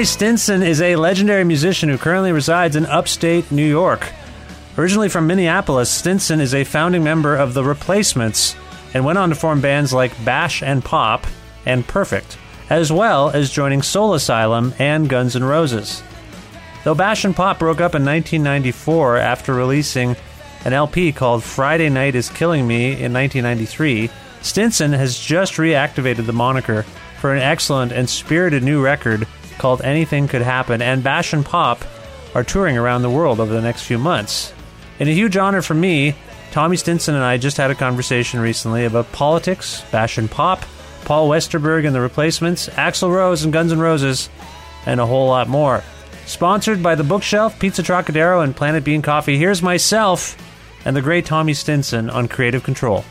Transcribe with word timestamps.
Tommy 0.00 0.06
Stinson 0.06 0.62
is 0.62 0.80
a 0.80 0.96
legendary 0.96 1.44
musician 1.44 1.90
who 1.90 1.98
currently 1.98 2.32
resides 2.32 2.74
in 2.74 2.86
upstate 2.86 3.52
New 3.52 3.68
York. 3.68 4.10
Originally 4.78 5.10
from 5.10 5.26
Minneapolis, 5.26 5.90
Stinson 5.90 6.40
is 6.40 6.54
a 6.54 6.64
founding 6.64 7.04
member 7.04 7.36
of 7.36 7.52
The 7.52 7.62
Replacements 7.62 8.56
and 8.94 9.04
went 9.04 9.18
on 9.18 9.28
to 9.28 9.34
form 9.34 9.60
bands 9.60 9.92
like 9.92 10.24
Bash 10.24 10.62
and 10.62 10.82
Pop 10.82 11.26
and 11.66 11.86
Perfect, 11.86 12.38
as 12.70 12.90
well 12.90 13.28
as 13.28 13.50
joining 13.50 13.82
Soul 13.82 14.14
Asylum 14.14 14.72
and 14.78 15.06
Guns 15.06 15.36
N' 15.36 15.44
Roses. 15.44 16.02
Though 16.82 16.94
Bash 16.94 17.26
and 17.26 17.36
Pop 17.36 17.58
broke 17.58 17.82
up 17.82 17.94
in 17.94 18.02
1994 18.02 19.18
after 19.18 19.52
releasing 19.52 20.16
an 20.64 20.72
LP 20.72 21.12
called 21.12 21.44
Friday 21.44 21.90
Night 21.90 22.14
is 22.14 22.30
Killing 22.30 22.66
Me 22.66 22.92
in 22.92 23.12
1993, 23.12 24.08
Stinson 24.40 24.94
has 24.94 25.18
just 25.18 25.56
reactivated 25.56 26.24
the 26.24 26.32
moniker 26.32 26.86
for 27.20 27.34
an 27.34 27.42
excellent 27.42 27.92
and 27.92 28.08
spirited 28.08 28.62
new 28.62 28.82
record 28.82 29.26
called 29.60 29.82
Anything 29.82 30.26
Could 30.26 30.40
Happen, 30.40 30.80
and 30.80 31.04
Bash 31.04 31.34
and 31.34 31.44
Pop 31.44 31.84
are 32.34 32.42
touring 32.42 32.78
around 32.78 33.02
the 33.02 33.10
world 33.10 33.40
over 33.40 33.52
the 33.52 33.60
next 33.60 33.82
few 33.82 33.98
months. 33.98 34.54
In 34.98 35.06
a 35.06 35.12
huge 35.12 35.36
honor 35.36 35.60
for 35.60 35.74
me, 35.74 36.16
Tommy 36.50 36.78
Stinson 36.78 37.14
and 37.14 37.22
I 37.22 37.36
just 37.36 37.58
had 37.58 37.70
a 37.70 37.74
conversation 37.74 38.40
recently 38.40 38.86
about 38.86 39.12
politics, 39.12 39.84
Bash 39.92 40.16
and 40.16 40.30
Pop, 40.30 40.64
Paul 41.04 41.28
Westerberg 41.28 41.86
and 41.86 41.94
the 41.94 42.00
Replacements, 42.00 42.70
Axl 42.70 43.12
Rose 43.12 43.44
and 43.44 43.52
Guns 43.52 43.70
N' 43.70 43.80
Roses, 43.80 44.30
and 44.86 44.98
a 44.98 45.06
whole 45.06 45.28
lot 45.28 45.46
more. 45.46 45.84
Sponsored 46.24 46.82
by 46.82 46.94
The 46.94 47.04
Bookshelf, 47.04 47.58
Pizza 47.58 47.82
Trocadero, 47.82 48.42
and 48.42 48.56
Planet 48.56 48.82
Bean 48.82 49.02
Coffee, 49.02 49.36
here's 49.36 49.62
myself 49.62 50.36
and 50.86 50.96
the 50.96 51.02
great 51.02 51.26
Tommy 51.26 51.52
Stinson 51.52 52.08
on 52.08 52.28
Creative 52.28 52.62
Control. 52.62 53.04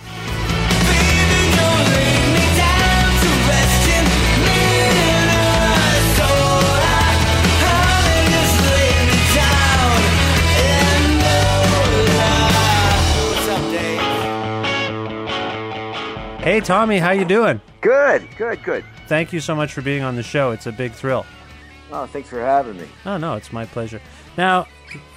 Hey 16.49 16.61
Tommy, 16.61 16.97
how 16.97 17.11
you 17.11 17.25
doing? 17.25 17.61
Good, 17.79 18.27
good, 18.35 18.63
good. 18.63 18.83
Thank 19.05 19.31
you 19.31 19.39
so 19.39 19.53
much 19.53 19.71
for 19.71 19.83
being 19.83 20.01
on 20.01 20.15
the 20.15 20.23
show. 20.23 20.49
It's 20.49 20.65
a 20.65 20.71
big 20.71 20.93
thrill. 20.93 21.23
Oh, 21.91 22.07
thanks 22.07 22.27
for 22.27 22.41
having 22.41 22.75
me. 22.75 22.87
Oh 23.05 23.17
no, 23.17 23.35
it's 23.35 23.53
my 23.53 23.67
pleasure. 23.67 24.01
Now, 24.35 24.65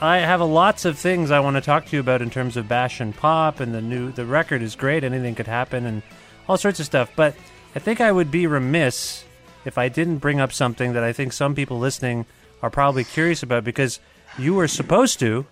I 0.02 0.18
have 0.18 0.42
a 0.42 0.44
lots 0.44 0.84
of 0.84 0.98
things 0.98 1.30
I 1.30 1.40
want 1.40 1.56
to 1.56 1.62
talk 1.62 1.86
to 1.86 1.96
you 1.96 2.00
about 2.00 2.20
in 2.20 2.28
terms 2.28 2.58
of 2.58 2.68
Bash 2.68 3.00
and 3.00 3.16
Pop, 3.16 3.60
and 3.60 3.72
the 3.72 3.80
new 3.80 4.12
the 4.12 4.26
record 4.26 4.60
is 4.60 4.76
great. 4.76 5.04
Anything 5.04 5.34
could 5.34 5.46
happen, 5.46 5.86
and 5.86 6.02
all 6.48 6.58
sorts 6.58 6.80
of 6.80 6.84
stuff. 6.84 7.10
But 7.16 7.34
I 7.74 7.78
think 7.78 8.02
I 8.02 8.12
would 8.12 8.30
be 8.30 8.46
remiss 8.46 9.24
if 9.64 9.78
I 9.78 9.88
didn't 9.88 10.18
bring 10.18 10.38
up 10.38 10.52
something 10.52 10.92
that 10.92 11.02
I 11.02 11.14
think 11.14 11.32
some 11.32 11.54
people 11.54 11.78
listening 11.78 12.26
are 12.60 12.68
probably 12.68 13.04
curious 13.04 13.42
about 13.42 13.64
because 13.64 14.00
you 14.36 14.52
were 14.52 14.68
supposed 14.68 15.18
to 15.20 15.46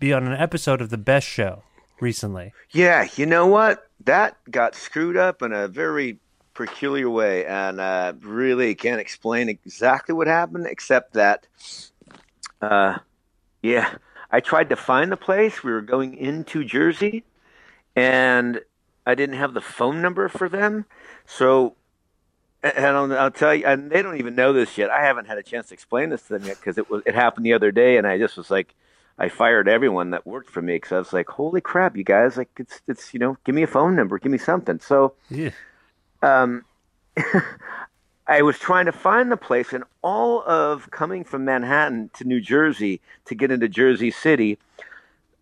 be 0.00 0.12
on 0.12 0.26
an 0.26 0.32
episode 0.32 0.80
of 0.80 0.90
the 0.90 0.98
Best 0.98 1.28
Show 1.28 1.62
recently. 2.00 2.52
Yeah, 2.72 3.06
you 3.14 3.26
know 3.26 3.46
what? 3.46 3.86
That 4.04 4.36
got 4.50 4.74
screwed 4.74 5.16
up 5.16 5.42
in 5.42 5.52
a 5.52 5.68
very 5.68 6.18
peculiar 6.54 7.08
way, 7.08 7.44
and 7.46 7.80
uh, 7.80 8.14
really 8.20 8.74
can't 8.74 9.00
explain 9.00 9.48
exactly 9.48 10.14
what 10.14 10.26
happened, 10.26 10.66
except 10.66 11.14
that, 11.14 11.46
uh, 12.60 12.98
yeah, 13.62 13.94
I 14.30 14.40
tried 14.40 14.70
to 14.70 14.76
find 14.76 15.12
the 15.12 15.16
place. 15.16 15.62
We 15.62 15.72
were 15.72 15.82
going 15.82 16.16
into 16.16 16.64
Jersey, 16.64 17.24
and 17.94 18.60
I 19.06 19.14
didn't 19.14 19.36
have 19.36 19.54
the 19.54 19.60
phone 19.60 20.02
number 20.02 20.28
for 20.28 20.48
them, 20.48 20.86
so. 21.26 21.76
And 22.62 22.84
I'll, 22.84 23.10
I'll 23.14 23.30
tell 23.30 23.54
you, 23.54 23.64
and 23.64 23.90
they 23.90 24.02
don't 24.02 24.18
even 24.18 24.34
know 24.34 24.52
this 24.52 24.76
yet. 24.76 24.90
I 24.90 25.02
haven't 25.02 25.24
had 25.24 25.38
a 25.38 25.42
chance 25.42 25.68
to 25.68 25.74
explain 25.74 26.10
this 26.10 26.24
to 26.24 26.34
them 26.34 26.44
yet 26.44 26.58
because 26.58 26.76
it 26.76 26.90
was 26.90 27.02
it 27.06 27.14
happened 27.14 27.46
the 27.46 27.54
other 27.54 27.72
day, 27.72 27.96
and 27.96 28.06
I 28.06 28.18
just 28.18 28.36
was 28.36 28.50
like, 28.50 28.74
I 29.20 29.28
fired 29.28 29.68
everyone 29.68 30.10
that 30.10 30.26
worked 30.26 30.48
for 30.48 30.62
me 30.62 30.76
because 30.76 30.92
I 30.92 30.98
was 30.98 31.12
like, 31.12 31.28
holy 31.28 31.60
crap, 31.60 31.94
you 31.94 32.04
guys! 32.04 32.38
Like, 32.38 32.48
it's 32.56 32.80
it's 32.88 33.12
you 33.12 33.20
know, 33.20 33.36
give 33.44 33.54
me 33.54 33.62
a 33.62 33.66
phone 33.66 33.94
number, 33.94 34.18
give 34.18 34.32
me 34.32 34.38
something. 34.38 34.80
So, 34.80 35.12
Yeah. 35.28 35.50
um, 36.22 36.64
I 38.26 38.40
was 38.40 38.58
trying 38.58 38.86
to 38.86 38.92
find 38.92 39.30
the 39.30 39.36
place, 39.36 39.74
and 39.74 39.84
all 40.02 40.42
of 40.46 40.90
coming 40.90 41.24
from 41.24 41.44
Manhattan 41.44 42.10
to 42.14 42.24
New 42.24 42.40
Jersey 42.40 43.02
to 43.26 43.34
get 43.34 43.50
into 43.50 43.68
Jersey 43.68 44.10
City, 44.10 44.58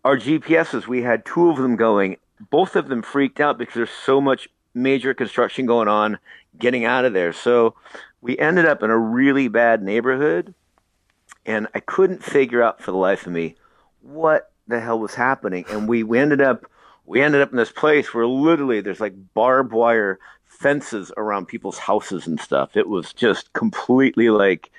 our 0.03 0.17
GPSs, 0.17 0.87
we 0.87 1.01
had 1.03 1.25
two 1.25 1.49
of 1.49 1.55
them 1.57 1.77
going. 1.77 2.17
Both 2.49 2.75
of 2.75 2.89
them 2.89 3.01
freaked 3.01 3.39
out 3.39 3.57
because 3.57 3.75
there's 3.75 3.89
so 3.89 4.19
much 4.19 4.49
major 4.73 5.13
construction 5.13 5.65
going 5.65 5.87
on 5.87 6.17
getting 6.57 6.83
out 6.83 7.05
of 7.05 7.13
there. 7.13 7.31
So 7.31 7.75
we 8.21 8.37
ended 8.37 8.65
up 8.65 8.83
in 8.83 8.89
a 8.89 8.97
really 8.97 9.47
bad 9.47 9.81
neighborhood, 9.81 10.53
and 11.45 11.67
I 11.73 11.79
couldn't 11.79 12.23
figure 12.23 12.61
out 12.61 12.81
for 12.81 12.91
the 12.91 12.97
life 12.97 13.25
of 13.25 13.31
me 13.31 13.55
what 14.09 14.51
the 14.67 14.79
hell 14.79 14.99
was 14.99 15.15
happening. 15.15 15.65
And 15.69 15.87
we, 15.87 16.03
we 16.03 16.19
ended 16.19 16.41
up 16.41 16.65
we 17.09 17.23
ended 17.23 17.41
up 17.41 17.49
in 17.49 17.57
this 17.57 17.71
place 17.71 18.13
where 18.13 18.27
literally 18.27 18.81
there's 18.81 18.99
like 18.99 19.15
barbed 19.33 19.73
wire 19.73 20.19
fences 20.45 21.11
around 21.17 21.47
people's 21.47 21.79
houses 21.79 22.27
and 22.27 22.39
stuff. 22.39 22.77
It 22.77 22.87
was 22.87 23.13
just 23.13 23.51
completely 23.53 24.29
like, 24.29 24.69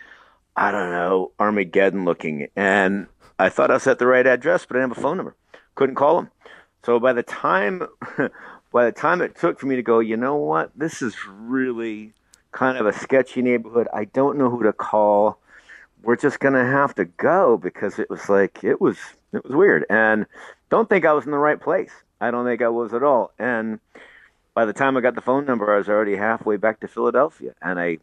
I 0.54 0.70
don't 0.70 0.92
know, 0.92 1.32
Armageddon 1.40 2.04
looking. 2.04 2.46
And 2.54 3.08
I 3.40 3.48
thought 3.48 3.72
I 3.72 3.74
was 3.74 3.88
at 3.88 3.98
the 3.98 4.06
right 4.06 4.26
address, 4.28 4.64
but 4.64 4.76
I 4.76 4.80
didn't 4.80 4.90
have 4.90 4.98
a 4.98 5.02
phone 5.02 5.16
number. 5.16 5.34
Couldn't 5.74 5.96
call 5.96 6.16
them. 6.16 6.30
So 6.84 7.00
by 7.00 7.12
the 7.14 7.24
time, 7.24 7.88
by 8.72 8.84
the 8.84 8.92
time 8.92 9.22
it 9.22 9.34
took 9.34 9.58
for 9.58 9.66
me 9.66 9.74
to 9.74 9.82
go, 9.82 9.98
you 9.98 10.16
know 10.16 10.36
what, 10.36 10.70
this 10.76 11.02
is 11.02 11.16
really 11.26 12.12
kind 12.52 12.78
of 12.78 12.86
a 12.86 12.92
sketchy 12.92 13.42
neighborhood. 13.42 13.88
I 13.92 14.04
don't 14.04 14.38
know 14.38 14.50
who 14.50 14.62
to 14.62 14.72
call. 14.72 15.40
We're 16.02 16.16
just 16.16 16.40
gonna 16.40 16.64
have 16.64 16.94
to 16.96 17.04
go 17.04 17.56
because 17.56 17.98
it 17.98 18.10
was 18.10 18.28
like 18.28 18.64
it 18.64 18.80
was 18.80 18.96
it 19.32 19.44
was 19.44 19.54
weird, 19.54 19.84
and 19.90 20.26
don't 20.70 20.88
think 20.88 21.04
I 21.04 21.12
was 21.12 21.24
in 21.24 21.30
the 21.30 21.38
right 21.38 21.60
place. 21.60 21.90
I 22.20 22.30
don't 22.30 22.44
think 22.44 22.62
I 22.62 22.68
was 22.68 22.92
at 22.92 23.02
all. 23.02 23.32
And 23.38 23.80
by 24.54 24.64
the 24.64 24.72
time 24.72 24.96
I 24.96 25.00
got 25.00 25.14
the 25.14 25.20
phone 25.20 25.46
number, 25.46 25.72
I 25.72 25.78
was 25.78 25.88
already 25.88 26.16
halfway 26.16 26.56
back 26.56 26.80
to 26.80 26.88
Philadelphia, 26.88 27.54
and 27.62 27.78
I 27.78 27.98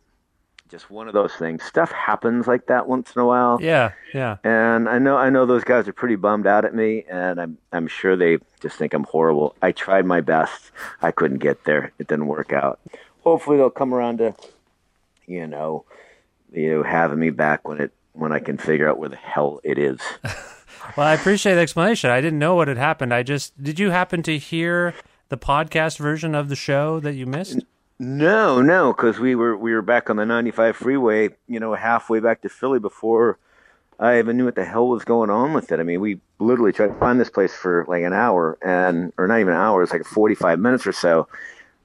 just 0.70 0.90
one 0.92 1.08
of 1.08 1.14
those 1.14 1.34
things. 1.34 1.64
Stuff 1.64 1.92
happens 1.92 2.48
like 2.48 2.68
that 2.68 2.88
once 2.88 3.16
in 3.16 3.22
a 3.22 3.26
while. 3.26 3.58
Yeah, 3.62 3.94
yeah. 4.14 4.38
And 4.44 4.90
I 4.90 5.00
know 5.00 5.18
I 5.18 5.30
know 5.30 5.46
those 5.46 5.64
guys 5.64 5.88
are 5.88 5.94
pretty 5.94 6.16
bummed 6.16 6.48
out 6.48 6.66
at 6.66 6.76
me, 6.76 7.06
and 7.10 7.40
I'm 7.40 7.58
I'm 7.72 7.88
sure 7.88 8.16
they 8.16 8.40
just 8.60 8.78
think 8.78 8.94
I'm 8.94 9.06
horrible. 9.06 9.56
I 9.62 9.72
tried 9.72 10.06
my 10.06 10.22
best. 10.22 10.72
I 11.02 11.12
couldn't 11.12 11.40
get 11.40 11.64
there. 11.64 11.92
It 12.00 12.08
didn't 12.08 12.28
work 12.28 12.54
out. 12.54 12.80
Hopefully 13.24 13.58
they'll 13.58 13.70
come 13.70 13.94
around 13.94 14.20
to, 14.20 14.36
you 15.26 15.48
know, 15.48 15.86
you 16.52 16.76
know, 16.76 16.84
having 16.84 17.20
me 17.20 17.30
back 17.30 17.68
when 17.68 17.80
it 17.80 17.92
when 18.14 18.32
I 18.32 18.40
can 18.40 18.58
figure 18.58 18.90
out 18.90 18.98
where 18.98 19.10
the 19.10 19.16
hell 19.16 19.60
it 19.64 19.78
is. 19.78 20.00
Well, 20.96 21.08
I 21.08 21.14
appreciate 21.14 21.56
the 21.56 21.62
explanation. 21.62 22.10
I 22.10 22.22
didn't 22.22 22.40
know 22.40 22.56
what 22.56 22.70
had 22.70 22.78
happened. 22.78 23.14
I 23.14 23.22
just 23.22 23.62
did 23.62 23.78
you 23.80 23.90
happen 23.92 24.24
to 24.24 24.38
hear 24.38 24.94
the 25.30 25.38
podcast 25.38 25.98
version 25.98 26.34
of 26.34 26.50
the 26.50 26.56
show 26.56 27.00
that 27.02 27.14
you 27.16 27.26
missed? 27.26 27.60
No, 28.00 28.62
no, 28.62 28.94
because 28.94 29.20
we 29.20 29.36
were 29.36 29.58
we 29.58 29.74
were 29.74 29.82
back 29.82 30.10
on 30.10 30.18
the 30.18 30.26
95 30.26 30.78
freeway, 30.78 31.30
you 31.48 31.60
know, 31.60 31.74
halfway 31.74 32.20
back 32.20 32.42
to 32.42 32.50
Philly 32.50 32.80
before 32.80 33.38
I 34.00 34.20
even 34.20 34.38
knew 34.38 34.46
what 34.46 34.56
the 34.56 34.66
hell 34.66 34.88
was 34.88 35.04
going 35.04 35.30
on 35.30 35.54
with 35.54 35.72
it. 35.72 35.80
I 35.80 35.84
mean, 35.84 36.00
we 36.00 36.20
literally 36.40 36.72
tried 36.72 36.88
to 36.88 37.00
find 37.00 37.20
this 37.20 37.30
place 37.30 37.54
for 37.54 37.86
like 37.88 38.04
an 38.04 38.14
hour, 38.14 38.58
and 38.62 39.12
or 39.18 39.28
not 39.28 39.40
even 39.40 39.54
an 39.54 39.60
hour, 39.60 39.82
it's 39.82 39.92
like 39.92 40.06
45 40.06 40.60
minutes 40.60 40.86
or 40.86 40.92
so. 40.92 41.28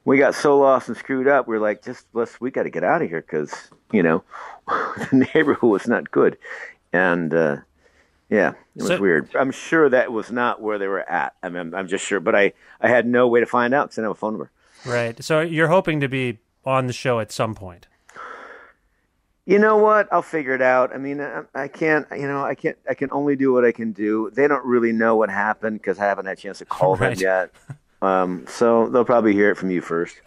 We 0.05 0.19
got 0.19 0.35
so 0.35 0.59
lost 0.59 0.89
and 0.89 0.97
screwed 0.97 1.29
up. 1.29 1.47
We 1.47 1.57
are 1.57 1.61
like, 1.61 1.83
just 1.83 2.07
let's 2.13 2.41
we 2.41 2.51
got 2.51 2.65
to 2.65 2.71
get 2.71 2.83
out 2.85 3.03
of 3.03 3.09
here 3.09 3.21
because 3.21 3.53
you 3.93 4.03
know 4.03 4.25
the 4.67 5.27
neighborhood 5.35 5.71
was 5.71 5.87
not 5.87 6.11
good, 6.11 6.37
and 6.93 7.33
uh, 7.33 7.57
yeah, 8.29 8.51
it 8.75 8.83
was 8.83 8.87
So- 8.89 9.01
weird. 9.01 9.35
I'm 9.37 9.53
sure 9.53 9.89
that 9.89 10.11
was 10.13 10.33
not 10.33 10.61
where 10.61 10.79
they 10.79 10.89
were 10.89 11.09
at. 11.09 11.35
I 11.43 11.49
mean, 11.51 11.61
I'm, 11.61 11.75
I'm 11.75 11.89
just 11.89 12.05
sure, 12.05 12.19
but 12.21 12.35
I 12.35 12.53
I 12.81 12.89
had 12.89 13.07
no 13.07 13.29
way 13.29 13.41
to 13.41 13.47
find 13.47 13.73
out 13.75 13.87
because 13.91 13.99
I 13.99 14.03
didn't 14.03 14.11
have 14.11 14.17
a 14.17 14.21
phone 14.21 14.33
number. 14.33 14.51
Right. 14.85 15.23
So 15.23 15.41
you're 15.41 15.69
hoping 15.69 16.01
to 16.01 16.09
be 16.09 16.39
on 16.65 16.89
the 16.89 16.93
show 16.93 17.21
at 17.21 17.31
some 17.31 17.55
point. 17.55 17.87
You 19.45 19.59
know 19.59 19.77
what? 19.77 20.09
I'll 20.13 20.23
figure 20.23 20.55
it 20.55 20.63
out. 20.63 20.95
I 20.95 20.99
mean, 20.99 21.21
I, 21.21 21.43
I 21.55 21.69
can't. 21.69 22.07
You 22.13 22.29
know, 22.29 22.45
I 22.45 22.55
can't. 22.55 22.77
I 22.89 22.95
can 22.95 23.09
only 23.13 23.35
do 23.37 23.53
what 23.53 23.65
I 23.65 23.73
can 23.73 23.93
do. 23.93 24.31
They 24.35 24.47
don't 24.49 24.65
really 24.65 24.93
know 24.93 25.17
what 25.17 25.31
happened 25.31 25.79
because 25.81 25.99
I 25.99 26.05
haven't 26.05 26.27
had 26.27 26.39
a 26.39 26.41
chance 26.41 26.59
to 26.59 26.65
call 26.65 26.95
Right. 26.97 27.17
them 27.19 27.23
yet. 27.69 27.77
Um, 28.03 28.45
so 28.49 28.89
they'll 28.89 29.05
probably 29.05 29.33
hear 29.33 29.51
it 29.51 29.57
from 29.57 29.71
you 29.71 29.81
first. 29.81 30.21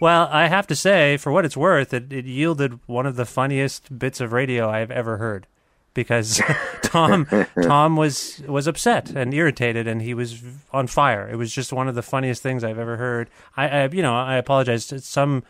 Well, 0.00 0.28
I 0.30 0.48
have 0.48 0.66
to 0.68 0.74
say, 0.76 1.16
for 1.16 1.30
what 1.32 1.44
it's 1.44 1.56
worth, 1.56 1.94
it, 1.94 2.12
it 2.12 2.24
yielded 2.24 2.80
one 2.86 3.06
of 3.06 3.16
the 3.16 3.24
funniest 3.24 3.98
bits 3.98 4.20
of 4.20 4.32
radio 4.32 4.68
I've 4.68 4.90
ever 4.90 5.16
heard. 5.18 5.46
Because 5.94 6.42
Tom 6.82 7.26
Tom 7.62 7.96
was 7.96 8.42
was 8.46 8.66
upset 8.66 9.10
and 9.10 9.32
irritated, 9.32 9.86
and 9.88 10.02
he 10.02 10.12
was 10.12 10.42
on 10.70 10.86
fire. 10.86 11.26
It 11.26 11.36
was 11.36 11.52
just 11.52 11.72
one 11.72 11.88
of 11.88 11.94
the 11.94 12.02
funniest 12.02 12.42
things 12.42 12.62
I've 12.62 12.78
ever 12.78 12.98
heard. 12.98 13.30
I, 13.56 13.68
I 13.68 13.88
you 13.88 14.02
know 14.02 14.14
I 14.14 14.36
apologize. 14.36 14.92
Some 15.02 15.42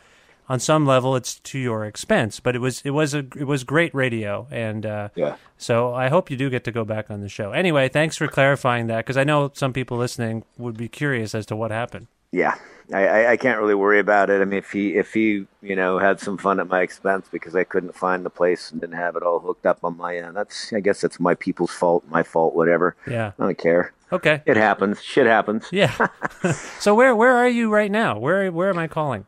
on 0.48 0.60
some 0.60 0.86
level, 0.86 1.16
it's 1.16 1.38
to 1.40 1.58
your 1.58 1.84
expense, 1.84 2.40
but 2.40 2.54
it 2.54 2.60
was 2.60 2.82
it 2.84 2.90
was 2.90 3.14
a 3.14 3.18
it 3.36 3.46
was 3.46 3.64
great 3.64 3.94
radio, 3.94 4.46
and 4.50 4.86
uh, 4.86 5.08
Yeah. 5.14 5.36
So 5.58 5.94
I 5.94 6.08
hope 6.08 6.30
you 6.30 6.36
do 6.36 6.50
get 6.50 6.64
to 6.64 6.72
go 6.72 6.84
back 6.84 7.10
on 7.10 7.20
the 7.20 7.28
show. 7.28 7.52
Anyway, 7.52 7.88
thanks 7.88 8.16
for 8.16 8.28
clarifying 8.28 8.86
that 8.88 8.98
because 8.98 9.16
I 9.16 9.24
know 9.24 9.50
some 9.54 9.72
people 9.72 9.96
listening 9.96 10.44
would 10.58 10.76
be 10.76 10.88
curious 10.88 11.34
as 11.34 11.46
to 11.46 11.56
what 11.56 11.70
happened. 11.70 12.08
Yeah, 12.30 12.56
I, 12.92 13.06
I, 13.06 13.30
I 13.32 13.36
can't 13.36 13.58
really 13.58 13.74
worry 13.74 13.98
about 13.98 14.30
it. 14.30 14.40
I 14.40 14.44
mean, 14.44 14.58
if 14.58 14.70
he 14.70 14.94
if 14.94 15.14
he 15.14 15.46
you 15.62 15.74
know 15.74 15.98
had 15.98 16.20
some 16.20 16.38
fun 16.38 16.60
at 16.60 16.68
my 16.68 16.82
expense 16.82 17.26
because 17.30 17.56
I 17.56 17.64
couldn't 17.64 17.96
find 17.96 18.24
the 18.24 18.30
place 18.30 18.70
and 18.70 18.80
didn't 18.80 18.96
have 18.96 19.16
it 19.16 19.22
all 19.22 19.40
hooked 19.40 19.66
up 19.66 19.82
on 19.82 19.96
my 19.96 20.16
end, 20.16 20.36
that's 20.36 20.72
I 20.72 20.80
guess 20.80 21.00
that's 21.00 21.18
my 21.18 21.34
people's 21.34 21.72
fault, 21.72 22.04
my 22.08 22.22
fault, 22.22 22.54
whatever. 22.54 22.94
Yeah. 23.08 23.32
I 23.38 23.42
don't 23.42 23.58
care. 23.58 23.92
Okay. 24.12 24.42
It 24.46 24.56
happens. 24.56 25.02
Shit 25.02 25.26
happens. 25.26 25.66
Yeah. 25.72 26.08
so 26.78 26.94
where 26.94 27.16
where 27.16 27.34
are 27.36 27.48
you 27.48 27.72
right 27.72 27.90
now? 27.90 28.18
Where 28.18 28.52
where 28.52 28.68
am 28.68 28.78
I 28.78 28.86
calling? 28.86 29.26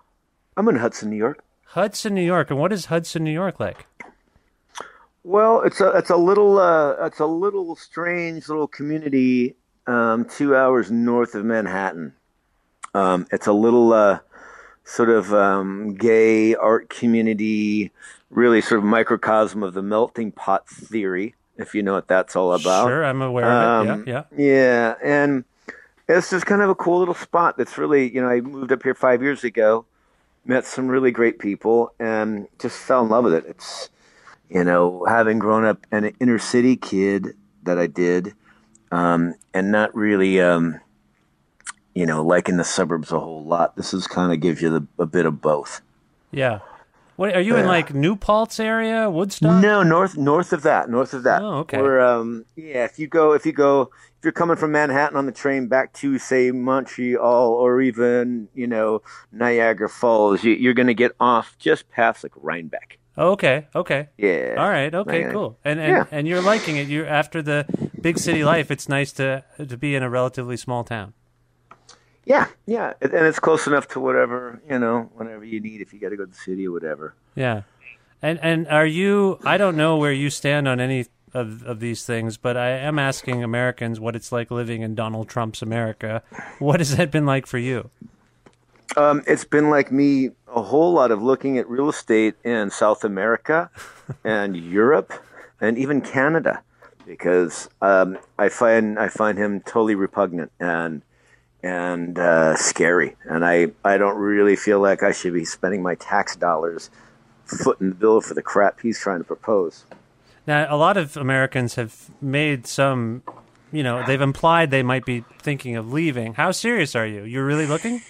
I'm 0.58 0.66
in 0.66 0.74
Hudson, 0.74 1.08
New 1.08 1.16
York. 1.16 1.44
Hudson, 1.66 2.14
New 2.14 2.22
York. 2.22 2.50
And 2.50 2.58
what 2.58 2.72
is 2.72 2.86
Hudson, 2.86 3.22
New 3.22 3.30
York 3.30 3.60
like? 3.60 3.86
Well, 5.22 5.62
it's 5.62 5.80
a 5.80 5.90
it's 5.90 6.10
a 6.10 6.16
little 6.16 6.58
uh, 6.58 6.96
it's 7.06 7.20
a 7.20 7.26
little 7.26 7.76
strange 7.76 8.48
little 8.48 8.66
community 8.66 9.54
um, 9.86 10.24
two 10.24 10.56
hours 10.56 10.90
north 10.90 11.36
of 11.36 11.44
Manhattan. 11.44 12.12
Um, 12.92 13.28
it's 13.30 13.46
a 13.46 13.52
little 13.52 13.92
uh, 13.92 14.18
sort 14.82 15.10
of 15.10 15.32
um, 15.32 15.94
gay 15.94 16.56
art 16.56 16.88
community, 16.88 17.92
really 18.30 18.60
sort 18.60 18.80
of 18.80 18.84
microcosm 18.84 19.62
of 19.62 19.74
the 19.74 19.82
melting 19.82 20.32
pot 20.32 20.68
theory, 20.68 21.36
if 21.56 21.72
you 21.72 21.84
know 21.84 21.92
what 21.92 22.08
that's 22.08 22.34
all 22.34 22.52
about. 22.52 22.88
Sure, 22.88 23.04
I'm 23.04 23.22
aware 23.22 23.44
of 23.44 23.86
it. 23.86 23.90
Um, 23.90 24.04
Yeah, 24.08 24.24
Yeah, 24.36 24.94
and 25.04 25.44
it's 26.08 26.30
just 26.30 26.46
kind 26.46 26.62
of 26.62 26.70
a 26.70 26.74
cool 26.74 26.98
little 26.98 27.14
spot 27.14 27.56
that's 27.56 27.78
really, 27.78 28.12
you 28.12 28.20
know, 28.20 28.28
I 28.28 28.40
moved 28.40 28.72
up 28.72 28.82
here 28.82 28.94
five 28.94 29.22
years 29.22 29.44
ago, 29.44 29.84
met 30.48 30.64
some 30.64 30.88
really 30.88 31.12
great 31.12 31.38
people, 31.38 31.92
and 32.00 32.48
just 32.58 32.76
fell 32.76 33.04
in 33.04 33.10
love 33.10 33.24
with 33.24 33.34
it. 33.34 33.44
It's, 33.46 33.90
you 34.48 34.64
know, 34.64 35.04
having 35.04 35.38
grown 35.38 35.64
up 35.64 35.86
an 35.92 36.12
inner 36.18 36.38
city 36.38 36.74
kid 36.74 37.36
that 37.62 37.78
I 37.78 37.86
did, 37.86 38.34
um, 38.90 39.34
and 39.52 39.70
not 39.70 39.94
really, 39.94 40.40
um, 40.40 40.80
you 41.94 42.06
know, 42.06 42.24
liking 42.24 42.56
the 42.56 42.64
suburbs 42.64 43.12
a 43.12 43.20
whole 43.20 43.44
lot. 43.44 43.76
This 43.76 43.92
is 43.92 44.06
kind 44.06 44.32
of 44.32 44.40
gives 44.40 44.62
you 44.62 44.70
the, 44.70 44.86
a 44.98 45.06
bit 45.06 45.26
of 45.26 45.40
both. 45.40 45.82
yeah. 46.32 46.60
What 47.18 47.34
are 47.34 47.40
you 47.40 47.56
in 47.56 47.66
like 47.66 47.92
New 47.92 48.14
Paltz 48.14 48.60
area, 48.60 49.10
Woodstock? 49.10 49.60
No, 49.60 49.82
north 49.82 50.16
north 50.16 50.52
of 50.52 50.62
that, 50.62 50.88
north 50.88 51.12
of 51.14 51.24
that. 51.24 51.42
Oh, 51.42 51.58
okay. 51.62 51.82
We're 51.82 51.98
um 51.98 52.44
yeah, 52.54 52.84
if 52.84 52.96
you 53.00 53.08
go 53.08 53.32
if 53.32 53.44
you 53.44 53.50
go 53.50 53.90
if 54.18 54.22
you're 54.22 54.30
coming 54.32 54.56
from 54.56 54.70
Manhattan 54.70 55.16
on 55.16 55.26
the 55.26 55.32
train 55.32 55.66
back 55.66 55.92
to 55.94 56.16
say 56.20 56.52
Montreal 56.52 57.50
or 57.50 57.80
even 57.80 58.46
you 58.54 58.68
know 58.68 59.02
Niagara 59.32 59.88
Falls, 59.88 60.44
you, 60.44 60.52
you're 60.52 60.74
gonna 60.74 60.94
get 60.94 61.10
off 61.18 61.56
just 61.58 61.90
past 61.90 62.22
like 62.22 62.30
Rhinebeck. 62.36 62.98
Oh, 63.16 63.32
okay. 63.32 63.66
Okay. 63.74 64.10
Yeah. 64.16 64.54
All 64.56 64.68
right. 64.70 64.94
Okay. 64.94 65.24
Cool. 65.32 65.58
And 65.64 65.80
and, 65.80 65.90
Yeah. 65.90 66.04
and 66.12 66.28
you're 66.28 66.40
liking 66.40 66.76
it. 66.76 66.86
You're 66.86 67.08
after 67.08 67.42
the 67.42 67.66
big 68.00 68.18
city 68.20 68.44
life, 68.44 68.70
it's 68.70 68.88
nice 68.88 69.10
to 69.14 69.42
to 69.58 69.76
be 69.76 69.96
in 69.96 70.04
a 70.04 70.08
relatively 70.08 70.56
small 70.56 70.84
town. 70.84 71.14
Yeah, 72.28 72.46
yeah, 72.66 72.92
and 73.00 73.14
it's 73.14 73.38
close 73.38 73.66
enough 73.66 73.88
to 73.88 74.00
whatever 74.00 74.60
you 74.68 74.78
know, 74.78 75.10
whenever 75.14 75.46
you 75.46 75.60
need. 75.60 75.80
If 75.80 75.94
you 75.94 75.98
got 75.98 76.10
to 76.10 76.16
go 76.16 76.26
to 76.26 76.30
the 76.30 76.36
city 76.36 76.68
or 76.68 76.72
whatever. 76.72 77.14
Yeah. 77.34 77.62
And 78.20 78.38
and 78.42 78.68
are 78.68 78.84
you 78.84 79.38
I 79.44 79.56
don't 79.56 79.78
know 79.78 79.96
where 79.96 80.12
you 80.12 80.28
stand 80.28 80.68
on 80.68 80.78
any 80.78 81.06
of 81.32 81.62
of 81.62 81.80
these 81.80 82.04
things, 82.04 82.36
but 82.36 82.54
I 82.54 82.68
am 82.68 82.98
asking 82.98 83.42
Americans 83.42 83.98
what 83.98 84.14
it's 84.14 84.30
like 84.30 84.50
living 84.50 84.82
in 84.82 84.94
Donald 84.94 85.30
Trump's 85.30 85.62
America. 85.62 86.22
What 86.58 86.80
has 86.80 86.98
that 86.98 87.10
been 87.10 87.24
like 87.24 87.46
for 87.46 87.56
you? 87.56 87.88
Um, 88.98 89.22
it's 89.26 89.44
been 89.44 89.70
like 89.70 89.90
me 89.90 90.30
a 90.54 90.60
whole 90.60 90.92
lot 90.92 91.10
of 91.10 91.22
looking 91.22 91.56
at 91.56 91.66
real 91.66 91.88
estate 91.88 92.34
in 92.44 92.70
South 92.70 93.04
America 93.04 93.70
and 94.24 94.54
Europe 94.54 95.14
and 95.62 95.78
even 95.78 96.02
Canada 96.02 96.62
because 97.06 97.70
um, 97.80 98.18
I 98.38 98.50
find 98.50 98.98
I 98.98 99.08
find 99.08 99.38
him 99.38 99.60
totally 99.60 99.94
repugnant 99.94 100.52
and 100.60 101.00
and 101.62 102.18
uh, 102.18 102.56
scary, 102.56 103.16
and 103.24 103.44
I 103.44 103.68
I 103.84 103.98
don't 103.98 104.16
really 104.16 104.56
feel 104.56 104.80
like 104.80 105.02
I 105.02 105.12
should 105.12 105.34
be 105.34 105.44
spending 105.44 105.82
my 105.82 105.96
tax 105.96 106.36
dollars 106.36 106.90
footing 107.44 107.88
the 107.90 107.94
bill 107.94 108.20
for 108.20 108.34
the 108.34 108.42
crap 108.42 108.80
he's 108.80 109.00
trying 109.00 109.18
to 109.18 109.24
propose. 109.24 109.84
Now, 110.46 110.66
a 110.72 110.76
lot 110.76 110.96
of 110.96 111.16
Americans 111.16 111.74
have 111.74 112.10
made 112.22 112.66
some, 112.66 113.22
you 113.72 113.82
know, 113.82 114.02
they've 114.06 114.20
implied 114.20 114.70
they 114.70 114.82
might 114.82 115.04
be 115.04 115.24
thinking 115.40 115.76
of 115.76 115.92
leaving. 115.92 116.34
How 116.34 116.52
serious 116.52 116.94
are 116.94 117.06
you? 117.06 117.24
You're 117.24 117.44
really 117.44 117.66
looking? 117.66 118.02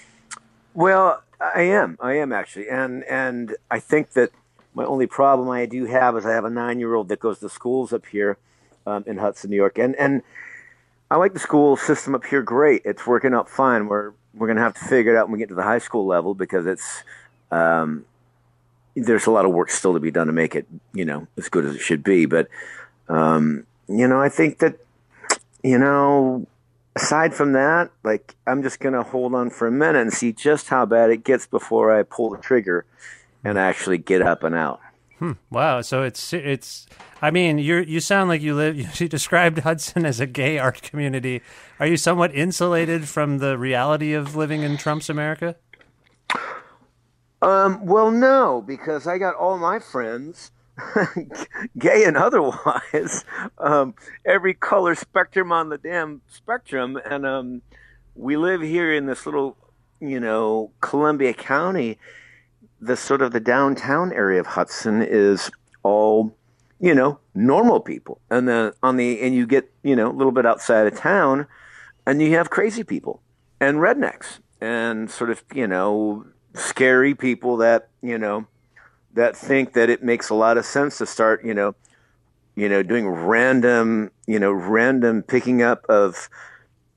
Well, 0.74 1.22
I 1.40 1.62
am. 1.62 1.96
I 2.00 2.14
am 2.14 2.32
actually, 2.32 2.68
and 2.68 3.04
and 3.04 3.56
I 3.70 3.80
think 3.80 4.12
that 4.12 4.30
my 4.74 4.84
only 4.84 5.06
problem 5.06 5.48
I 5.48 5.66
do 5.66 5.86
have 5.86 6.16
is 6.16 6.26
I 6.26 6.32
have 6.32 6.44
a 6.44 6.50
nine-year-old 6.50 7.08
that 7.08 7.18
goes 7.18 7.38
to 7.40 7.48
schools 7.48 7.92
up 7.92 8.06
here 8.06 8.38
um, 8.86 9.04
in 9.06 9.18
Hudson, 9.18 9.50
New 9.50 9.56
York, 9.56 9.78
and 9.78 9.96
and 9.96 10.22
I 11.10 11.16
like 11.16 11.32
the 11.32 11.38
school 11.38 11.76
system 11.76 12.14
up 12.14 12.24
here. 12.24 12.42
Great, 12.42 12.82
it's 12.84 13.06
working 13.06 13.34
out 13.34 13.48
fine. 13.48 13.88
We're 13.88 14.12
we're 14.34 14.46
gonna 14.46 14.60
have 14.60 14.74
to 14.74 14.84
figure 14.84 15.14
it 15.14 15.18
out 15.18 15.26
when 15.26 15.32
we 15.34 15.38
get 15.38 15.48
to 15.48 15.54
the 15.54 15.62
high 15.62 15.78
school 15.78 16.06
level 16.06 16.34
because 16.34 16.66
it's 16.66 17.02
um, 17.50 18.04
there's 18.94 19.26
a 19.26 19.30
lot 19.30 19.44
of 19.44 19.52
work 19.52 19.70
still 19.70 19.94
to 19.94 20.00
be 20.00 20.10
done 20.10 20.26
to 20.26 20.32
make 20.32 20.54
it 20.54 20.66
you 20.92 21.04
know 21.04 21.26
as 21.36 21.48
good 21.48 21.64
as 21.64 21.74
it 21.74 21.80
should 21.80 22.04
be. 22.04 22.26
But 22.26 22.48
um, 23.08 23.66
you 23.88 24.06
know, 24.06 24.20
I 24.20 24.28
think 24.28 24.58
that 24.58 24.76
you 25.62 25.78
know 25.78 26.46
aside 26.94 27.32
from 27.32 27.52
that, 27.52 27.90
like 28.04 28.34
I'm 28.46 28.62
just 28.62 28.78
gonna 28.78 29.02
hold 29.02 29.34
on 29.34 29.48
for 29.48 29.66
a 29.66 29.72
minute 29.72 30.00
and 30.00 30.12
see 30.12 30.32
just 30.32 30.68
how 30.68 30.84
bad 30.84 31.10
it 31.10 31.24
gets 31.24 31.46
before 31.46 31.96
I 31.96 32.02
pull 32.02 32.30
the 32.30 32.38
trigger 32.38 32.84
and 33.44 33.58
actually 33.58 33.98
get 33.98 34.20
up 34.20 34.42
and 34.44 34.54
out. 34.54 34.80
Wow. 35.50 35.80
So 35.80 36.02
it's 36.02 36.32
it's. 36.32 36.86
I 37.20 37.30
mean, 37.30 37.58
you 37.58 37.78
you 37.78 38.00
sound 38.00 38.28
like 38.28 38.42
you 38.42 38.54
live. 38.54 38.76
You 39.00 39.08
described 39.08 39.58
Hudson 39.58 40.04
as 40.06 40.20
a 40.20 40.26
gay 40.26 40.58
art 40.58 40.82
community. 40.82 41.42
Are 41.80 41.86
you 41.86 41.96
somewhat 41.96 42.34
insulated 42.34 43.08
from 43.08 43.38
the 43.38 43.58
reality 43.58 44.12
of 44.12 44.36
living 44.36 44.62
in 44.62 44.76
Trump's 44.76 45.08
America? 45.08 45.56
Um, 47.40 47.86
well, 47.86 48.10
no, 48.10 48.62
because 48.66 49.06
I 49.06 49.18
got 49.18 49.36
all 49.36 49.58
my 49.58 49.78
friends, 49.78 50.50
gay 51.78 52.04
and 52.04 52.16
otherwise, 52.16 53.24
um, 53.58 53.94
every 54.24 54.54
color 54.54 54.94
spectrum 54.94 55.52
on 55.52 55.68
the 55.68 55.78
damn 55.78 56.20
spectrum, 56.28 56.98
and 57.04 57.24
um, 57.24 57.62
we 58.16 58.36
live 58.36 58.60
here 58.60 58.92
in 58.92 59.06
this 59.06 59.24
little, 59.24 59.56
you 60.00 60.18
know, 60.18 60.72
Columbia 60.80 61.32
County. 61.32 61.98
The 62.80 62.96
sort 62.96 63.22
of 63.22 63.32
the 63.32 63.40
downtown 63.40 64.12
area 64.12 64.40
of 64.40 64.46
Hudson 64.46 65.02
is 65.02 65.50
all, 65.82 66.36
you 66.80 66.94
know, 66.94 67.18
normal 67.34 67.80
people, 67.80 68.20
and 68.30 68.48
then 68.48 68.72
on 68.82 68.96
the 68.96 69.20
and 69.20 69.34
you 69.34 69.46
get 69.46 69.70
you 69.82 69.96
know 69.96 70.10
a 70.10 70.14
little 70.14 70.32
bit 70.32 70.46
outside 70.46 70.86
of 70.86 70.96
town, 70.96 71.46
and 72.06 72.22
you 72.22 72.32
have 72.34 72.50
crazy 72.50 72.84
people 72.84 73.20
and 73.60 73.78
rednecks 73.78 74.38
and 74.60 75.10
sort 75.10 75.30
of 75.30 75.42
you 75.54 75.66
know 75.66 76.26
scary 76.54 77.14
people 77.14 77.56
that 77.56 77.88
you 78.02 78.18
know 78.18 78.46
that 79.14 79.36
think 79.36 79.72
that 79.72 79.90
it 79.90 80.02
makes 80.02 80.30
a 80.30 80.34
lot 80.34 80.56
of 80.58 80.64
sense 80.64 80.98
to 80.98 81.06
start 81.06 81.44
you 81.44 81.54
know 81.54 81.74
you 82.54 82.68
know 82.68 82.82
doing 82.82 83.08
random 83.08 84.10
you 84.26 84.38
know 84.38 84.52
random 84.52 85.22
picking 85.22 85.62
up 85.62 85.84
of 85.88 86.28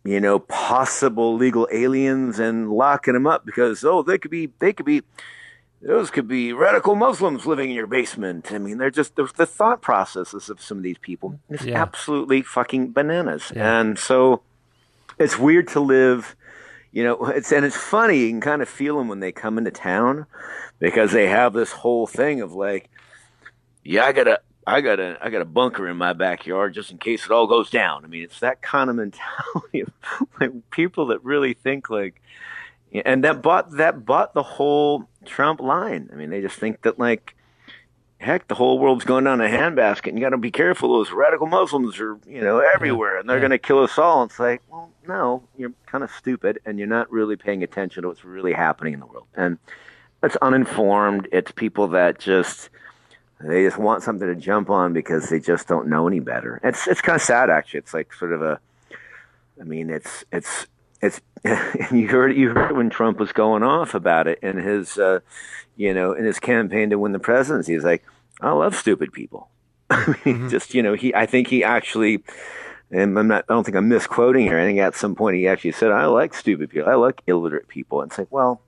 you 0.04 0.20
know 0.20 0.40
possible 0.40 1.36
legal 1.36 1.68
aliens 1.72 2.40
and 2.40 2.72
locking 2.72 3.14
them 3.14 3.28
up 3.28 3.46
because 3.46 3.84
oh 3.84 4.02
they 4.02 4.18
could 4.18 4.32
be 4.32 4.52
they 4.60 4.74
could 4.74 4.86
be 4.86 5.02
those 5.82 6.12
could 6.12 6.28
be 6.28 6.54
radical 6.54 6.96
Muslims 6.96 7.46
living 7.46 7.70
in 7.72 7.76
your 7.76 7.88
basement. 7.88 8.52
I 8.52 8.58
mean, 8.60 8.78
they're 8.78 8.92
just 8.92 9.16
the, 9.16 9.32
the 9.36 9.46
thought 9.48 9.82
processes 9.82 10.50
of 10.50 10.62
some 10.62 10.78
of 10.78 10.84
these 10.84 11.00
people 11.00 11.40
is 11.50 11.66
Yeah. 11.66 11.82
absolutely 11.82 12.42
fucking 12.44 12.92
bananas. 12.92 13.52
Yeah. 13.56 13.80
And 13.80 13.98
so 13.98 14.42
it's 15.18 15.40
weird 15.40 15.68
to 15.70 15.80
live, 15.80 16.36
you 16.92 17.04
know, 17.04 17.26
it's 17.28 17.52
and 17.52 17.66
it's 17.66 17.76
funny. 17.78 18.20
You 18.20 18.30
can 18.30 18.42
kind 18.42 18.62
of 18.62 18.70
feel 18.70 18.98
them 18.98 19.08
when 19.08 19.22
they 19.22 19.32
come 19.32 19.58
into 19.58 19.72
town 19.72 20.28
because 20.80 21.12
they 21.12 21.28
have 21.28 21.54
this 21.54 21.72
whole 21.72 22.06
thing 22.06 22.42
of 22.42 22.54
like, 22.54 22.90
yeah, 23.84 24.06
I 24.06 24.12
got 24.12 24.28
a, 24.28 24.40
I 24.68 24.82
got 24.82 25.00
a, 25.00 25.18
I 25.20 25.32
got 25.32 25.42
a 25.42 25.46
bunker 25.46 25.88
in 25.88 25.98
my 25.98 26.14
backyard 26.14 26.76
just 26.76 26.92
in 26.92 27.00
case 27.00 27.26
it 27.26 27.32
all 27.32 27.48
goes 27.48 27.72
down. 27.72 28.06
I 28.06 28.08
mean, 28.08 28.24
it's 28.24 28.40
that 28.42 28.62
kind 28.62 28.90
of 28.90 28.96
mentality 29.04 29.82
of 29.82 29.90
like 30.40 30.52
people 30.70 31.08
that 31.08 31.24
really 31.24 31.54
think 31.56 31.90
like, 31.90 32.22
and 32.94 33.24
that 33.24 33.42
bought 33.42 33.72
that 33.78 34.06
bought 34.06 34.36
the 34.36 34.44
whole 34.44 35.08
Trump 35.26 35.60
line. 35.62 36.10
I 36.12 36.16
mean, 36.16 36.30
they 36.30 36.42
just 36.42 36.58
think 36.58 36.82
that 36.82 36.98
like, 37.00 37.36
heck, 38.20 38.48
the 38.48 38.56
whole 38.56 38.80
world's 38.80 39.04
going 39.06 39.24
down 39.24 39.42
a 39.42 39.46
handbasket, 39.48 40.08
and 40.10 40.18
you 40.18 40.24
got 40.24 40.30
to 40.30 40.38
be 40.38 40.52
careful. 40.52 40.94
Those 40.94 41.12
radical 41.12 41.48
Muslims 41.48 42.00
are, 42.00 42.20
you 42.28 42.42
know, 42.42 42.60
everywhere, 42.60 43.18
and 43.20 43.28
they're 43.30 43.38
Yeah. 43.38 43.42
going 43.42 43.52
to 43.52 43.58
kill 43.58 43.80
us 43.84 43.98
all. 43.98 44.24
It's 44.24 44.40
like, 44.40 44.62
well, 44.70 44.92
no, 45.08 45.44
you're 45.58 45.74
kind 45.88 46.04
of 46.04 46.12
stupid, 46.12 46.60
and 46.66 46.78
you're 46.78 46.88
not 46.88 47.12
really 47.12 47.36
paying 47.36 47.64
attention 47.64 48.04
to 48.04 48.10
what's 48.10 48.24
really 48.24 48.54
happening 48.54 48.94
in 48.94 49.00
the 49.00 49.06
world. 49.08 49.26
And 49.36 49.58
it's 50.24 50.36
uninformed. 50.42 51.28
It's 51.32 51.52
people 51.52 51.88
that 51.90 52.20
just 52.20 52.70
they 53.44 53.64
just 53.64 53.80
want 53.80 54.04
something 54.04 54.28
to 54.28 54.36
jump 54.36 54.70
on 54.70 54.94
because 54.94 55.30
they 55.30 55.40
just 55.40 55.68
don't 55.68 55.88
know 55.88 56.08
any 56.08 56.20
better. 56.20 56.60
It's 56.64 56.88
it's 56.88 57.02
kind 57.02 57.16
of 57.16 57.24
sad, 57.24 57.50
actually. 57.50 57.80
It's 57.80 57.92
like 57.94 58.14
sort 58.14 58.34
of 58.34 58.44
a, 58.44 58.60
I 59.60 59.64
mean, 59.64 59.90
it's 59.90 60.24
it's 60.32 60.68
it's 61.02 61.22
you 61.92 62.08
heard 62.08 62.36
you 62.36 62.50
heard 62.50 62.76
when 62.76 62.90
Trump 62.90 63.20
was 63.20 63.32
going 63.32 63.64
off 63.64 63.96
about 63.96 64.28
it 64.28 64.40
in 64.42 64.58
his, 64.58 64.98
uh, 64.98 65.20
you 65.76 65.94
know, 65.94 66.14
in 66.14 66.26
his 66.26 66.40
campaign 66.40 66.90
to 66.92 67.00
win 67.00 67.12
the 67.12 67.20
presidency. 67.20 67.74
He's 67.74 67.84
like, 67.84 68.04
I 68.40 68.52
love 68.52 68.76
stupid 68.76 69.12
people. 69.12 69.50
I 69.90 70.16
mean, 70.26 70.50
just 70.50 70.74
you 70.74 70.84
know, 70.84 70.94
he 70.94 71.14
I 71.14 71.26
think 71.26 71.48
he 71.48 71.64
actually. 71.64 72.24
And 72.94 73.18
I'm 73.18 73.30
not. 73.30 73.46
I 73.48 73.54
don't 73.54 73.64
think 73.64 73.78
I'm 73.78 73.88
misquoting 73.88 74.46
here. 74.46 74.60
I 74.60 74.66
think 74.66 74.80
at 74.80 74.96
some 74.96 75.16
point 75.16 75.38
he 75.38 75.48
actually 75.48 75.72
said, 75.72 75.92
"I 75.92 76.08
like 76.08 76.34
stupid 76.34 76.70
people. 76.70 76.90
I 76.90 76.96
like 76.96 77.22
illiterate 77.26 77.70
people." 77.70 78.02
And 78.02 78.12
it's 78.12 78.18
like, 78.18 78.28
well, 78.32 78.62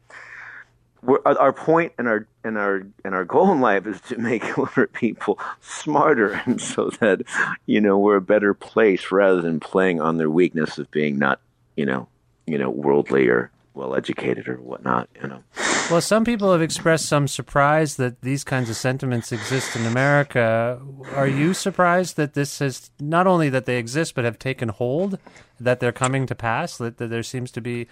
we're, 1.01 1.19
our 1.25 1.37
our 1.37 1.53
point 1.53 1.91
and 1.97 2.07
our 2.07 2.25
and 2.45 2.57
our 2.57 2.87
and 3.03 3.13
our 3.13 3.25
goal 3.25 3.51
in 3.51 3.59
life 3.59 3.85
is 3.85 3.99
to 4.01 4.17
make 4.17 4.43
illiterate 4.57 4.93
people 4.93 5.39
smarter, 5.59 6.41
and 6.45 6.61
so 6.61 6.89
that 7.01 7.23
you 7.65 7.81
know 7.81 7.99
we're 7.99 8.15
a 8.15 8.21
better 8.21 8.53
place 8.53 9.11
rather 9.11 9.41
than 9.41 9.59
playing 9.59 9.99
on 9.99 10.17
their 10.17 10.29
weakness 10.29 10.77
of 10.77 10.89
being 10.89 11.19
not 11.19 11.41
you 11.75 11.85
know 11.85 12.07
you 12.45 12.57
know 12.57 12.69
worldly 12.69 13.27
or 13.27 13.51
well 13.73 13.95
educated 13.95 14.47
or 14.47 14.55
whatnot. 14.57 15.09
You 15.21 15.27
know. 15.27 15.43
Well, 15.91 16.01
some 16.01 16.23
people 16.23 16.51
have 16.51 16.61
expressed 16.61 17.05
some 17.07 17.27
surprise 17.27 17.97
that 17.97 18.21
these 18.21 18.43
kinds 18.43 18.69
of 18.69 18.75
sentiments 18.77 19.31
exist 19.31 19.75
in 19.75 19.85
America. 19.85 20.79
Are 21.13 21.27
you 21.27 21.53
surprised 21.53 22.15
that 22.15 22.33
this 22.35 22.59
has 22.59 22.89
not 22.99 23.27
only 23.27 23.49
that 23.49 23.65
they 23.65 23.77
exist 23.77 24.15
but 24.15 24.23
have 24.23 24.39
taken 24.39 24.69
hold, 24.69 25.19
that 25.59 25.79
they're 25.79 25.91
coming 25.91 26.25
to 26.27 26.35
pass, 26.35 26.77
that, 26.77 26.97
that 26.97 27.09
there 27.09 27.23
seems 27.23 27.51
to 27.51 27.61
be 27.61 27.87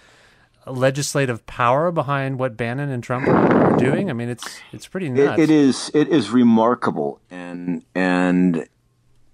legislative 0.65 1.46
power 1.48 1.91
behind 1.91 2.39
what 2.39 2.55
Bannon 2.55 2.89
and 2.89 3.03
Trump 3.03 3.27
are 3.27 3.75
doing? 3.77 4.10
I 4.10 4.13
mean, 4.13 4.29
it's 4.29 4.62
it's 4.72 4.88
pretty 4.88 5.10
nuts. 5.10 5.39
It, 5.39 5.43
it 5.43 5.50
is 5.50 5.91
it 5.93 6.08
is 6.08 6.29
remarkable, 6.29 7.20
and 7.29 7.84
and 7.93 8.67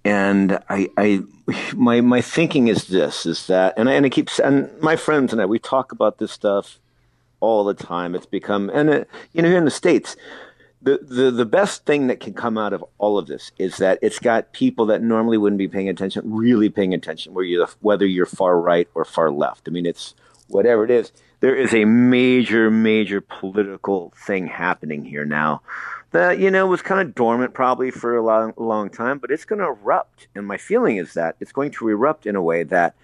and 0.08 0.58
I 0.70 0.88
I 0.96 1.22
my 1.76 2.00
my 2.00 2.20
thinking 2.22 2.68
is 2.68 2.86
this 2.86 3.26
is 3.26 3.46
that, 3.48 3.74
and 3.76 3.88
I, 3.90 3.92
and 3.92 4.06
it 4.06 4.10
keeps 4.10 4.38
and 4.38 4.70
my 4.80 4.96
friends 4.96 5.32
and 5.32 5.42
I 5.42 5.46
we 5.46 5.58
talk 5.58 5.92
about 5.92 6.18
this 6.18 6.32
stuff 6.32 6.78
all 7.40 7.64
the 7.64 7.74
time. 7.74 8.14
It's 8.14 8.26
become 8.26 8.70
and 8.72 8.88
it, 8.88 9.08
you 9.32 9.42
know 9.42 9.48
here 9.48 9.58
in 9.58 9.64
the 9.64 9.70
states. 9.70 10.16
The, 10.80 11.00
the 11.02 11.30
the 11.32 11.44
best 11.44 11.84
thing 11.84 12.06
that 12.06 12.20
can 12.20 12.32
come 12.32 12.56
out 12.56 12.72
of 12.72 12.84
all 12.98 13.18
of 13.18 13.26
this 13.26 13.50
is 13.58 13.78
that 13.78 13.98
it's 14.00 14.20
got 14.20 14.52
people 14.52 14.86
that 14.86 15.02
normally 15.02 15.36
wouldn't 15.36 15.58
be 15.58 15.68
paying 15.68 15.88
attention 15.88 16.22
really 16.24 16.70
paying 16.70 16.94
attention 16.94 17.34
where 17.34 17.44
you 17.44 17.66
whether 17.80 18.06
you're 18.06 18.26
far 18.26 18.58
right 18.58 18.88
or 18.94 19.04
far 19.04 19.30
left. 19.30 19.68
I 19.68 19.72
mean 19.72 19.86
it's 19.86 20.14
whatever 20.46 20.84
it 20.84 20.90
is. 20.90 21.12
There 21.40 21.54
is 21.54 21.74
a 21.74 21.84
major 21.84 22.70
major 22.70 23.20
political 23.20 24.14
thing 24.24 24.46
happening 24.46 25.04
here 25.04 25.24
now 25.24 25.62
that 26.10 26.38
you 26.38 26.50
know 26.50 26.66
was 26.66 26.82
kind 26.82 27.00
of 27.00 27.14
dormant 27.14 27.54
probably 27.54 27.90
for 27.90 28.16
a 28.16 28.22
long 28.22 28.54
long 28.56 28.90
time, 28.90 29.18
but 29.18 29.30
it's 29.30 29.44
going 29.44 29.60
to 29.60 29.66
erupt. 29.66 30.28
And 30.34 30.46
my 30.46 30.56
feeling 30.56 30.96
is 30.96 31.14
that 31.14 31.36
it's 31.40 31.52
going 31.52 31.70
to 31.72 31.88
erupt 31.88 32.26
in 32.26 32.36
a 32.36 32.42
way 32.42 32.62
that 32.64 32.94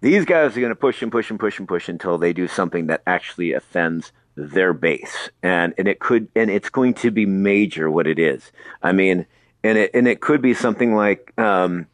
these 0.00 0.24
guys 0.24 0.56
are 0.56 0.60
going 0.60 0.70
to 0.70 0.76
push 0.76 1.02
and 1.02 1.12
push 1.12 1.30
and 1.30 1.38
push 1.38 1.58
and 1.58 1.68
push 1.68 1.88
until 1.88 2.18
they 2.18 2.32
do 2.32 2.48
something 2.48 2.86
that 2.88 3.02
actually 3.06 3.52
offends 3.52 4.12
their 4.34 4.72
base. 4.72 5.30
And 5.42 5.74
and 5.78 5.88
it 5.88 6.00
could 6.00 6.28
and 6.34 6.50
it's 6.50 6.70
going 6.70 6.94
to 6.94 7.10
be 7.10 7.26
major 7.26 7.90
what 7.90 8.06
it 8.06 8.18
is. 8.18 8.50
I 8.82 8.92
mean 8.92 9.26
and 9.64 9.78
it 9.78 9.90
and 9.94 10.08
it 10.08 10.20
could 10.20 10.42
be 10.42 10.54
something 10.54 10.94
like 10.94 11.32
um 11.38 11.86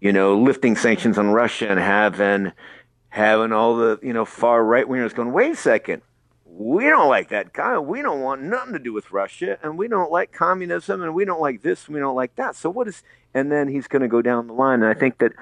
you 0.00 0.12
know 0.12 0.38
lifting 0.38 0.76
sanctions 0.76 1.18
on 1.18 1.28
russia 1.28 1.68
and 1.68 1.80
having 1.80 2.52
having 3.08 3.52
all 3.52 3.76
the 3.76 3.98
you 4.02 4.12
know 4.12 4.24
far 4.24 4.64
right 4.64 4.86
wingers 4.86 5.14
going 5.14 5.32
wait 5.32 5.52
a 5.52 5.56
second 5.56 6.02
we 6.58 6.84
don't 6.84 7.08
like 7.08 7.28
that 7.28 7.52
guy. 7.52 7.78
We 7.78 8.00
don't 8.00 8.20
want 8.20 8.42
nothing 8.42 8.72
to 8.72 8.78
do 8.78 8.92
with 8.92 9.10
russia 9.10 9.58
and 9.62 9.76
we 9.76 9.88
don't 9.88 10.10
like 10.10 10.32
communism 10.32 11.02
and 11.02 11.14
we 11.14 11.24
don't 11.24 11.40
like 11.40 11.62
this 11.62 11.86
and 11.86 11.94
we 11.94 12.00
don't 12.00 12.16
like 12.16 12.36
that. 12.36 12.56
So 12.56 12.70
what 12.70 12.88
is 12.88 13.02
and 13.34 13.52
then 13.52 13.68
he's 13.68 13.86
going 13.86 14.02
to 14.02 14.08
go 14.08 14.22
down 14.22 14.46
the 14.46 14.54
line. 14.54 14.82
And 14.82 14.90
i 14.90 14.94
think 14.94 15.18
that 15.18 15.32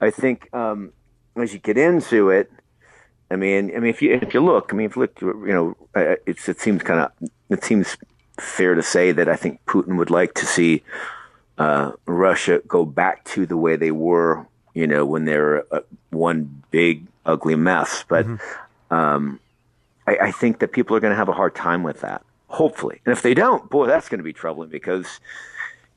i 0.00 0.10
think 0.10 0.52
um 0.54 0.92
as 1.36 1.52
you 1.52 1.58
get 1.58 1.76
into 1.78 2.30
it 2.30 2.50
I 3.32 3.36
mean, 3.36 3.74
I 3.74 3.78
mean, 3.78 3.88
if 3.88 4.02
you 4.02 4.12
if 4.12 4.34
you 4.34 4.40
look, 4.40 4.74
I 4.74 4.76
mean, 4.76 4.86
if 4.88 4.96
you 4.96 5.02
look, 5.02 5.18
you 5.22 5.46
know, 5.46 5.74
it's 6.26 6.50
it 6.50 6.60
seems 6.60 6.82
kind 6.82 7.00
of 7.00 7.30
it 7.48 7.64
seems 7.64 7.96
fair 8.38 8.74
to 8.74 8.82
say 8.82 9.10
that 9.10 9.26
I 9.26 9.36
think 9.36 9.64
Putin 9.64 9.96
would 9.96 10.10
like 10.10 10.34
to 10.34 10.44
see 10.44 10.82
uh, 11.56 11.92
Russia 12.04 12.60
go 12.68 12.84
back 12.84 13.24
to 13.32 13.46
the 13.46 13.56
way 13.56 13.76
they 13.76 13.90
were, 13.90 14.46
you 14.74 14.86
know, 14.86 15.06
when 15.06 15.24
they 15.24 15.38
were 15.38 15.66
uh, 15.70 15.80
one 16.10 16.62
big 16.70 17.06
ugly 17.24 17.54
mess. 17.54 18.04
But 18.06 18.26
um, 18.90 19.40
I, 20.06 20.16
I 20.16 20.32
think 20.32 20.58
that 20.60 20.72
people 20.72 20.96
are 20.96 21.00
going 21.00 21.12
to 21.12 21.16
have 21.16 21.28
a 21.28 21.32
hard 21.32 21.54
time 21.54 21.82
with 21.82 22.00
that. 22.00 22.22
Hopefully, 22.48 23.00
and 23.06 23.12
if 23.12 23.22
they 23.22 23.32
don't, 23.32 23.70
boy, 23.70 23.86
that's 23.86 24.10
going 24.10 24.18
to 24.18 24.24
be 24.24 24.32
troubling 24.32 24.68
because 24.68 25.20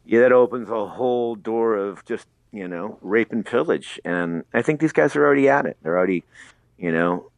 yeah, 0.06 0.22
that 0.22 0.32
opens 0.32 0.70
a 0.70 0.88
whole 0.88 1.36
door 1.36 1.76
of 1.76 2.06
just 2.06 2.28
you 2.54 2.68
know 2.68 2.98
rape 3.02 3.34
and 3.34 3.46
pillage. 3.46 4.00
And 4.06 4.46
I 4.54 4.62
think 4.62 4.80
these 4.80 4.94
guys 4.94 5.16
are 5.18 5.26
already 5.26 5.50
at 5.50 5.66
it. 5.66 5.76
They're 5.82 5.98
already 5.98 6.24
you 6.78 6.92
know 6.92 7.30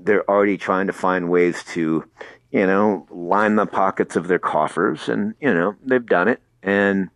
they're 0.00 0.28
already 0.28 0.58
trying 0.58 0.86
to 0.86 0.92
find 0.92 1.30
ways 1.30 1.64
to 1.64 2.04
you 2.50 2.66
know 2.66 3.06
line 3.10 3.56
the 3.56 3.66
pockets 3.66 4.16
of 4.16 4.28
their 4.28 4.38
coffers 4.38 5.08
and 5.08 5.34
you 5.40 5.52
know 5.52 5.74
they've 5.84 6.06
done 6.06 6.28
it 6.28 6.40
and 6.62 7.10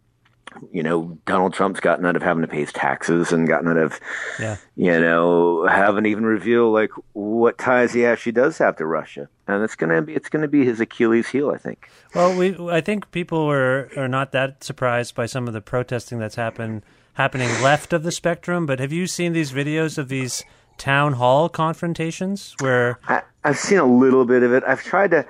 you 0.72 0.82
know 0.82 1.18
donald 1.26 1.52
trump's 1.54 1.80
gotten 1.80 2.04
out 2.06 2.16
of 2.16 2.22
having 2.22 2.42
to 2.42 2.48
pay 2.48 2.60
his 2.60 2.72
taxes 2.72 3.32
and 3.32 3.46
gotten 3.48 3.68
out 3.68 3.76
of 3.76 3.98
Yeah. 4.40 4.56
you 4.76 4.98
know 5.00 5.66
haven't 5.66 6.06
even 6.06 6.24
revealed 6.24 6.72
like 6.72 6.90
what 7.12 7.58
ties 7.58 7.92
he 7.92 8.04
actually 8.06 8.32
does 8.32 8.58
have 8.58 8.76
to 8.76 8.86
russia 8.86 9.28
and 9.46 9.62
it's 9.62 9.74
gonna 9.74 10.02
be 10.02 10.14
it's 10.14 10.28
gonna 10.28 10.48
be 10.48 10.64
his 10.64 10.80
achilles 10.80 11.28
heel 11.28 11.50
i 11.50 11.58
think 11.58 11.88
Well, 12.14 12.36
we 12.36 12.56
I 12.70 12.80
think 12.80 13.10
people 13.10 13.38
are 13.50 13.90
are 13.96 14.08
not 14.08 14.32
that 14.32 14.62
surprised 14.64 15.14
by 15.14 15.26
some 15.26 15.46
of 15.48 15.54
the 15.54 15.60
protesting 15.60 16.18
that's 16.18 16.36
happened 16.36 16.82
happening 17.14 17.48
left 17.62 17.92
of 17.92 18.02
the 18.04 18.10
spectrum. 18.12 18.64
But 18.64 18.80
have 18.80 18.90
you 18.92 19.06
seen 19.06 19.34
these 19.34 19.52
videos 19.52 19.98
of 19.98 20.08
these 20.08 20.44
town 20.78 21.12
hall 21.14 21.48
confrontations 21.50 22.54
where 22.60 22.98
I, 23.06 23.22
I've 23.44 23.58
seen 23.58 23.78
a 23.78 23.84
little 23.84 24.24
bit 24.24 24.42
of 24.42 24.52
it. 24.54 24.62
I've 24.66 24.82
tried 24.82 25.10
to 25.10 25.26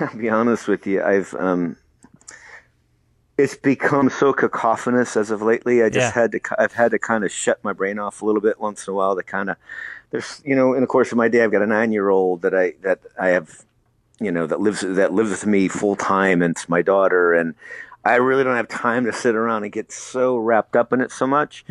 I'll 0.00 0.14
be 0.18 0.28
honest 0.28 0.68
with 0.68 0.86
you. 0.86 1.02
I've 1.02 1.32
um, 1.34 1.76
it's 3.38 3.54
become 3.54 4.08
so 4.08 4.32
cacophonous 4.32 5.16
as 5.16 5.30
of 5.30 5.42
lately. 5.42 5.82
I 5.82 5.90
just 5.90 6.14
Yeah. 6.14 6.22
had 6.22 6.32
to. 6.32 6.40
I've 6.58 6.72
had 6.72 6.90
to 6.92 6.98
kind 6.98 7.24
of 7.24 7.30
shut 7.30 7.62
my 7.62 7.72
brain 7.72 7.98
off 7.98 8.22
a 8.22 8.24
little 8.26 8.40
bit 8.40 8.60
once 8.60 8.86
in 8.86 8.92
a 8.92 8.94
while 8.94 9.14
to 9.16 9.22
kind 9.22 9.50
of. 9.50 9.56
There's 10.10 10.40
you 10.44 10.54
know 10.56 10.72
in 10.74 10.80
the 10.80 10.86
course 10.86 11.12
of 11.12 11.18
my 11.18 11.28
day, 11.28 11.42
I've 11.44 11.52
got 11.52 11.62
a 11.62 11.66
nine 11.66 11.92
year 11.92 12.08
old 12.08 12.42
that 12.42 12.54
I 12.54 12.74
that 12.82 13.00
I 13.18 13.28
have, 13.28 13.64
you 14.20 14.30
know 14.32 14.46
that 14.46 14.60
lives 14.60 14.80
that 14.80 15.12
lives 15.12 15.30
with 15.30 15.46
me 15.46 15.68
full 15.68 15.96
time, 15.96 16.40
and 16.42 16.52
it's 16.52 16.68
my 16.68 16.80
daughter, 16.80 17.34
and 17.34 17.54
I 18.04 18.16
really 18.16 18.44
don't 18.44 18.54
have 18.56 18.68
time 18.68 19.04
to 19.06 19.12
sit 19.12 19.34
around 19.34 19.64
and 19.64 19.72
get 19.72 19.90
so 19.90 20.36
wrapped 20.36 20.76
up 20.76 20.92
in 20.92 21.00
it 21.00 21.10
so 21.10 21.26
much. 21.26 21.64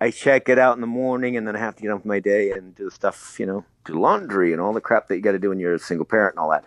I 0.00 0.10
check 0.10 0.48
it 0.48 0.58
out 0.58 0.74
in 0.74 0.80
the 0.80 0.86
morning, 0.86 1.36
and 1.36 1.46
then 1.46 1.54
I 1.54 1.58
have 1.58 1.76
to 1.76 1.82
get 1.82 1.90
on 1.90 1.98
with 1.98 2.06
my 2.06 2.18
day 2.18 2.50
and 2.50 2.74
do 2.74 2.88
stuff, 2.88 3.38
you 3.38 3.44
know, 3.46 3.64
do 3.84 3.92
laundry 3.92 4.52
and 4.52 4.60
all 4.60 4.72
the 4.72 4.80
crap 4.80 5.06
that 5.08 5.16
you 5.16 5.20
got 5.22 5.32
to 5.32 5.38
do 5.38 5.50
when 5.50 5.60
you're 5.60 5.74
a 5.74 5.78
single 5.78 6.06
parent 6.06 6.34
and 6.34 6.40
all 6.40 6.50
that. 6.50 6.64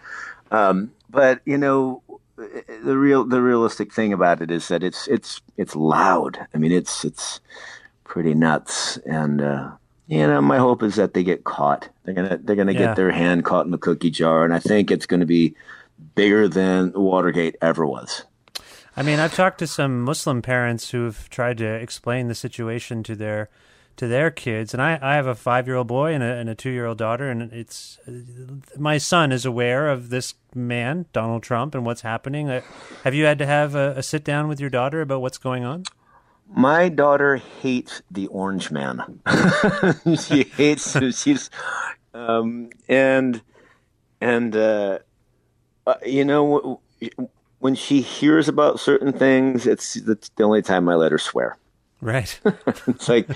Um, 0.52 0.92
but 1.10 1.42
you 1.44 1.58
know, 1.58 2.04
the 2.38 2.98
real 2.98 3.24
the 3.26 3.42
realistic 3.42 3.94
thing 3.94 4.14
about 4.14 4.42
it 4.42 4.52
is 4.52 4.68
that 4.68 4.84
it's 4.84 5.08
it's 5.08 5.42
it's 5.58 5.76
loud. 5.76 6.46
I 6.54 6.58
mean, 6.58 6.72
it's 6.72 7.06
it's 7.06 7.40
pretty 8.04 8.34
nuts, 8.34 8.98
and 9.06 9.42
uh, 9.42 9.72
you 10.08 10.28
know, 10.28 10.42
my 10.42 10.58
hope 10.58 10.84
is 10.84 10.96
that 10.96 11.14
they 11.14 11.24
get 11.24 11.44
caught. 11.46 11.90
They're 12.04 12.14
gonna 12.14 12.40
they're 12.44 12.56
gonna 12.56 12.74
Yeah. 12.74 12.80
get 12.88 12.96
their 12.96 13.12
hand 13.12 13.46
caught 13.46 13.66
in 13.66 13.72
the 13.72 13.78
cookie 13.78 14.10
jar, 14.12 14.44
and 14.44 14.54
I 14.54 14.60
think 14.60 14.92
it's 14.92 15.06
going 15.06 15.22
to 15.22 15.26
be 15.26 15.56
bigger 16.16 16.48
than 16.48 16.92
Watergate 16.94 17.56
ever 17.62 17.86
was. 17.86 18.24
I 18.98 19.04
mean, 19.04 19.20
I've 19.20 19.34
talked 19.36 19.60
to 19.60 19.68
some 19.68 20.02
Muslim 20.04 20.42
parents 20.42 20.92
who've 20.92 21.30
tried 21.30 21.58
to 21.60 21.66
explain 21.66 22.28
the 22.28 22.36
situation 22.36 23.04
to 23.04 23.16
their 23.16 23.50
to 23.98 24.08
their 24.08 24.32
kids, 24.32 24.74
and 24.74 24.82
I, 24.82 25.00
I 25.02 25.16
have 25.16 25.28
a 25.28 25.36
five 25.36 25.68
year 25.68 25.76
old 25.76 25.88
boy 25.88 26.14
and 26.14 26.24
a, 26.24 26.34
and 26.36 26.50
a 26.50 26.56
two 26.56 26.70
year 26.70 26.86
old 26.86 26.98
daughter, 26.98 27.30
and 27.30 27.52
it's 27.54 28.00
my 28.78 28.98
son 28.98 29.32
is 29.32 29.46
aware 29.46 29.90
of 29.90 30.10
this 30.10 30.34
man, 30.54 31.06
Donald 31.14 31.44
Trump, 31.44 31.76
and 31.76 31.86
what's 31.86 32.02
happening. 32.02 32.50
Uh, 32.50 32.62
Have 33.04 33.14
you 33.14 33.26
had 33.26 33.40
to 33.40 33.46
have 33.46 33.76
a, 33.76 33.92
a 33.98 34.04
sit 34.04 34.24
down 34.24 34.48
with 34.48 34.60
your 34.60 34.70
daughter 34.70 35.02
about 35.02 35.22
what's 35.22 35.38
going 35.38 35.64
on? 35.64 35.84
My 36.54 36.90
daughter 36.90 37.38
hates 37.38 38.02
the 38.12 38.28
orange 38.28 38.70
man. 38.72 39.22
she 40.20 40.44
hates 40.44 40.96
she's 41.18 41.50
um 42.14 42.70
and 42.88 43.42
and 44.22 44.56
uh, 44.56 45.00
uh 45.88 45.96
you 46.06 46.24
know 46.24 46.82
when 47.60 47.76
she 47.76 48.02
hears 48.02 48.48
about 48.48 48.80
certain 48.80 49.12
things 49.12 49.66
it's 49.66 49.96
the 49.96 50.44
only 50.44 50.62
time 50.62 50.88
I 50.88 50.96
let 50.96 51.12
her 51.12 51.18
swear. 51.18 51.58
Right. 52.02 52.40
It's 52.88 53.10
like 53.10 53.28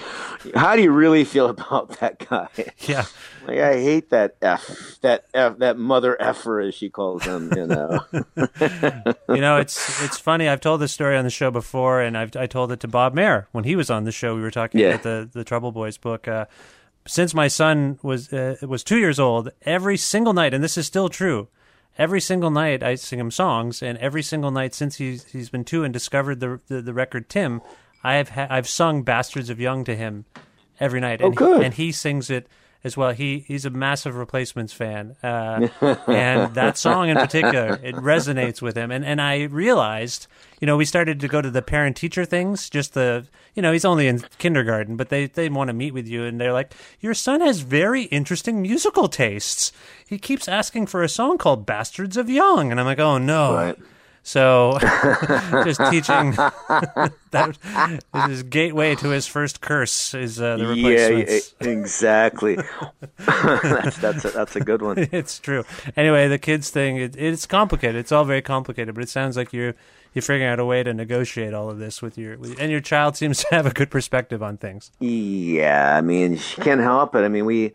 how 0.55 0.75
do 0.75 0.81
you 0.83 0.91
really 0.91 1.23
feel 1.23 1.47
about 1.47 1.99
that 1.99 2.19
guy? 2.29 2.47
yeah. 2.79 3.05
Like 3.47 3.59
I 3.59 3.73
hate 3.81 4.09
that 4.11 4.35
F 4.41 4.97
that 5.01 5.25
F 5.33 5.57
that 5.57 5.77
mother 5.77 6.21
effer 6.21 6.59
as 6.59 6.75
she 6.75 6.89
calls 6.89 7.23
him, 7.23 7.51
you 7.55 7.65
know. 7.65 7.99
you 9.29 9.41
know, 9.41 9.57
it's 9.57 10.03
it's 10.03 10.17
funny. 10.19 10.47
I've 10.47 10.61
told 10.61 10.81
this 10.81 10.91
story 10.91 11.17
on 11.17 11.23
the 11.23 11.29
show 11.31 11.49
before, 11.51 12.01
and 12.01 12.17
I've 12.17 12.35
I 12.35 12.45
told 12.47 12.71
it 12.71 12.79
to 12.81 12.87
Bob 12.87 13.13
Mehr 13.15 13.47
when 13.51 13.63
he 13.63 13.75
was 13.75 13.89
on 13.89 14.03
the 14.03 14.11
show. 14.11 14.35
We 14.35 14.41
were 14.41 14.51
talking 14.51 14.79
Yeah. 14.81 14.89
about 14.89 15.03
the 15.03 15.29
the 15.31 15.43
Trouble 15.43 15.71
Boys 15.71 15.97
book. 15.97 16.27
Uh, 16.27 16.45
since 17.07 17.33
my 17.33 17.47
son 17.47 17.97
was 18.03 18.31
uh, 18.31 18.57
was 18.61 18.83
two 18.83 18.97
years 18.97 19.19
old, 19.19 19.49
every 19.63 19.97
single 19.97 20.33
night, 20.33 20.53
and 20.53 20.63
this 20.63 20.77
is 20.77 20.85
still 20.85 21.09
true. 21.09 21.47
Every 21.97 22.21
single 22.21 22.51
night, 22.51 22.81
I 22.83 22.95
sing 22.95 23.19
him 23.19 23.31
songs, 23.31 23.81
and 23.81 23.97
every 23.97 24.21
single 24.23 24.51
night 24.51 24.73
since 24.75 24.97
he's 24.97 25.25
he's 25.25 25.49
been 25.49 25.65
two 25.65 25.83
and 25.83 25.91
discovered 25.93 26.39
the 26.39 26.59
the, 26.67 26.81
the 26.81 26.93
record 26.93 27.29
Tim, 27.29 27.61
I 28.03 28.15
have 28.15 28.29
ha- 28.29 28.47
I've 28.49 28.67
sung 28.67 29.03
"Bastards 29.03 29.49
of 29.49 29.59
Young" 29.59 29.83
to 29.85 29.95
him 29.95 30.25
every 30.79 30.99
night, 30.99 31.21
and, 31.21 31.35
good. 31.35 31.59
He, 31.59 31.65
and 31.65 31.73
he 31.73 31.91
sings 31.91 32.29
it 32.29 32.47
as 32.83 32.95
well. 32.95 33.11
He 33.11 33.39
he's 33.39 33.65
a 33.65 33.69
massive 33.69 34.15
Replacements 34.15 34.73
fan, 34.73 35.15
uh, 35.23 35.67
and 36.07 36.53
that 36.55 36.77
song 36.77 37.09
in 37.09 37.17
particular 37.17 37.79
it 37.83 37.95
resonates 37.95 38.61
with 38.61 38.75
him. 38.77 38.91
And 38.91 39.03
and 39.03 39.21
I 39.21 39.43
realized, 39.43 40.27
you 40.59 40.65
know, 40.65 40.77
we 40.77 40.85
started 40.85 41.19
to 41.19 41.27
go 41.27 41.41
to 41.41 41.51
the 41.51 41.61
parent 41.61 41.97
teacher 41.97 42.25
things. 42.25 42.69
Just 42.69 42.93
the 42.93 43.25
you 43.53 43.61
know 43.61 43.73
he's 43.73 43.85
only 43.85 44.07
in 44.07 44.19
kindergarten, 44.37 44.95
but 44.95 45.09
they 45.09 45.27
they 45.27 45.49
want 45.49 45.67
to 45.67 45.73
meet 45.73 45.93
with 45.93 46.07
you, 46.07 46.23
and 46.23 46.39
they're 46.39 46.53
like, 46.53 46.73
your 47.01 47.13
son 47.13 47.41
has 47.41 47.59
very 47.59 48.03
interesting 48.03 48.61
musical 48.61 49.09
tastes. 49.09 49.71
He 50.07 50.17
keeps 50.17 50.47
asking 50.47 50.87
for 50.87 51.03
a 51.03 51.09
song 51.09 51.37
called 51.37 51.65
"Bastards 51.65 52.15
of 52.17 52.29
Young," 52.29 52.71
and 52.71 52.79
I'm 52.79 52.85
like, 52.85 52.99
oh 52.99 53.17
no. 53.17 53.55
Right. 53.55 53.77
So, 54.29 54.77
just 55.65 55.81
teaching 55.89 56.33
that 57.31 57.57
his 58.27 58.43
gateway 58.43 58.93
to 58.93 59.09
his 59.09 59.25
first 59.25 59.59
curse 59.59 60.13
is 60.13 60.39
uh, 60.39 60.55
the 60.55 60.75
yeah, 60.75 61.07
replacements. 61.07 61.55
e- 61.59 61.67
exactly. 61.67 62.57
that's 63.25 63.97
that's 63.97 64.25
a, 64.25 64.29
that's 64.29 64.55
a 64.55 64.59
good 64.59 64.83
one. 64.83 64.99
it's 65.11 65.39
true. 65.39 65.63
Anyway, 65.97 66.27
the 66.27 66.37
kids 66.37 66.69
thing 66.69 66.97
it, 66.97 67.15
it's 67.17 67.47
complicated. 67.47 67.95
It's 67.95 68.11
all 68.11 68.23
very 68.23 68.43
complicated, 68.43 68.93
but 68.93 69.03
it 69.03 69.09
sounds 69.09 69.35
like 69.35 69.51
you're 69.51 69.73
you're 70.13 70.21
figuring 70.21 70.43
out 70.43 70.59
a 70.59 70.65
way 70.65 70.83
to 70.83 70.93
negotiate 70.93 71.55
all 71.55 71.67
of 71.67 71.79
this 71.79 72.03
with 72.03 72.15
your 72.15 72.37
with, 72.37 72.59
and 72.59 72.71
your 72.71 72.81
child 72.81 73.17
seems 73.17 73.39
to 73.45 73.47
have 73.49 73.65
a 73.65 73.71
good 73.71 73.89
perspective 73.89 74.43
on 74.43 74.57
things. 74.57 74.91
Yeah, 74.99 75.95
I 75.97 76.01
mean, 76.01 76.37
she 76.37 76.61
can't 76.61 76.81
help 76.81 77.15
it. 77.15 77.21
I 77.21 77.29
mean, 77.29 77.45
we 77.45 77.73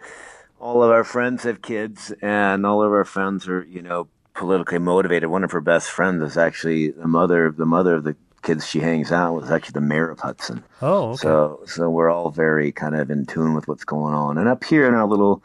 all 0.60 0.84
of 0.84 0.92
our 0.92 1.02
friends 1.02 1.42
have 1.42 1.62
kids, 1.62 2.12
and 2.22 2.64
all 2.64 2.80
of 2.80 2.92
our 2.92 3.04
friends 3.04 3.48
are, 3.48 3.64
you 3.68 3.82
know, 3.82 4.06
politically 4.34 4.78
motivated. 4.78 5.30
One 5.30 5.44
of 5.44 5.52
her 5.52 5.60
best 5.60 5.90
friends 5.90 6.22
is 6.22 6.36
actually 6.36 6.90
the 6.90 7.06
mother 7.08 7.46
of 7.46 7.56
the 7.56 7.66
mother 7.66 7.94
of 7.94 8.04
the 8.04 8.16
kids 8.42 8.66
she 8.68 8.80
hangs 8.80 9.10
out 9.10 9.34
with. 9.34 9.44
Is 9.44 9.50
actually 9.50 9.72
the 9.74 9.80
mayor 9.80 10.10
of 10.10 10.20
Hudson. 10.20 10.62
Oh, 10.82 11.10
okay. 11.10 11.16
So, 11.18 11.60
so 11.66 11.88
we're 11.90 12.10
all 12.10 12.30
very 12.30 12.72
kind 12.72 12.94
of 12.94 13.10
in 13.10 13.26
tune 13.26 13.54
with 13.54 13.68
what's 13.68 13.84
going 13.84 14.14
on. 14.14 14.36
And 14.38 14.48
up 14.48 14.64
here 14.64 14.86
in 14.86 14.94
our 14.94 15.06
little 15.06 15.42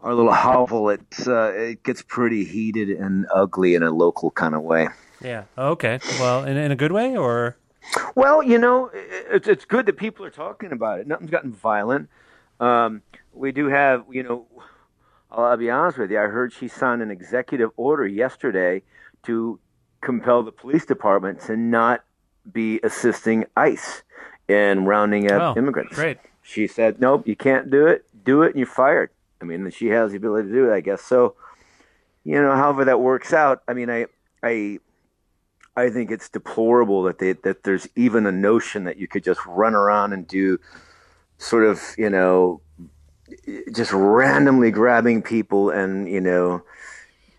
our 0.00 0.14
little 0.14 0.32
hovel, 0.32 0.88
it's 0.90 1.26
uh, 1.26 1.52
it 1.54 1.82
gets 1.82 2.02
pretty 2.02 2.44
heated 2.44 2.88
and 2.90 3.26
ugly 3.34 3.74
in 3.74 3.82
a 3.82 3.90
local 3.90 4.30
kind 4.30 4.54
of 4.54 4.62
way. 4.62 4.88
yeah. 5.20 5.44
Okay. 5.58 5.98
Well, 6.18 6.44
in 6.44 6.56
in 6.56 6.70
a 6.72 6.76
good 6.76 6.92
way 6.92 7.16
or 7.16 7.56
Well, 8.14 8.42
you 8.42 8.58
know, 8.58 8.90
it's 8.94 9.48
it's 9.48 9.64
good 9.64 9.86
that 9.86 9.96
people 9.96 10.24
are 10.24 10.30
talking 10.30 10.72
about 10.72 11.00
it. 11.00 11.06
Nothing's 11.06 11.30
gotten 11.30 11.52
violent. 11.52 12.08
Um, 12.60 13.02
we 13.32 13.50
do 13.50 13.66
have, 13.66 14.04
you 14.10 14.22
know, 14.22 14.46
I'll, 15.36 15.56
be 15.56 15.70
honest 15.70 15.98
with 15.98 16.10
you. 16.10 16.18
I 16.18 16.26
heard 16.26 16.52
she 16.52 16.68
signed 16.68 17.02
an 17.02 17.10
executive 17.10 17.70
order 17.76 18.06
yesterday 18.06 18.82
to 19.24 19.58
compel 20.00 20.42
the 20.42 20.52
police 20.52 20.84
department 20.84 21.40
to 21.42 21.56
not 21.56 22.04
be 22.52 22.80
assisting 22.82 23.46
ICE 23.56 24.02
in 24.48 24.84
rounding 24.84 25.30
up 25.30 25.56
Oh, 25.56 25.58
immigrants. 25.58 25.94
great. 25.94 26.18
She 26.42 26.66
said, 26.66 27.00
"Nope, 27.00 27.26
you 27.26 27.36
can't 27.36 27.70
do 27.70 27.86
it. 27.86 28.04
Do 28.24 28.42
it, 28.42 28.48
and 28.48 28.56
you're 28.56 28.66
fired." 28.66 29.10
I 29.40 29.46
mean, 29.46 29.70
she 29.70 29.86
has 29.88 30.10
the 30.10 30.18
ability 30.18 30.48
to 30.48 30.54
do 30.54 30.70
it, 30.70 30.74
I 30.74 30.80
guess. 30.80 31.00
So, 31.02 31.36
you 32.22 32.40
know, 32.40 32.54
however 32.54 32.84
that 32.84 33.00
works 33.00 33.32
out. 33.32 33.62
I 33.66 33.72
mean, 33.72 33.88
I, 33.90 34.06
I, 34.42 34.78
I 35.76 35.90
think 35.90 36.10
it's 36.10 36.28
deplorable 36.28 37.02
that 37.04 37.18
they 37.18 37.32
that 37.32 37.62
there's 37.64 37.88
even 37.96 38.26
a 38.26 38.32
notion 38.32 38.84
that 38.84 38.98
you 38.98 39.08
could 39.08 39.24
just 39.24 39.40
run 39.46 39.74
around 39.74 40.12
and 40.12 40.26
do 40.28 40.58
sort 41.38 41.64
of, 41.64 41.80
you 41.96 42.10
know, 42.10 42.60
just 43.72 43.92
randomly 43.92 44.70
grabbing 44.70 45.22
people 45.22 45.70
and 45.70 46.08
you 46.08 46.20
know 46.20 46.62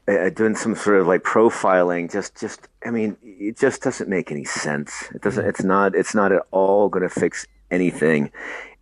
uh, 0.07 0.29
doing 0.29 0.55
some 0.55 0.75
sort 0.75 0.99
of 0.99 1.07
like 1.07 1.23
profiling 1.23 2.11
just 2.11 2.39
just 2.39 2.67
i 2.85 2.89
mean 2.89 3.17
it 3.39 3.57
just 3.57 3.81
doesn't 3.81 4.09
make 4.09 4.31
any 4.31 4.45
sense. 4.45 5.09
It 5.13 5.21
doesn't 5.21 5.45
it's 5.45 5.63
not 5.63 5.95
it's 5.95 6.15
not 6.15 6.31
at 6.31 6.43
all 6.51 6.89
going 6.89 7.07
to 7.07 7.09
fix 7.09 7.45
anything. 7.71 8.31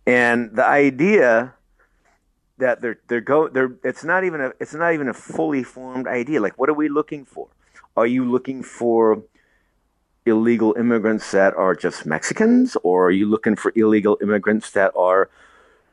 And 0.06 0.54
the 0.54 0.64
idea 0.64 1.54
that 2.58 2.80
they're 2.80 2.98
they're 3.08 3.20
go 3.20 3.48
they're 3.48 3.74
it's 3.82 4.04
not 4.04 4.24
even 4.24 4.40
a 4.40 4.52
it's 4.60 4.74
not 4.74 4.94
even 4.94 5.08
a 5.08 5.14
fully 5.14 5.62
formed 5.62 6.06
idea. 6.06 6.40
Like 6.40 6.58
what 6.58 6.68
are 6.68 6.74
we 6.74 6.88
looking 6.88 7.24
for? 7.24 7.48
Are 7.96 8.06
you 8.06 8.24
looking 8.24 8.62
for 8.62 9.22
illegal 10.26 10.74
immigrants 10.78 11.30
that 11.32 11.54
are 11.54 11.74
just 11.74 12.06
Mexicans 12.06 12.76
or 12.82 13.08
are 13.08 13.10
you 13.10 13.26
looking 13.28 13.56
for 13.56 13.72
illegal 13.76 14.16
immigrants 14.22 14.70
that 14.70 14.92
are 14.96 15.30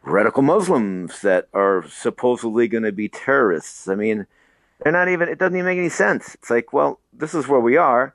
radical 0.03 0.43
Muslims 0.43 1.21
that 1.21 1.47
are 1.53 1.85
supposedly 1.87 2.67
going 2.67 2.83
to 2.83 2.91
be 2.91 3.07
terrorists. 3.07 3.87
I 3.87 3.95
mean, 3.95 4.27
they're 4.79 4.91
not 4.91 5.09
even. 5.09 5.29
It 5.29 5.39
doesn't 5.39 5.55
even 5.55 5.65
make 5.65 5.77
any 5.77 5.89
sense. 5.89 6.35
It's 6.35 6.49
like, 6.49 6.73
well, 6.73 6.99
this 7.13 7.33
is 7.33 7.47
where 7.47 7.59
we 7.59 7.77
are. 7.77 8.13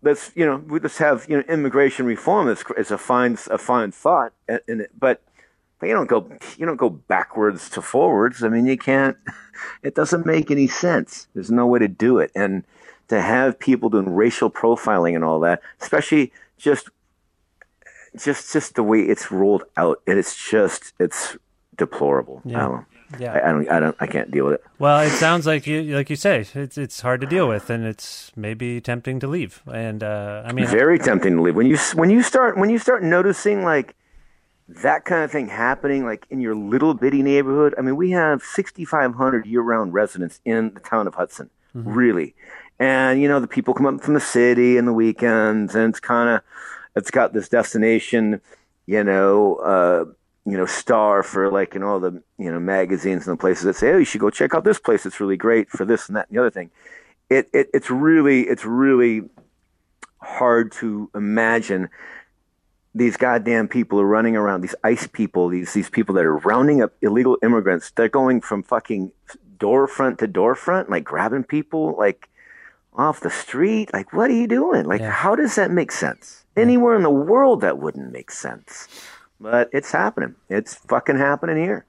Let's, 0.00 0.30
you 0.36 0.46
know, 0.46 0.56
we 0.56 0.78
just 0.78 0.98
have 0.98 1.26
you 1.28 1.36
know 1.36 1.42
immigration 1.48 2.06
reform. 2.06 2.48
It's, 2.48 2.90
a 2.90 2.98
fine 2.98 3.36
a 3.50 3.58
fine 3.58 3.90
thought, 3.90 4.32
but 4.98 5.22
you 5.82 5.92
don't 5.92 6.08
go 6.08 6.28
you 6.56 6.66
don't 6.66 6.76
go 6.76 6.90
backwards 6.90 7.68
to 7.70 7.82
forwards. 7.82 8.44
I 8.44 8.48
mean, 8.48 8.66
you 8.66 8.78
can't. 8.78 9.16
It 9.82 9.96
doesn't 9.96 10.24
make 10.24 10.52
any 10.52 10.68
sense. 10.68 11.26
There's 11.34 11.50
no 11.50 11.66
way 11.66 11.80
to 11.80 11.88
do 11.88 12.18
it, 12.18 12.30
and 12.32 12.62
to 13.08 13.20
have 13.20 13.58
people 13.58 13.90
doing 13.90 14.14
racial 14.14 14.52
profiling 14.52 15.16
and 15.16 15.24
all 15.24 15.40
that, 15.40 15.62
especially 15.80 16.32
just 16.58 16.90
just 18.16 18.52
just 18.52 18.74
the 18.74 18.82
way 18.82 19.00
it's 19.00 19.30
rolled 19.30 19.64
out, 19.76 20.00
and 20.06 20.18
it's 20.18 20.36
just 20.50 20.92
it's 20.98 21.36
deplorable. 21.76 22.42
I 22.46 22.48
Yeah. 22.50 22.58
don't, 22.60 22.84
yeah. 23.20 23.32
I, 23.32 23.48
I 23.48 23.52
don't, 23.52 23.70
I 23.70 23.80
don't, 23.80 23.96
I 24.00 24.06
can't 24.06 24.30
deal 24.30 24.44
with 24.46 24.54
it. 24.54 24.64
Well, 24.78 25.00
it 25.00 25.10
sounds 25.10 25.46
like 25.46 25.66
you, 25.66 25.82
like 25.96 26.10
you 26.10 26.16
say, 26.16 26.44
it's 26.54 26.76
it's 26.78 27.00
hard 27.00 27.20
to 27.22 27.26
deal 27.26 27.48
with, 27.48 27.70
and 27.70 27.84
it's 27.84 28.32
maybe 28.36 28.80
tempting 28.80 29.20
to 29.20 29.26
leave. 29.26 29.62
And 29.72 30.02
uh, 30.02 30.42
I 30.44 30.52
mean, 30.52 30.66
Very 30.66 30.98
tempting 30.98 31.36
to 31.36 31.42
leave 31.42 31.54
when 31.56 31.66
you 31.66 31.78
when 31.94 32.10
you 32.10 32.22
start 32.22 32.58
when 32.58 32.70
you 32.70 32.78
start 32.78 33.02
noticing 33.02 33.64
like 33.64 33.94
that 34.68 35.06
kind 35.06 35.24
of 35.24 35.30
thing 35.30 35.48
happening 35.48 36.04
like 36.04 36.26
in 36.28 36.40
your 36.40 36.54
little 36.54 36.92
bitty 36.92 37.22
neighborhood. 37.22 37.74
I 37.78 37.80
mean, 37.80 37.96
we 37.96 38.10
have 38.10 38.42
6,500 38.42 39.46
year-round 39.46 39.94
residents 39.94 40.40
in 40.44 40.74
the 40.74 40.80
town 40.80 41.06
of 41.06 41.14
Hudson, 41.14 41.48
really. 41.72 42.34
And 42.78 43.20
you 43.22 43.28
know, 43.28 43.40
the 43.40 43.46
people 43.48 43.72
come 43.72 43.86
up 43.86 44.02
from 44.02 44.12
the 44.14 44.20
city 44.20 44.76
in 44.76 44.84
the 44.84 44.92
weekends, 44.92 45.74
and 45.74 45.90
it's 45.90 46.00
kind 46.00 46.28
of 46.28 46.42
it's 46.96 47.10
got 47.10 47.32
this 47.32 47.48
destination, 47.48 48.40
you 48.86 49.04
know, 49.04 49.56
uh, 49.56 50.04
you 50.44 50.56
know, 50.56 50.66
star 50.66 51.22
for 51.22 51.50
like 51.50 51.74
in 51.76 51.82
all 51.82 52.00
the 52.00 52.22
you 52.38 52.50
know 52.50 52.58
magazines 52.60 53.26
and 53.26 53.36
the 53.36 53.40
places 53.40 53.64
that 53.64 53.76
say, 53.76 53.90
oh, 53.92 53.98
you 53.98 54.04
should 54.04 54.20
go 54.20 54.30
check 54.30 54.54
out 54.54 54.64
this 54.64 54.78
place. 54.78 55.04
It's 55.06 55.20
really 55.20 55.36
great 55.36 55.68
for 55.70 55.84
this 55.84 56.08
and 56.08 56.16
that 56.16 56.28
and 56.28 56.36
the 56.36 56.40
other 56.40 56.50
thing. 56.50 56.70
It, 57.28 57.48
it 57.52 57.68
it's 57.74 57.90
really 57.90 58.42
it's 58.48 58.64
really 58.64 59.22
hard 60.20 60.72
to 60.72 61.10
imagine 61.14 61.88
these 62.94 63.16
goddamn 63.16 63.68
people 63.68 64.00
are 64.00 64.06
running 64.06 64.34
around 64.34 64.62
these 64.62 64.74
ice 64.82 65.06
people 65.06 65.48
these 65.48 65.72
these 65.74 65.88
people 65.90 66.14
that 66.16 66.24
are 66.24 66.36
rounding 66.38 66.82
up 66.82 66.92
illegal 67.02 67.36
immigrants 67.42 67.90
they're 67.92 68.08
going 68.08 68.40
from 68.40 68.62
fucking 68.62 69.12
door 69.58 69.86
front 69.86 70.18
to 70.18 70.26
door 70.26 70.54
front 70.56 70.90
like 70.90 71.04
grabbing 71.04 71.44
people 71.44 71.94
like 71.98 72.28
off 72.94 73.20
the 73.20 73.30
street 73.30 73.92
like 73.92 74.12
what 74.12 74.30
are 74.30 74.34
you 74.34 74.48
doing 74.48 74.84
like 74.86 75.00
Yeah. 75.00 75.10
how 75.10 75.36
does 75.36 75.54
that 75.54 75.70
make 75.70 75.92
sense 75.92 76.44
anywhere 76.58 76.96
in 76.96 77.02
the 77.02 77.10
world 77.10 77.60
that 77.60 77.78
wouldn't 77.78 78.12
make 78.12 78.30
sense. 78.30 78.88
But 79.40 79.70
it's 79.72 79.92
happening. 79.92 80.34
It's 80.48 80.74
fucking 80.74 81.18
happening 81.18 81.56
here. 81.56 81.86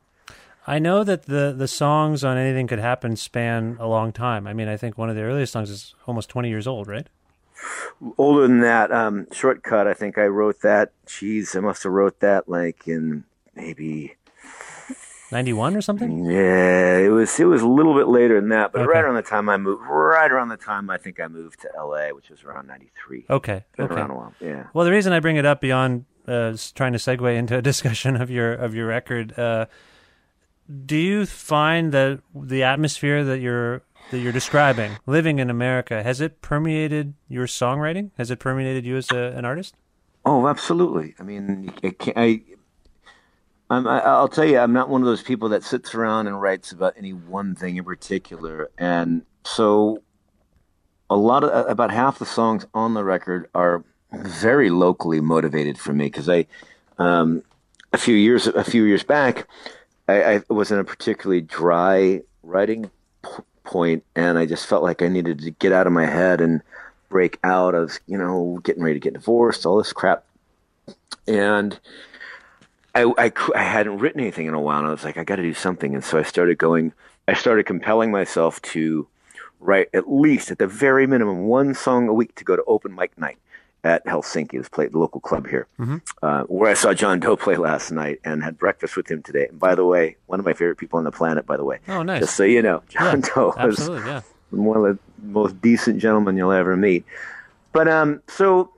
I 0.67 0.77
know 0.77 1.03
that 1.03 1.23
the 1.23 1.53
the 1.57 1.67
songs 1.67 2.23
on 2.23 2.37
Anything 2.37 2.67
Could 2.67 2.79
Happen 2.79 3.15
span 3.15 3.77
a 3.79 3.87
long 3.87 4.11
time. 4.11 4.45
I 4.45 4.53
mean, 4.53 4.67
I 4.67 4.77
think 4.77 4.97
one 4.97 5.09
of 5.09 5.15
the 5.15 5.23
earliest 5.23 5.53
songs 5.53 5.69
is 5.71 5.95
almost 6.05 6.29
20 6.29 6.49
years 6.49 6.67
old, 6.67 6.87
right? 6.87 7.07
older 8.17 8.47
than 8.47 8.61
that 8.61 8.89
um 8.89 9.27
shortcut 9.33 9.85
i 9.85 9.93
think 9.93 10.17
i 10.17 10.25
wrote 10.25 10.61
that. 10.61 10.91
Jeez 11.05 11.55
i 11.55 11.59
must 11.59 11.83
have 11.83 11.91
wrote 11.91 12.21
that 12.21 12.47
like 12.47 12.87
in 12.87 13.25
maybe 13.53 14.15
91 15.31 15.75
or 15.75 15.81
something? 15.81 16.25
Yeah, 16.25 16.97
it 16.97 17.09
was 17.09 17.39
it 17.39 17.45
was 17.45 17.61
a 17.61 17.67
little 17.67 17.93
bit 17.93 18.07
later 18.07 18.39
than 18.39 18.49
that, 18.49 18.71
but 18.71 18.81
Okay. 18.81 18.87
right 18.89 19.03
around 19.03 19.15
the 19.15 19.21
time 19.21 19.49
I 19.49 19.57
moved, 19.57 19.83
right 19.87 20.31
around 20.31 20.49
the 20.49 20.57
time 20.57 20.89
I 20.89 20.97
think 20.97 21.19
I 21.19 21.27
moved 21.27 21.61
to 21.61 21.69
L.A., 21.77 22.13
which 22.13 22.29
was 22.29 22.43
around 22.43 22.67
'93. 22.67 23.25
Okay. 23.29 23.63
Okay. 23.79 23.93
around 23.93 24.11
a 24.11 24.15
while. 24.15 24.33
Yeah. 24.39 24.63
Well, 24.73 24.85
the 24.85 24.91
reason 24.91 25.13
I 25.13 25.19
bring 25.19 25.35
it 25.35 25.45
up 25.45 25.61
beyond 25.61 26.05
uh, 26.27 26.55
trying 26.75 26.93
to 26.93 26.99
segue 26.99 27.35
into 27.35 27.57
a 27.57 27.61
discussion 27.71 28.15
of 28.15 28.29
your 28.29 28.53
of 28.53 28.73
your 28.73 28.87
record, 28.87 29.37
uh, 29.37 29.65
do 30.85 30.95
you 30.95 31.25
find 31.25 31.91
that 31.91 32.21
the 32.35 32.63
atmosphere 32.63 33.23
that 33.23 33.39
you're 33.39 33.81
that 34.11 34.19
you're 34.19 34.31
describing, 34.31 34.93
living 35.05 35.37
in 35.39 35.49
America, 35.49 36.01
has 36.01 36.19
it 36.21 36.41
permeated 36.41 37.13
your 37.27 37.45
songwriting? 37.45 38.09
Has 38.17 38.31
it 38.31 38.39
permeated 38.39 38.85
you 38.85 38.97
as 38.97 39.11
a, 39.11 39.33
an 39.35 39.45
artist? 39.45 39.75
Oh, 40.25 40.47
absolutely. 40.47 41.15
I 41.19 41.23
mean, 41.23 41.71
I, 41.83 41.89
can't, 41.91 42.17
I, 42.17 42.41
I'm, 43.69 43.87
I, 43.87 43.99
I'll 43.99 44.27
tell 44.27 44.45
you, 44.45 44.57
I'm 44.57 44.73
not 44.73 44.89
one 44.89 45.01
of 45.01 45.05
those 45.05 45.21
people 45.21 45.49
that 45.49 45.63
sits 45.63 45.93
around 45.93 46.27
and 46.27 46.41
writes 46.41 46.71
about 46.71 46.95
any 46.97 47.13
one 47.13 47.55
thing 47.55 47.77
in 47.77 47.83
particular, 47.83 48.69
and 48.77 49.23
so 49.43 50.01
a 51.09 51.15
lot 51.15 51.43
of 51.43 51.69
about 51.69 51.91
half 51.91 52.19
the 52.19 52.25
songs 52.25 52.65
on 52.73 52.93
the 52.93 53.03
record 53.03 53.49
are 53.53 53.83
very 54.11 54.69
locally 54.69 55.21
motivated 55.21 55.77
for 55.77 55.93
me 55.93 56.05
because 56.05 56.29
I, 56.29 56.47
um, 56.97 57.43
a 57.93 57.97
few 57.97 58.15
years 58.15 58.47
a 58.47 58.63
few 58.63 58.83
years 58.83 59.03
back, 59.03 59.47
I, 60.07 60.35
I 60.35 60.43
was 60.49 60.71
in 60.71 60.79
a 60.79 60.83
particularly 60.83 61.41
dry 61.41 62.21
writing 62.43 62.89
p- 63.23 63.29
point, 63.63 64.03
and 64.15 64.37
I 64.37 64.45
just 64.45 64.65
felt 64.65 64.83
like 64.83 65.01
I 65.01 65.07
needed 65.07 65.39
to 65.41 65.51
get 65.51 65.71
out 65.71 65.87
of 65.87 65.93
my 65.93 66.05
head 66.05 66.41
and 66.41 66.61
break 67.09 67.37
out. 67.43 67.75
of 67.75 67.99
you 68.07 68.17
know, 68.17 68.59
getting 68.63 68.83
ready 68.83 68.95
to 68.95 68.99
get 68.99 69.13
divorced, 69.13 69.65
all 69.65 69.77
this 69.77 69.93
crap, 69.93 70.23
and 71.27 71.79
I, 72.95 73.03
I, 73.17 73.31
I 73.55 73.61
hadn't 73.63 73.99
written 73.99 74.19
anything 74.21 74.47
in 74.47 74.53
a 74.53 74.59
while, 74.59 74.79
and 74.79 74.87
I 74.87 74.91
was 74.91 75.03
like, 75.03 75.17
I 75.17 75.23
got 75.23 75.35
to 75.37 75.43
do 75.43 75.53
something, 75.53 75.93
and 75.93 76.03
so 76.03 76.17
I 76.17 76.23
started 76.23 76.57
going. 76.57 76.93
I 77.27 77.33
started 77.33 77.65
compelling 77.65 78.09
myself 78.11 78.59
to 78.73 79.07
write 79.59 79.89
at 79.93 80.11
least, 80.11 80.49
at 80.51 80.57
the 80.57 80.65
very 80.67 81.05
minimum, 81.05 81.43
one 81.43 81.73
song 81.75 82.07
a 82.07 82.13
week 82.13 82.33
to 82.35 82.43
go 82.43 82.55
to 82.55 82.63
open 82.65 82.95
mic 82.95 83.15
night 83.17 83.37
at 83.83 84.03
Helsinki. 84.05 84.55
Let's 84.55 84.69
play 84.69 84.85
at 84.85 84.91
the 84.93 84.97
local 84.97 85.21
club 85.21 85.47
here, 85.47 85.67
uh, 86.23 86.43
where 86.45 86.71
I 86.71 86.73
saw 86.73 86.93
John 86.93 87.19
Doe 87.19 87.35
play 87.37 87.55
last 87.55 87.91
night 87.91 88.19
and 88.25 88.41
had 88.43 88.57
breakfast 88.57 88.97
with 88.97 89.09
him 89.11 89.21
today. 89.21 89.47
And 89.49 89.59
by 89.59 89.75
the 89.75 89.85
way, 89.85 90.15
one 90.25 90.39
of 90.39 90.45
my 90.45 90.53
favorite 90.53 90.77
people 90.77 90.97
on 90.97 91.03
the 91.05 91.11
planet. 91.11 91.45
By 91.45 91.57
the 91.57 91.63
way, 91.63 91.79
Oh, 91.87 92.01
nice. 92.01 92.21
just 92.21 92.35
so 92.35 92.43
you 92.43 92.61
know, 92.63 92.81
John 92.89 93.21
Doe 93.21 93.53
was 93.57 93.87
yeah. 93.87 94.21
one 94.49 94.77
of 94.77 94.83
the 94.83 94.99
most 95.21 95.61
decent 95.61 95.99
gentlemen 95.99 96.35
you'll 96.35 96.51
ever 96.51 96.75
meet. 96.75 97.05
But 97.73 97.87
um, 97.87 98.23
so 98.27 98.71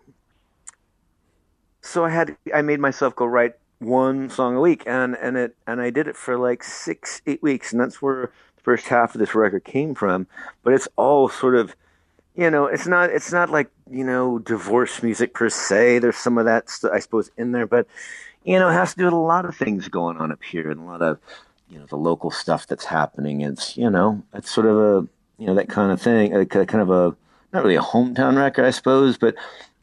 so 1.81 2.03
I 2.05 2.09
had 2.09 2.35
I 2.53 2.61
made 2.61 2.79
myself 2.79 3.15
go 3.15 3.25
write 3.25 3.53
one 3.81 4.29
song 4.29 4.55
a 4.55 4.61
week, 4.61 4.83
and 4.85 5.15
and 5.15 5.35
it 5.37 5.55
and 5.67 5.81
I 5.81 5.89
did 5.89 6.07
it 6.07 6.15
for 6.15 6.37
like 6.37 6.63
six 6.63 7.21
eight 7.25 7.41
weeks, 7.43 7.71
and 7.71 7.81
that's 7.81 8.01
where 8.01 8.31
the 8.55 8.61
first 8.63 8.87
half 8.87 9.15
of 9.15 9.19
this 9.19 9.35
record 9.35 9.63
came 9.63 9.95
from. 9.95 10.27
But 10.63 10.73
it's 10.73 10.87
all 10.95 11.29
sort 11.29 11.55
of 11.55 11.75
you 12.35 12.49
know 12.49 12.65
it's 12.67 12.87
not 12.87 13.09
it's 13.09 13.31
not 13.31 13.49
like 13.49 13.69
you 13.89 14.03
know 14.03 14.39
divorce 14.39 15.01
music 15.03 15.33
per 15.33 15.49
se. 15.49 15.99
There's 15.99 16.17
some 16.17 16.37
of 16.37 16.45
that 16.45 16.69
st- 16.69 16.93
I 16.93 16.99
suppose 16.99 17.29
in 17.37 17.51
there, 17.51 17.67
but 17.67 17.87
you 18.43 18.57
know 18.59 18.69
it 18.69 18.73
has 18.73 18.91
to 18.91 18.97
do 18.99 19.05
with 19.05 19.13
a 19.13 19.17
lot 19.17 19.45
of 19.45 19.55
things 19.55 19.87
going 19.87 20.17
on 20.17 20.31
up 20.31 20.43
here 20.43 20.69
and 20.71 20.79
a 20.79 20.83
lot 20.83 21.01
of 21.01 21.17
you 21.69 21.79
know 21.79 21.85
the 21.87 21.97
local 21.97 22.31
stuff 22.31 22.67
that's 22.67 22.85
happening. 22.85 23.41
It's 23.41 23.75
you 23.77 23.89
know 23.89 24.21
it's 24.33 24.51
sort 24.51 24.67
of 24.67 24.77
a 24.77 25.07
you 25.37 25.47
know 25.47 25.55
that 25.55 25.69
kind 25.69 25.91
of 25.91 26.01
thing, 26.01 26.35
a, 26.35 26.45
kind 26.45 26.81
of 26.81 26.89
a 26.91 27.15
not 27.51 27.63
really 27.63 27.75
a 27.75 27.81
hometown 27.81 28.37
record, 28.37 28.63
I 28.65 28.69
suppose, 28.69 29.17
but 29.17 29.35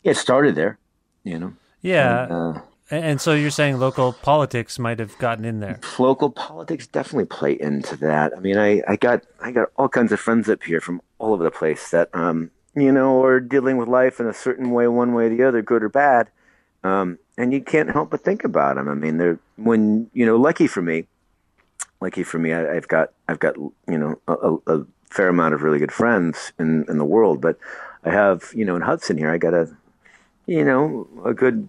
it 0.04 0.16
started 0.16 0.54
there. 0.54 0.78
You 1.24 1.38
know, 1.38 1.52
Yeah. 1.82 2.22
uh, 2.30 2.60
and, 2.90 3.20
so 3.20 3.34
you're 3.34 3.50
saying 3.50 3.78
local 3.78 4.12
politics 4.12 4.78
might 4.78 4.98
have 4.98 5.16
gotten 5.18 5.44
in 5.44 5.60
there. 5.60 5.80
local 5.98 6.30
politics 6.30 6.86
definitely 6.86 7.26
play 7.26 7.52
into 7.60 7.96
that. 7.96 8.36
I 8.36 8.40
mean, 8.40 8.56
I, 8.56 8.82
I 8.88 8.96
got 8.96 9.24
I 9.40 9.50
got 9.52 9.70
all 9.76 9.88
kinds 9.88 10.12
of 10.12 10.20
friends 10.20 10.48
up 10.48 10.62
here 10.62 10.80
from 10.80 11.00
all 11.18 11.34
over 11.34 11.44
the 11.44 11.50
place 11.50 11.90
that 11.90 12.08
um 12.14 12.50
you 12.74 12.92
know 12.92 13.22
are 13.24 13.40
dealing 13.40 13.76
with 13.76 13.88
life 13.88 14.20
in 14.20 14.26
a 14.26 14.34
certain 14.34 14.70
way, 14.70 14.88
one 14.88 15.14
way 15.14 15.26
or 15.26 15.28
the 15.28 15.42
other, 15.42 15.62
good 15.62 15.82
or 15.82 15.88
bad. 15.88 16.30
Um, 16.84 17.18
and 17.36 17.52
you 17.52 17.60
can't 17.60 17.90
help 17.90 18.10
but 18.10 18.22
think 18.24 18.44
about 18.44 18.76
them. 18.76 18.88
I 18.88 18.94
mean, 18.94 19.18
they're 19.18 19.38
when 19.56 20.10
you 20.12 20.24
know, 20.24 20.36
lucky 20.36 20.66
for 20.66 20.82
me, 20.82 21.06
lucky 22.00 22.22
for 22.22 22.38
me, 22.38 22.52
I, 22.52 22.76
I've 22.76 22.88
got 22.88 23.12
I've 23.28 23.38
got 23.38 23.56
you 23.56 23.98
know 23.98 24.20
a, 24.26 24.56
a 24.66 24.86
fair 25.10 25.28
amount 25.28 25.54
of 25.54 25.62
really 25.62 25.78
good 25.78 25.92
friends 25.92 26.52
in 26.58 26.84
in 26.88 26.98
the 26.98 27.04
world, 27.04 27.40
but 27.40 27.58
I 28.04 28.10
have 28.10 28.50
you 28.54 28.64
know 28.64 28.76
in 28.76 28.82
Hudson 28.82 29.18
here, 29.18 29.30
I 29.30 29.38
got 29.38 29.54
a 29.54 29.68
you 30.46 30.64
know 30.64 31.06
a 31.24 31.34
good 31.34 31.68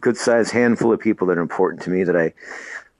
good 0.00 0.16
sized 0.16 0.52
handful 0.52 0.92
of 0.92 1.00
people 1.00 1.26
that 1.28 1.38
are 1.38 1.42
important 1.42 1.82
to 1.82 1.90
me 1.90 2.04
that 2.04 2.16
I 2.16 2.32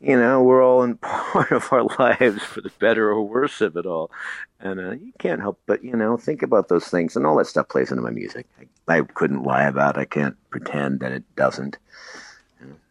you 0.00 0.16
know, 0.16 0.42
we're 0.42 0.62
all 0.62 0.82
in 0.82 0.96
part 0.98 1.50
of 1.52 1.72
our 1.72 1.84
lives 1.98 2.42
for 2.42 2.60
the 2.60 2.70
better 2.78 3.10
or 3.10 3.22
worse 3.22 3.60
of 3.62 3.76
it 3.76 3.86
all. 3.86 4.10
And 4.60 4.78
uh, 4.78 4.90
you 4.92 5.12
can't 5.18 5.40
help 5.40 5.58
but, 5.66 5.82
you 5.82 5.96
know, 5.96 6.16
think 6.16 6.42
about 6.42 6.68
those 6.68 6.88
things. 6.88 7.16
And 7.16 7.26
all 7.26 7.36
that 7.36 7.46
stuff 7.46 7.68
plays 7.68 7.90
into 7.90 8.02
my 8.02 8.10
music. 8.10 8.46
I, 8.88 8.98
I 8.98 9.00
couldn't 9.02 9.42
lie 9.42 9.64
about 9.64 9.96
it. 9.96 10.00
I 10.00 10.04
can't 10.04 10.36
pretend 10.50 11.00
that 11.00 11.12
it 11.12 11.24
doesn't. 11.34 11.78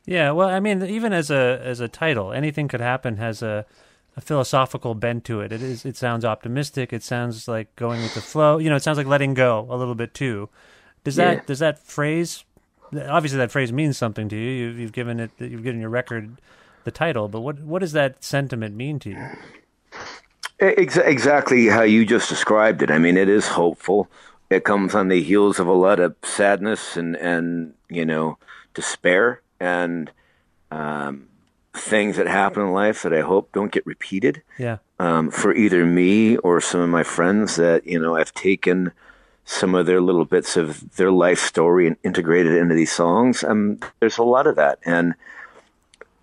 Yeah, 0.07 0.31
well, 0.31 0.49
I 0.49 0.59
mean, 0.59 0.83
even 0.83 1.13
as 1.13 1.31
a 1.31 1.59
as 1.63 1.79
a 1.79 1.87
title, 1.87 2.31
anything 2.31 2.67
could 2.67 2.81
happen 2.81 3.17
has 3.17 3.41
a, 3.41 3.65
a 4.15 4.21
philosophical 4.21 4.93
bent 4.93 5.25
to 5.25 5.41
it. 5.41 5.51
It 5.51 5.63
is. 5.63 5.83
It 5.83 5.97
sounds 5.97 6.23
optimistic. 6.23 6.93
It 6.93 7.01
sounds 7.01 7.47
like 7.47 7.75
going 7.75 8.03
with 8.03 8.13
the 8.13 8.21
flow. 8.21 8.59
You 8.59 8.69
know, 8.69 8.75
it 8.75 8.83
sounds 8.83 8.99
like 8.99 9.07
letting 9.07 9.33
go 9.33 9.65
a 9.67 9.75
little 9.75 9.95
bit 9.95 10.13
too. 10.13 10.49
Does 11.03 11.15
that 11.15 11.37
Yeah. 11.37 11.43
does 11.47 11.59
that 11.59 11.79
phrase? 11.79 12.43
Obviously, 12.93 13.37
that 13.37 13.51
phrase 13.51 13.71
means 13.71 13.97
something 13.97 14.29
to 14.29 14.35
you. 14.35 14.49
You've, 14.49 14.79
you've 14.79 14.91
given 14.91 15.19
it. 15.19 15.31
You've 15.39 15.63
given 15.63 15.81
your 15.81 15.89
record 15.89 16.37
the 16.83 16.91
title. 16.91 17.27
But 17.27 17.41
what 17.41 17.59
what 17.61 17.79
does 17.79 17.91
that 17.93 18.23
sentiment 18.23 18.75
mean 18.75 18.99
to 18.99 19.09
you? 19.09 19.29
Ex- 20.59 20.97
exactly 20.97 21.67
how 21.67 21.81
you 21.81 22.05
just 22.05 22.29
described 22.29 22.81
it. 22.81 22.89
I 22.91 22.97
mean, 22.97 23.17
it 23.17 23.27
is 23.27 23.47
hopeful. 23.47 24.07
It 24.49 24.63
comes 24.63 24.95
on 24.95 25.09
the 25.09 25.21
heels 25.21 25.59
of 25.59 25.67
a 25.67 25.73
lot 25.73 25.99
of 25.99 26.15
sadness 26.23 26.95
and, 26.95 27.15
and 27.17 27.73
you 27.89 28.05
know, 28.05 28.37
despair 28.73 29.41
and 29.59 30.11
um, 30.71 31.27
things 31.73 32.15
that 32.17 32.27
happen 32.27 32.61
in 32.63 32.71
life 32.71 33.01
that 33.03 33.13
I 33.13 33.21
hope 33.21 33.51
don't 33.51 33.71
get 33.71 33.85
repeated. 33.85 34.43
Yeah. 34.57 34.77
um, 34.99 35.29
for 35.29 35.53
either 35.53 35.85
me 35.85 36.37
or 36.37 36.61
some 36.61 36.79
of 36.79 36.89
my 36.89 37.03
friends 37.03 37.57
that 37.57 37.85
you 37.85 37.99
know 37.99 38.15
I've 38.15 38.33
taken 38.33 38.93
some 39.45 39.75
of 39.75 39.85
their 39.85 40.01
little 40.01 40.25
bits 40.25 40.57
of 40.57 40.95
their 40.95 41.11
life 41.11 41.39
story 41.39 41.85
and 41.87 41.95
integrated 42.03 42.53
into 42.53 42.73
these 42.73 42.91
songs. 42.91 43.43
Um, 43.43 43.79
there's 43.99 44.17
a 44.17 44.23
lot 44.23 44.47
of 44.47 44.55
that, 44.55 44.79
and 44.83 45.13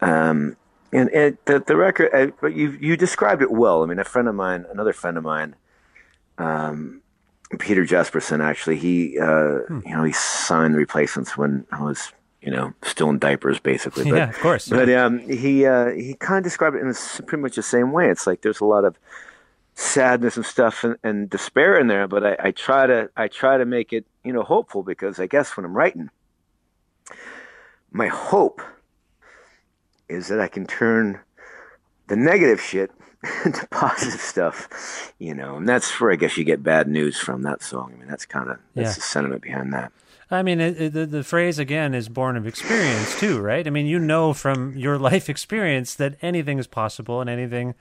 um, 0.00 0.56
and 0.92 1.08
it, 1.10 1.44
the 1.46 1.60
the 1.60 1.76
record. 1.76 2.10
Uh, 2.12 2.32
but 2.40 2.54
you 2.54 2.76
you 2.80 2.96
described 2.96 3.40
it 3.40 3.50
well. 3.50 3.82
I 3.82 3.86
mean, 3.86 4.00
a 4.00 4.04
friend 4.04 4.28
of 4.28 4.34
mine, 4.34 4.66
another 4.70 4.92
friend 4.92 5.16
of 5.16 5.22
mine, 5.22 5.54
um, 6.36 7.00
Peter 7.60 7.84
Jesperson, 7.84 8.42
actually, 8.42 8.76
he 8.76 9.18
uh, 9.18 9.60
you 9.70 9.94
know 9.94 10.02
he 10.02 10.12
signed 10.12 10.74
the 10.74 10.78
replacements 10.78 11.36
when 11.38 11.64
I 11.72 11.82
was. 11.82 12.12
You 12.44 12.50
know, 12.50 12.74
still 12.82 13.08
in 13.08 13.20
diapers, 13.20 13.60
basically. 13.60 14.10
But, 14.10 14.16
Yeah, 14.16 14.28
of 14.30 14.38
course. 14.40 14.68
But 14.68 14.90
um, 14.90 15.20
he 15.20 15.64
uh, 15.64 15.90
he 15.90 16.14
kind 16.14 16.38
of 16.38 16.42
described 16.42 16.74
it 16.74 16.80
in 16.80 16.92
pretty 17.24 17.40
much 17.40 17.54
the 17.54 17.62
same 17.62 17.92
way. 17.92 18.10
It's 18.10 18.26
like 18.26 18.40
there's 18.40 18.60
a 18.60 18.64
lot 18.64 18.84
of 18.84 18.98
sadness 19.74 20.36
and 20.36 20.44
stuff 20.46 20.84
and, 20.84 20.96
and 21.02 21.30
despair 21.30 21.78
in 21.78 21.86
there, 21.86 22.06
but 22.06 22.24
I, 22.24 22.36
I 22.48 22.50
try 22.50 22.86
to 22.86 23.10
I 23.16 23.28
try 23.28 23.58
to 23.58 23.64
make 23.64 23.92
it 23.92 24.04
you 24.24 24.32
know 24.32 24.42
hopeful 24.42 24.82
because 24.82 25.18
I 25.18 25.26
guess 25.26 25.56
when 25.56 25.64
I'm 25.64 25.76
writing, 25.76 26.10
my 27.90 28.08
hope 28.08 28.60
is 30.08 30.28
that 30.28 30.40
I 30.40 30.48
can 30.48 30.66
turn 30.66 31.20
the 32.08 32.16
negative 32.16 32.60
shit 32.60 32.90
into 33.44 33.66
positive 33.68 34.20
stuff, 34.20 35.12
you 35.18 35.32
know, 35.34 35.56
and 35.56 35.68
that's 35.68 36.00
where 36.00 36.12
I 36.12 36.16
guess 36.16 36.36
you 36.36 36.44
get 36.44 36.62
bad 36.62 36.88
news 36.88 37.18
from 37.18 37.42
that 37.42 37.62
song. 37.62 37.92
I 37.94 37.98
mean, 37.98 38.08
that's 38.08 38.26
kind 38.26 38.50
of 38.50 38.58
that's 38.74 38.90
Yeah. 38.90 38.94
the 38.94 39.00
sentiment 39.00 39.42
behind 39.42 39.72
that. 39.72 39.92
I 40.30 40.42
mean, 40.42 40.60
it, 40.60 40.80
it, 40.80 40.92
the, 40.94 41.04
the 41.04 41.22
phrase 41.22 41.58
again 41.58 41.94
is 41.94 42.08
born 42.08 42.36
of 42.38 42.46
experience 42.46 43.18
too, 43.20 43.38
right? 43.38 43.66
I 43.66 43.70
mean, 43.70 43.86
you 43.86 43.98
know 43.98 44.32
from 44.32 44.74
your 44.76 44.98
life 45.10 45.28
experience 45.28 45.94
that 45.96 46.16
anything 46.22 46.58
is 46.58 46.66
possible 46.66 47.20
and 47.20 47.28
anything, 47.30 47.74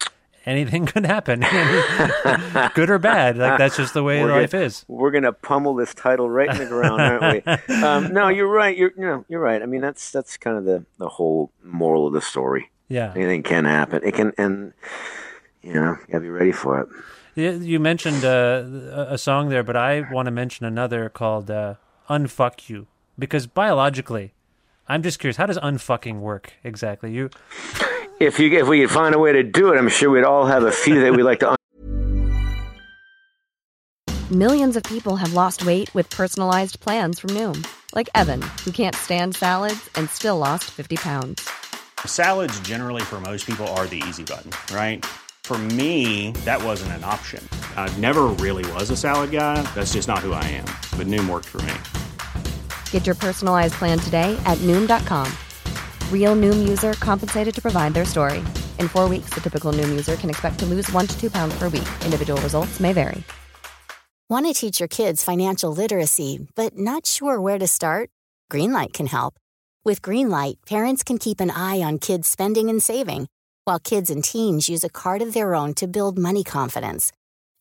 anything 0.45 0.85
could 0.91 1.05
happen, 1.05 1.39
good 2.75 2.89
or 2.89 2.99
bad. 2.99 3.37
Like 3.37 3.57
that's 3.57 3.77
just 3.77 3.93
the 3.93 4.03
way 4.03 4.23
life 4.23 4.51
gonna, 4.51 4.63
is. 4.65 4.85
We're 4.87 5.11
gonna 5.11 5.33
pummel 5.33 5.75
this 5.75 5.93
title 5.93 6.29
right 6.29 6.49
in 6.49 6.57
the 6.57 6.65
ground, 6.65 7.01
aren't 7.01 7.45
we? 7.69 7.75
Um, 7.81 8.13
no, 8.13 8.27
you're 8.27 8.47
right. 8.47 8.75
You're 8.77 8.91
you 8.95 9.03
know, 9.05 9.25
you're 9.27 9.39
right. 9.41 9.61
I 9.61 9.65
mean, 9.65 9.81
that's 9.81 10.11
that's 10.11 10.37
kind 10.37 10.57
of 10.57 10.65
the 10.65 10.85
the 10.97 11.09
whole 11.09 11.51
moral 11.63 12.07
of 12.07 12.13
the 12.13 12.21
story. 12.21 12.69
Yeah. 12.87 13.13
Anything 13.15 13.43
can 13.43 13.65
happen. 13.65 14.01
It 14.03 14.13
can, 14.13 14.33
and 14.37 14.73
you 15.61 15.73
know, 15.73 15.91
you 15.91 16.05
gotta 16.11 16.19
be 16.21 16.29
ready 16.29 16.51
for 16.51 16.79
it. 16.81 16.87
You- 17.35 17.59
You 17.59 17.79
mentioned 17.79 18.25
uh, 18.25 18.63
a 18.93 19.13
a 19.13 19.17
song 19.17 19.49
there, 19.49 19.63
but 19.63 19.75
I 19.77 20.01
want 20.11 20.25
to 20.27 20.31
mention 20.31 20.65
another 20.65 21.07
called 21.09 21.49
uh, 21.49 21.75
"Unfuck 22.09 22.69
You" 22.69 22.87
because 23.17 23.47
biologically, 23.47 24.33
I'm 24.91 25.03
just 25.03 25.19
curious. 25.19 25.37
How 25.37 25.45
does 25.45 25.57
unfucking 25.57 26.19
work 26.19 26.51
exactly? 26.65 27.13
You 27.13 27.29
If 28.19 28.39
you 28.39 28.51
if 28.59 28.67
we 28.67 28.81
could 28.81 28.91
find 28.91 29.15
a 29.15 29.19
way 29.19 29.31
to 29.31 29.41
do 29.41 29.71
it, 29.71 29.77
I'm 29.77 29.87
sure 29.87 30.09
we'd 30.09 30.25
all 30.25 30.45
have 30.45 30.63
a 30.63 30.71
few 30.71 30.99
that 31.01 31.15
we'd 31.15 31.23
like 31.23 31.39
to. 31.39 31.55
Millions 34.29 34.75
of 34.75 34.83
people 34.83 35.15
have 35.15 35.33
lost 35.33 35.65
weight 35.65 35.93
with 35.95 36.09
personalized 36.09 36.81
plans 36.81 37.19
from 37.19 37.31
Noom, 37.31 37.65
like 37.95 38.09
Evan, 38.13 38.41
who 38.63 38.71
can't 38.71 38.95
stand 38.95 39.35
salads 39.35 39.89
and 39.95 40.09
still 40.09 40.37
lost 40.37 40.65
50 40.65 40.97
pounds. 40.97 41.49
Salads, 42.05 42.59
generally, 42.59 43.01
for 43.01 43.19
most 43.21 43.47
people, 43.47 43.67
are 43.69 43.87
the 43.87 44.03
easy 44.07 44.23
button, 44.23 44.51
right? 44.75 45.05
For 45.43 45.57
me, 45.57 46.31
that 46.45 46.61
wasn't 46.63 46.91
an 46.91 47.03
option. 47.03 47.43
I 47.75 47.89
never 47.97 48.25
really 48.39 48.71
was 48.73 48.89
a 48.91 48.97
salad 48.97 49.31
guy. 49.31 49.61
That's 49.73 49.93
just 49.93 50.07
not 50.07 50.19
who 50.19 50.33
I 50.33 50.43
am. 50.45 50.65
But 50.97 51.07
Noom 51.07 51.27
worked 51.27 51.47
for 51.47 51.61
me. 51.63 51.73
Get 52.91 53.05
your 53.05 53.15
personalized 53.15 53.73
plan 53.73 53.99
today 53.99 54.39
at 54.45 54.57
Noom.com. 54.59 55.27
Real 56.09 56.37
Noom 56.37 56.69
user 56.69 56.93
compensated 56.93 57.53
to 57.53 57.61
provide 57.61 57.93
their 57.93 58.05
story. 58.05 58.39
In 58.79 58.87
four 58.87 59.09
weeks, 59.09 59.31
the 59.31 59.41
typical 59.41 59.73
Noom 59.73 59.89
user 59.89 60.15
can 60.15 60.29
expect 60.29 60.59
to 60.59 60.65
lose 60.65 60.89
one 60.93 61.07
to 61.07 61.19
two 61.19 61.29
pounds 61.29 61.53
per 61.59 61.67
week. 61.67 61.89
Individual 62.05 62.41
results 62.41 62.79
may 62.79 62.93
vary. 62.93 63.21
Want 64.29 64.45
to 64.45 64.53
teach 64.53 64.79
your 64.79 64.87
kids 64.87 65.25
financial 65.25 65.73
literacy, 65.73 66.47
but 66.55 66.77
not 66.77 67.05
sure 67.05 67.41
where 67.41 67.59
to 67.59 67.67
start? 67.67 68.09
Greenlight 68.49 68.93
can 68.93 69.07
help. 69.07 69.33
With 69.83 70.01
Greenlight, 70.01 70.65
parents 70.65 71.03
can 71.03 71.17
keep 71.17 71.41
an 71.41 71.51
eye 71.51 71.81
on 71.81 71.99
kids' 71.99 72.29
spending 72.29 72.69
and 72.69 72.81
saving, 72.81 73.27
while 73.65 73.79
kids 73.79 74.09
and 74.09 74.23
teens 74.23 74.69
use 74.69 74.85
a 74.85 74.89
card 74.89 75.21
of 75.21 75.33
their 75.33 75.53
own 75.53 75.73
to 75.73 75.85
build 75.85 76.17
money 76.17 76.45
confidence. 76.45 77.11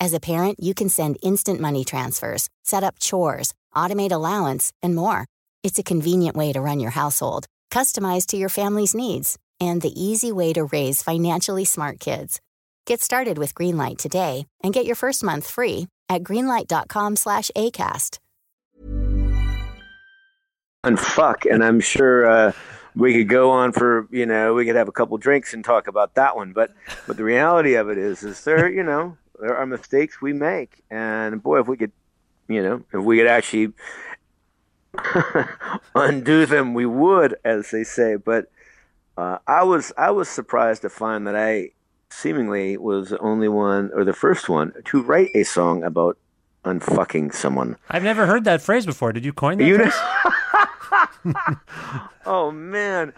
As 0.02 0.14
a 0.14 0.20
parent, 0.20 0.58
you 0.58 0.72
can 0.72 0.88
send 0.88 1.18
instant 1.22 1.60
money 1.60 1.84
transfers, 1.84 2.48
set 2.64 2.82
up 2.82 2.98
chores, 2.98 3.52
automate 3.76 4.12
allowance, 4.12 4.72
and 4.82 4.96
more. 4.96 5.26
It's 5.62 5.78
a 5.78 5.82
convenient 5.82 6.34
way 6.34 6.54
to 6.54 6.60
run 6.62 6.80
your 6.80 6.92
household, 6.92 7.44
customized 7.70 8.28
to 8.28 8.38
your 8.38 8.48
family's 8.48 8.94
needs, 8.94 9.36
and 9.60 9.82
the 9.82 9.92
easy 9.94 10.32
way 10.32 10.54
to 10.54 10.64
raise 10.64 11.02
financially 11.02 11.66
smart 11.66 12.00
kids. 12.00 12.40
Get 12.86 13.02
started 13.02 13.36
with 13.36 13.54
Greenlight 13.54 13.98
today 13.98 14.46
and 14.64 14.72
get 14.72 14.86
your 14.86 14.96
first 14.96 15.22
month 15.22 15.46
free 15.46 15.88
at 16.08 16.22
greenlight.com 16.22 17.16
slash 17.16 17.50
ACAST. 17.54 18.16
and 20.82 20.98
fuck. 20.98 21.44
And 21.44 21.62
I'm 21.62 21.78
sure 21.78 22.26
uh, 22.26 22.52
we 22.96 23.12
could 23.12 23.28
go 23.28 23.50
on 23.50 23.72
for 23.72 24.08
you 24.10 24.24
know 24.24 24.54
we 24.54 24.64
could 24.64 24.76
have 24.76 24.88
a 24.88 24.92
couple 24.92 25.18
drinks 25.18 25.52
and 25.52 25.62
talk 25.62 25.88
about 25.88 26.14
that 26.14 26.36
one. 26.36 26.54
But 26.54 26.70
but 27.06 27.18
the 27.18 27.24
reality 27.24 27.74
of 27.74 27.90
it 27.90 27.98
is 27.98 28.22
is 28.22 28.44
there 28.44 28.66
you 28.66 28.82
know 28.82 29.18
there 29.40 29.56
are 29.56 29.66
mistakes 29.66 30.20
we 30.20 30.32
make, 30.32 30.82
and 30.90 31.42
boy, 31.42 31.60
if 31.60 31.66
we 31.68 31.76
could 31.76 31.92
you 32.48 32.62
know 32.62 32.82
if 32.92 33.02
we 33.04 33.16
could 33.18 33.26
actually 33.26 33.72
undo 35.94 36.46
them, 36.46 36.74
we 36.74 36.86
would, 36.86 37.36
as 37.44 37.70
they 37.70 37.84
say. 37.84 38.16
But 38.16 38.50
uh, 39.16 39.38
I 39.46 39.62
was 39.64 39.92
I 39.96 40.10
was 40.10 40.28
surprised 40.28 40.82
to 40.82 40.88
find 40.90 41.26
that 41.26 41.36
I 41.36 41.70
seemingly 42.10 42.76
was 42.76 43.10
the 43.10 43.18
only 43.20 43.48
one 43.48 43.90
or 43.94 44.04
the 44.04 44.12
first 44.12 44.48
one 44.48 44.72
to 44.86 45.02
write 45.02 45.30
a 45.34 45.44
song 45.44 45.84
about 45.84 46.18
unfucking 46.64 47.32
someone. 47.32 47.76
I've 47.88 48.02
never 48.02 48.26
heard 48.26 48.44
that 48.44 48.60
phrase 48.62 48.84
before. 48.84 49.12
Did 49.12 49.24
you 49.24 49.32
coin 49.32 49.58
that? 49.58 49.64
You 49.64 49.78
know- 49.78 49.90
oh 52.26 52.50
man, 52.50 53.12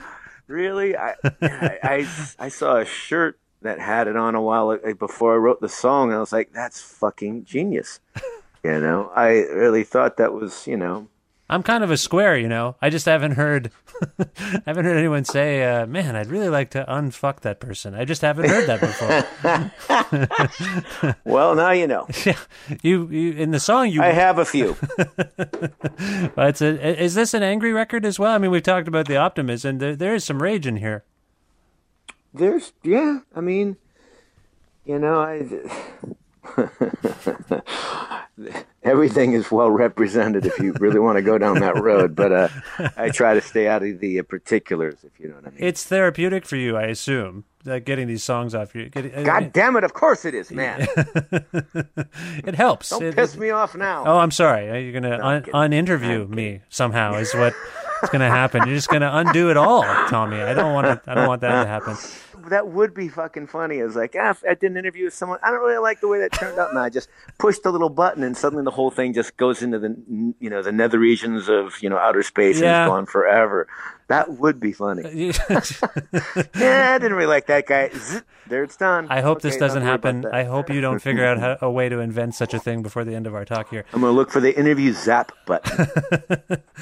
really? 0.46 0.96
I, 0.96 1.14
I 1.40 1.78
I 1.82 2.08
I 2.38 2.48
saw 2.48 2.76
a 2.78 2.85
shirt 2.85 3.38
that 3.62 3.79
had 3.79 4.09
it 4.09 4.16
on 4.16 4.35
a 4.35 4.42
while 4.42 4.66
like, 4.68 4.98
before 4.98 5.35
I 5.35 5.38
wrote 5.38 5.61
the 5.61 5.68
song, 5.68 6.09
and 6.09 6.16
I 6.16 6.20
was 6.20 6.33
like, 6.33 6.53
"That's 6.53 6.81
fucking 6.81 7.44
genius." 7.44 8.01
You 8.64 8.81
know, 8.81 9.11
I 9.16 9.31
really 9.51 9.83
thought 9.83 10.18
that 10.18 10.33
was 10.33 10.68
you 10.68 10.77
know. 10.77 11.09
I'm 11.51 11.62
kind 11.62 11.85
of 11.85 11.90
a 11.90 11.96
square, 11.96 12.38
you 12.38 12.48
know. 12.48 12.77
I 12.81 12.88
just 12.88 13.05
haven't 13.05 13.33
heard, 13.33 13.70
I 14.18 14.25
haven't 14.66 14.87
heard 14.87 14.96
anyone 14.96 15.25
say, 15.25 15.64
uh, 15.64 15.85
"Man, 15.85 16.16
I'd 16.16 16.29
really 16.29 16.48
like 16.48 16.70
to 16.70 16.85
unfuck 16.88 17.40
that 17.40 17.61
person." 17.61 17.94
I 17.94 18.05
just 18.05 18.22
haven't 18.22 18.48
heard 18.48 18.66
that 18.68 18.81
before. 18.81 21.12
Well, 21.25 21.55
now 21.55 21.72
you 21.72 21.87
know. 21.87 22.07
yeah, 22.25 22.38
you, 22.83 23.09
you 23.09 23.33
in 23.33 23.51
the 23.51 23.61
song 23.61 23.90
you. 23.90 24.01
I 24.01 24.12
have 24.12 24.38
a 24.38 24.44
few. 24.44 24.77
But 26.35 26.48
it's 26.48 26.62
a, 26.62 27.03
is 27.03 27.14
this 27.14 27.35
an 27.35 27.42
angry 27.42 27.72
record 27.72 28.07
as 28.07 28.18
well? 28.18 28.33
I 28.33 28.38
mean, 28.38 28.51
we've 28.51 28.62
talked 28.62 28.88
about 28.88 29.09
the 29.09 29.16
optimism, 29.16 29.79
there, 29.79 29.96
there 29.96 30.14
is 30.14 30.25
some 30.25 30.42
rage 30.42 30.66
in 30.66 30.77
here. 30.77 31.05
There's 32.35 32.73
yeah. 32.83 33.21
I 33.35 33.40
mean, 33.40 33.77
you 34.85 34.99
know, 34.99 35.21
I. 35.21 35.47
Everything 38.83 39.33
is 39.35 39.51
well 39.51 39.71
represented 39.71 40.45
if 40.45 40.59
you 40.59 40.73
really 40.81 40.99
want 40.99 41.16
to 41.16 41.23
go 41.23 41.38
down 41.38 41.61
that 41.61 41.81
road, 41.81 42.16
but 42.16 42.33
uh, 42.33 42.49
I 42.97 43.11
try 43.11 43.35
to 43.35 43.40
stay 43.40 43.68
out 43.68 43.85
of 43.85 44.01
the 44.01 44.18
uh, 44.18 44.23
particulars, 44.25 44.97
if 45.05 45.21
you 45.21 45.29
know 45.29 45.37
what 45.37 45.47
I 45.47 45.51
mean. 45.51 45.59
It's 45.61 45.85
therapeutic 45.85 46.45
for 46.47 46.57
you, 46.57 46.77
I 46.77 46.85
assume, 46.85 47.45
uh, 47.66 47.79
getting 47.79 48.09
these 48.09 48.25
songs 48.25 48.55
off 48.57 48.75
you. 48.75 48.88
Getting, 48.88 49.14
I 49.14 49.23
God 49.23 49.42
mean, 49.42 49.51
damn 49.55 49.77
it! 49.77 49.85
Of 49.85 49.92
course 49.95 50.25
it 50.25 50.35
is, 50.35 50.51
man. 50.51 50.88
it 50.97 52.55
helps. 52.57 52.88
Don't 52.90 53.05
It- 53.05 53.14
piss 53.14 53.35
it- 53.35 53.40
me 53.40 53.51
off 53.51 53.77
now. 53.77 54.03
Oh, 54.05 54.18
I'm 54.18 54.33
sorry. 54.33 54.68
Uh, 54.71 54.75
You're 54.77 55.01
gonna 55.01 55.18
un- 55.23 55.42
kidding. 55.42 55.55
uninterview 55.55 56.29
me 56.29 56.62
somehow 56.68 57.14
is 57.14 57.33
what 57.35 57.55
is 58.03 58.11
gonna 58.11 58.29
happen. 58.31 58.62
You're 58.67 58.77
just 58.77 58.88
gonna 58.88 59.11
undo 59.12 59.51
it 59.51 59.57
all, 59.57 59.83
Tommy. 60.09 60.41
I 60.41 60.55
don't 60.55 60.73
want 60.75 60.87
to. 60.87 61.11
I 61.11 61.15
don't 61.15 61.29
want 61.29 61.41
that 61.43 61.62
to 61.62 61.69
happen. 61.69 61.97
that 62.49 62.69
would 62.69 62.95
be 62.95 63.09
fucking 63.09 63.47
funny. 63.47 63.81
I 63.81 63.85
was 63.85 63.97
like, 63.97 64.17
ah, 64.19 64.37
I 64.49 64.55
did 64.55 64.73
an 64.73 64.77
interview 64.77 65.05
with 65.05 65.15
someone. 65.15 65.38
I 65.43 65.51
don't 65.51 65.61
really 65.61 65.79
like 65.79 66.01
the 66.01 66.09
way 66.09 66.19
that 66.21 66.33
turned 66.33 66.59
out, 66.59 66.71
and 66.71 66.79
I 66.79 66.88
just 66.88 67.09
pushed 67.38 67.62
the 67.62 67.71
little 67.71 67.88
button, 67.88 68.23
and 68.23 68.37
suddenly 68.37 68.65
the 68.65 68.71
whole 68.71 68.91
thing 68.91 69.12
just 69.12 69.37
goes 69.37 69.62
into 69.62 69.79
the 69.79 70.35
you 70.41 70.51
know 70.51 70.62
the 70.62 70.73
nether 70.73 70.99
regions 70.99 71.49
of 71.49 71.83
you 71.83 71.88
know 71.88 71.99
outer 71.99 72.23
space 72.23 72.57
and 72.57 72.67
it's 72.67 72.88
gone 72.88 73.07
forever. 73.07 73.69
That 74.12 74.29
would 74.29 74.61
be 74.61 74.72
funny. 74.72 75.03
yeah, 75.48 76.92
I 76.94 76.98
didn't 76.98 77.14
really 77.14 77.25
like 77.25 77.46
that 77.46 77.64
guy. 77.66 77.88
Zip, 77.96 78.27
there 78.46 78.62
it's 78.62 78.77
done. 78.77 79.07
I 79.09 79.22
hope 79.22 79.40
this 79.40 79.55
Okay, 79.55 79.61
don't 79.61 79.68
doesn't 79.68 79.83
happen. 79.85 80.27
I 80.27 80.44
hope 80.44 80.68
you 80.68 80.83
don't 80.83 80.98
figure 80.98 81.25
out 81.25 81.38
how, 81.40 81.57
a 81.62 81.70
way 81.70 81.88
to 81.88 81.98
invent 81.98 82.35
such 82.35 82.53
a 82.53 82.59
thing 82.59 82.83
before 82.83 83.05
the 83.05 83.14
end 83.14 83.27
of 83.27 83.35
our 83.35 83.46
talk 83.46 83.70
here. 83.70 83.87
I'm 83.94 84.03
gonna 84.03 84.12
look 84.12 84.31
for 84.31 84.40
the 84.40 84.55
interview 84.55 84.92
zap 84.92 85.33
button. 85.46 85.88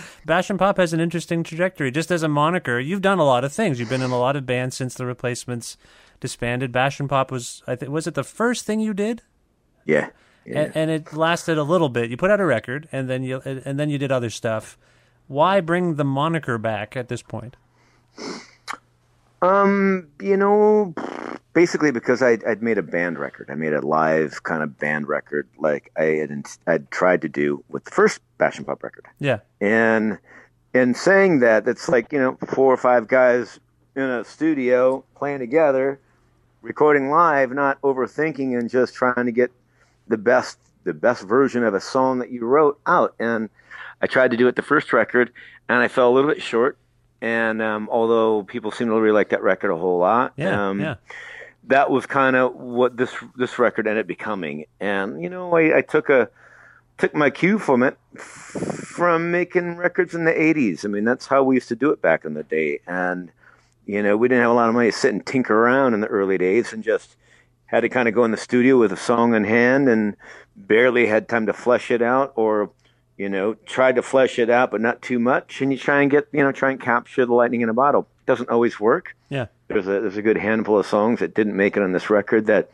Bash 0.27 0.51
and 0.51 0.59
Pop 0.59 0.79
has 0.79 0.93
an 0.93 0.99
interesting 0.99 1.45
trajectory. 1.45 1.93
Just 1.93 2.11
as 2.11 2.25
a 2.25 2.29
moniker, 2.29 2.81
you've 2.81 3.01
done 3.01 3.21
a 3.21 3.25
lot 3.25 3.45
of 3.45 3.53
things. 3.53 3.79
You've 3.79 3.89
been 3.89 4.03
in 4.03 4.11
a 4.11 4.19
lot 4.19 4.35
of 4.35 4.45
bands 4.45 4.77
since 4.77 4.95
the 4.95 5.07
Replacements 5.07 5.77
disbanded. 6.19 6.73
Bash 6.73 6.99
and 6.99 7.09
Pop 7.09 7.31
was, 7.31 7.63
I 7.69 7.77
think, 7.77 7.93
was 7.93 8.09
it 8.09 8.15
the 8.15 8.25
first 8.25 8.67
thing 8.67 8.81
you 8.81 8.93
did? 8.93 9.23
yeah. 9.87 10.09
yeah. 10.45 10.63
and, 10.63 10.77
and 10.77 10.91
it 10.91 11.13
lasted 11.13 11.59
a 11.59 11.63
little 11.63 11.91
bit. 11.91 12.11
You 12.11 12.17
put 12.17 12.33
out 12.33 12.41
a 12.41 12.45
record, 12.45 12.89
and 12.91 13.09
then 13.09 13.23
you 13.23 13.41
and 13.45 13.79
then 13.79 13.89
you 13.89 13.99
did 13.99 14.11
other 14.11 14.31
stuff. 14.31 14.77
Why 15.31 15.61
bring 15.61 15.95
the 15.95 16.03
moniker 16.03 16.59
back 16.59 16.97
at 16.97 17.07
this 17.07 17.23
point? 17.23 17.57
Um, 19.41 20.09
you 20.21 20.37
know, 20.37 20.93
basically 21.53 21.93
because 21.93 22.21
I 22.21 22.39
I'd 22.45 22.65
made 22.65 22.79
a 22.79 22.83
band 22.83 23.17
record. 23.17 23.49
I 23.49 23.55
made 23.55 23.73
a 23.73 23.81
live 23.81 24.43
kind 24.43 24.61
of 24.61 24.77
band 24.81 25.07
record, 25.07 25.47
like 25.57 25.93
I 25.97 26.03
had 26.03 26.47
I'd 26.67 26.91
tried 26.91 27.23
to 27.23 27.29
do 27.29 27.63
with 27.69 27.85
the 27.85 27.93
first 27.93 28.21
Bash 28.39 28.59
and 28.59 28.67
Pop 28.67 28.83
record. 28.83 29.07
Yeah, 29.21 29.39
And 29.61 30.19
in 30.75 30.95
saying 30.95 31.39
that, 31.39 31.69
it's 31.69 31.89
like 31.89 32.13
you 32.13 32.19
know 32.19 32.37
four 32.49 32.75
or 32.75 32.77
five 32.77 33.07
guys 33.07 33.61
in 33.95 34.03
a 34.03 34.25
studio 34.25 35.05
playing 35.15 35.39
together, 35.39 36.01
recording 36.61 37.09
live, 37.09 37.53
not 37.53 37.81
overthinking 37.83 38.59
and 38.59 38.69
just 38.69 38.95
trying 38.97 39.27
to 39.27 39.33
get 39.33 39.53
the 40.09 40.19
best 40.19 40.59
the 40.83 40.93
best 40.93 41.23
version 41.23 41.63
of 41.63 41.73
a 41.73 41.81
song 41.81 42.19
that 42.19 42.33
you 42.33 42.45
wrote 42.45 42.81
out. 42.85 43.15
And 43.21 43.49
I 44.01 44.07
tried 44.07 44.31
to 44.31 44.37
do 44.37 44.49
it 44.49 44.57
the 44.57 44.63
first 44.63 44.93
record, 44.93 45.33
and 45.69 45.79
I 45.79 45.89
fell 45.89 46.09
a 46.11 46.15
little 46.15 46.31
bit 46.31 46.43
short. 46.43 46.79
And 47.21 47.61
um, 47.61 47.89
although 47.91 48.45
people 48.45 48.71
seem 48.71 48.89
to 48.89 48.95
really 48.95 49.13
like 49.13 49.29
that 49.31 49.43
record 49.43 49.71
a 49.71 49.77
whole 49.77 49.99
lot, 49.99 50.33
yeah, 50.37 50.71
um, 50.71 50.81
yeah. 50.81 50.95
that 51.65 51.91
was 51.91 52.07
kind 52.07 52.35
of 52.35 52.55
what 52.55 52.97
this 52.97 53.15
this 53.37 53.59
record 53.59 53.87
ended 53.87 54.05
up 54.05 54.07
becoming. 54.07 54.65
And 54.81 55.23
you 55.23 55.29
know, 55.29 55.55
I, 55.55 55.79
I 55.79 55.83
took 55.83 56.09
a 56.09 56.31
took 56.97 57.15
my 57.15 57.29
cue 57.31 57.59
from 57.59 57.83
it 57.83 57.99
from 58.17 59.31
making 59.31 59.77
records 59.77 60.15
in 60.15 60.25
the 60.25 60.33
'80s. 60.33 60.85
I 60.85 60.89
mean, 60.89 61.05
that's 61.05 61.27
how 61.27 61.43
we 61.43 61.57
used 61.57 61.69
to 61.69 61.77
do 61.77 61.91
it 61.91 62.01
back 62.01 62.25
in 62.25 62.35
the 62.35 62.43
day. 62.43 62.81
And 62.87 63.31
You 63.87 64.03
know, 64.03 64.17
we 64.17 64.29
didn't 64.29 64.43
have 64.43 64.53
a 64.53 64.55
lot 64.55 64.69
of 64.69 64.75
money 64.75 64.91
to 64.91 64.97
sit 64.97 65.13
and 65.13 65.25
tinker 65.25 65.55
around 65.55 65.95
in 65.95 66.01
the 66.01 66.07
early 66.07 66.39
days, 66.39 66.73
and 66.73 66.83
just 66.83 67.17
had 67.67 67.81
to 67.81 67.89
kind 67.89 68.09
of 68.09 68.15
go 68.15 68.25
in 68.25 68.31
the 68.31 68.37
studio 68.37 68.79
with 68.79 68.93
a 68.93 68.97
song 68.97 69.35
in 69.35 69.45
hand, 69.45 69.89
and 69.89 70.17
barely 70.57 71.07
had 71.07 71.29
time 71.29 71.47
to 71.47 71.53
flesh 71.53 71.91
it 71.91 72.01
out, 72.01 72.33
or 72.37 72.71
you 73.21 73.29
know, 73.29 73.53
tried 73.67 73.97
to 73.97 74.03
flesh 74.03 74.39
it 74.39 74.49
out, 74.49 74.71
but 74.71 74.81
not 74.81 75.03
too 75.03 75.19
much, 75.19 75.61
and 75.61 75.71
you 75.71 75.77
try 75.77 76.01
and 76.01 76.11
get 76.11 76.27
you 76.33 76.43
know, 76.43 76.53
try 76.53 76.71
and 76.71 76.81
capture 76.81 77.27
the 77.27 77.35
lightning 77.35 77.61
in 77.61 77.69
a 77.69 77.75
bottle. 77.75 78.09
It 78.21 78.27
Doesn't 78.27 78.49
always 78.49 78.81
work. 78.81 79.15
Yeah. 79.29 79.49
There's 79.69 79.87
a 79.87 80.01
there's 80.01 80.17
a 80.17 80.23
good 80.23 80.39
handful 80.39 80.79
of 80.79 80.87
songs 80.87 81.21
that 81.21 81.35
didn't 81.35 81.55
make 81.55 81.77
it 81.77 81.83
on 81.83 81.93
this 81.93 82.09
record 82.09 82.47
that 82.47 82.71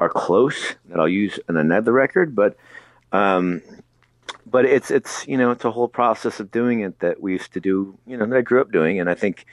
are 0.00 0.08
close 0.08 0.74
that 0.86 0.98
I'll 0.98 1.08
use 1.08 1.38
in 1.48 1.56
another 1.56 1.92
record, 1.92 2.34
but 2.34 2.56
um, 3.12 3.62
but 4.44 4.64
it's 4.64 4.90
it's 4.90 5.24
you 5.28 5.36
know 5.36 5.52
it's 5.52 5.64
a 5.64 5.70
whole 5.70 5.86
process 5.86 6.40
of 6.40 6.50
doing 6.50 6.80
it 6.80 6.98
that 6.98 7.22
we 7.22 7.34
used 7.34 7.52
to 7.52 7.60
do 7.60 7.96
you 8.08 8.16
know 8.16 8.26
that 8.26 8.36
I 8.36 8.40
grew 8.40 8.60
up 8.60 8.72
doing, 8.72 8.98
and 8.98 9.08
I 9.08 9.14
think 9.14 9.46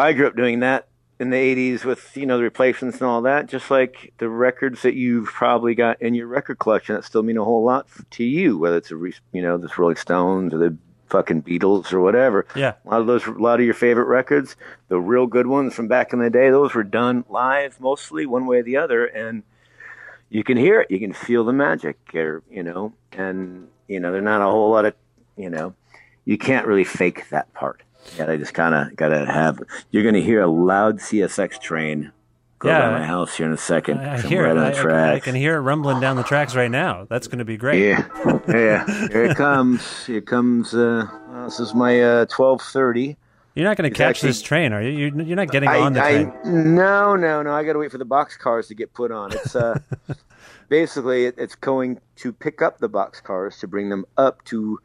I 0.00 0.14
grew 0.14 0.26
up 0.26 0.34
doing 0.34 0.60
that 0.60 0.88
in 1.18 1.30
the 1.30 1.36
'80s 1.36 1.84
with 1.84 2.16
you 2.16 2.26
know 2.26 2.36
the 2.36 2.42
replacements 2.42 3.00
and 3.00 3.08
all 3.08 3.22
that, 3.22 3.46
just 3.48 3.70
like 3.70 4.12
the 4.18 4.28
records 4.28 4.82
that 4.82 4.94
you've 4.94 5.26
probably 5.26 5.74
got 5.74 6.00
in 6.02 6.14
your 6.14 6.26
record 6.26 6.58
collection 6.58 6.94
that 6.94 7.04
still 7.04 7.22
mean 7.22 7.36
a 7.36 7.44
whole 7.44 7.64
lot 7.64 7.86
to 8.10 8.24
you, 8.24 8.58
whether 8.58 8.76
it's 8.76 8.90
a 8.90 8.96
re- 8.96 9.14
you 9.32 9.42
know 9.42 9.56
the 9.56 9.70
Rolling 9.76 9.96
Stones 9.96 10.52
or 10.52 10.58
the 10.58 10.76
fucking 11.08 11.42
Beatles 11.42 11.92
or 11.92 12.00
whatever. 12.00 12.46
Yeah. 12.56 12.74
A 12.84 12.90
lot 12.90 13.00
of 13.00 13.06
those, 13.06 13.26
a 13.26 13.30
lot 13.30 13.60
of 13.60 13.64
your 13.66 13.74
favorite 13.74 14.06
records, 14.06 14.56
the 14.88 14.98
real 14.98 15.26
good 15.26 15.46
ones 15.46 15.74
from 15.74 15.86
back 15.86 16.12
in 16.12 16.18
the 16.18 16.30
day, 16.30 16.50
those 16.50 16.74
were 16.74 16.82
done 16.82 17.24
live 17.28 17.80
mostly, 17.80 18.26
one 18.26 18.46
way 18.46 18.58
or 18.58 18.62
the 18.62 18.76
other, 18.76 19.06
and 19.06 19.44
you 20.28 20.42
can 20.42 20.56
hear 20.56 20.80
it, 20.80 20.90
you 20.90 20.98
can 20.98 21.12
feel 21.12 21.44
the 21.44 21.52
magic, 21.52 21.98
or 22.14 22.42
you 22.50 22.62
know, 22.62 22.92
and 23.12 23.68
you 23.86 24.00
know, 24.00 24.12
they're 24.12 24.20
not 24.20 24.40
a 24.40 24.50
whole 24.50 24.70
lot 24.70 24.86
of, 24.86 24.94
you 25.36 25.50
know, 25.50 25.74
you 26.24 26.38
can't 26.38 26.66
really 26.66 26.84
fake 26.84 27.28
that 27.30 27.52
part. 27.54 27.82
Yeah, 28.18 28.30
I 28.30 28.36
just 28.36 28.54
kind 28.54 28.74
of 28.74 28.94
got 28.96 29.08
to 29.08 29.24
have. 29.26 29.60
You're 29.90 30.02
going 30.02 30.14
to 30.14 30.22
hear 30.22 30.40
a 30.42 30.46
loud 30.46 30.98
CSX 30.98 31.60
train 31.60 32.12
go 32.58 32.68
Yeah. 32.68 32.80
by 32.90 32.98
my 33.00 33.04
house 33.06 33.36
here 33.36 33.46
in 33.46 33.52
a 33.52 33.56
second. 33.56 33.98
I, 34.00 34.14
I 34.14 34.20
hear 34.20 34.42
right 34.44 34.52
it. 34.52 34.58
on 34.58 34.64
I, 34.64 34.70
the 34.70 34.94
I-. 34.94 35.12
I 35.14 35.20
can 35.20 35.34
hear 35.34 35.56
it 35.56 35.60
rumbling 35.60 36.00
down 36.00 36.16
the 36.16 36.22
tracks 36.22 36.54
right 36.54 36.70
now. 36.70 37.06
That's 37.08 37.26
going 37.26 37.38
to 37.40 37.44
be 37.44 37.56
great. 37.56 37.82
Yeah, 37.88 38.06
yeah. 38.48 39.08
Here 39.08 39.24
it 39.24 39.36
comes. 39.36 40.06
Here 40.06 40.20
comes. 40.20 40.74
Uh, 40.74 41.06
well, 41.28 41.44
this 41.44 41.60
is 41.60 41.74
my 41.74 42.00
uh, 42.02 42.26
twelve 42.26 42.62
thirty. 42.62 43.16
You're 43.54 43.64
not 43.68 43.76
going 43.76 43.88
to 43.88 43.96
catch 43.96 44.16
actually- 44.16 44.30
this 44.30 44.42
train, 44.42 44.72
are 44.72 44.82
you? 44.82 44.90
You're, 44.90 45.22
you're 45.22 45.36
not 45.36 45.48
getting 45.50 45.68
on 45.68 45.92
the 45.92 46.00
train. 46.00 46.32
no, 46.74 47.14
no, 47.14 47.40
no. 47.42 47.52
I 47.54 47.62
got 47.62 47.74
to 47.74 47.78
wait 47.78 47.92
for 47.92 47.98
the 47.98 48.04
box 48.04 48.36
cars 48.36 48.66
to 48.68 48.74
get 48.74 48.92
put 48.92 49.12
on. 49.12 49.32
It's 49.32 49.54
uh, 49.54 49.78
basically 50.68 51.26
it, 51.26 51.36
it's 51.38 51.54
going 51.54 52.00
to 52.16 52.32
pick 52.32 52.62
up 52.62 52.78
the 52.78 52.88
box 52.88 53.20
cars 53.20 53.58
to 53.60 53.68
bring 53.68 53.90
them 53.90 54.06
up 54.16 54.44
to, 54.46 54.80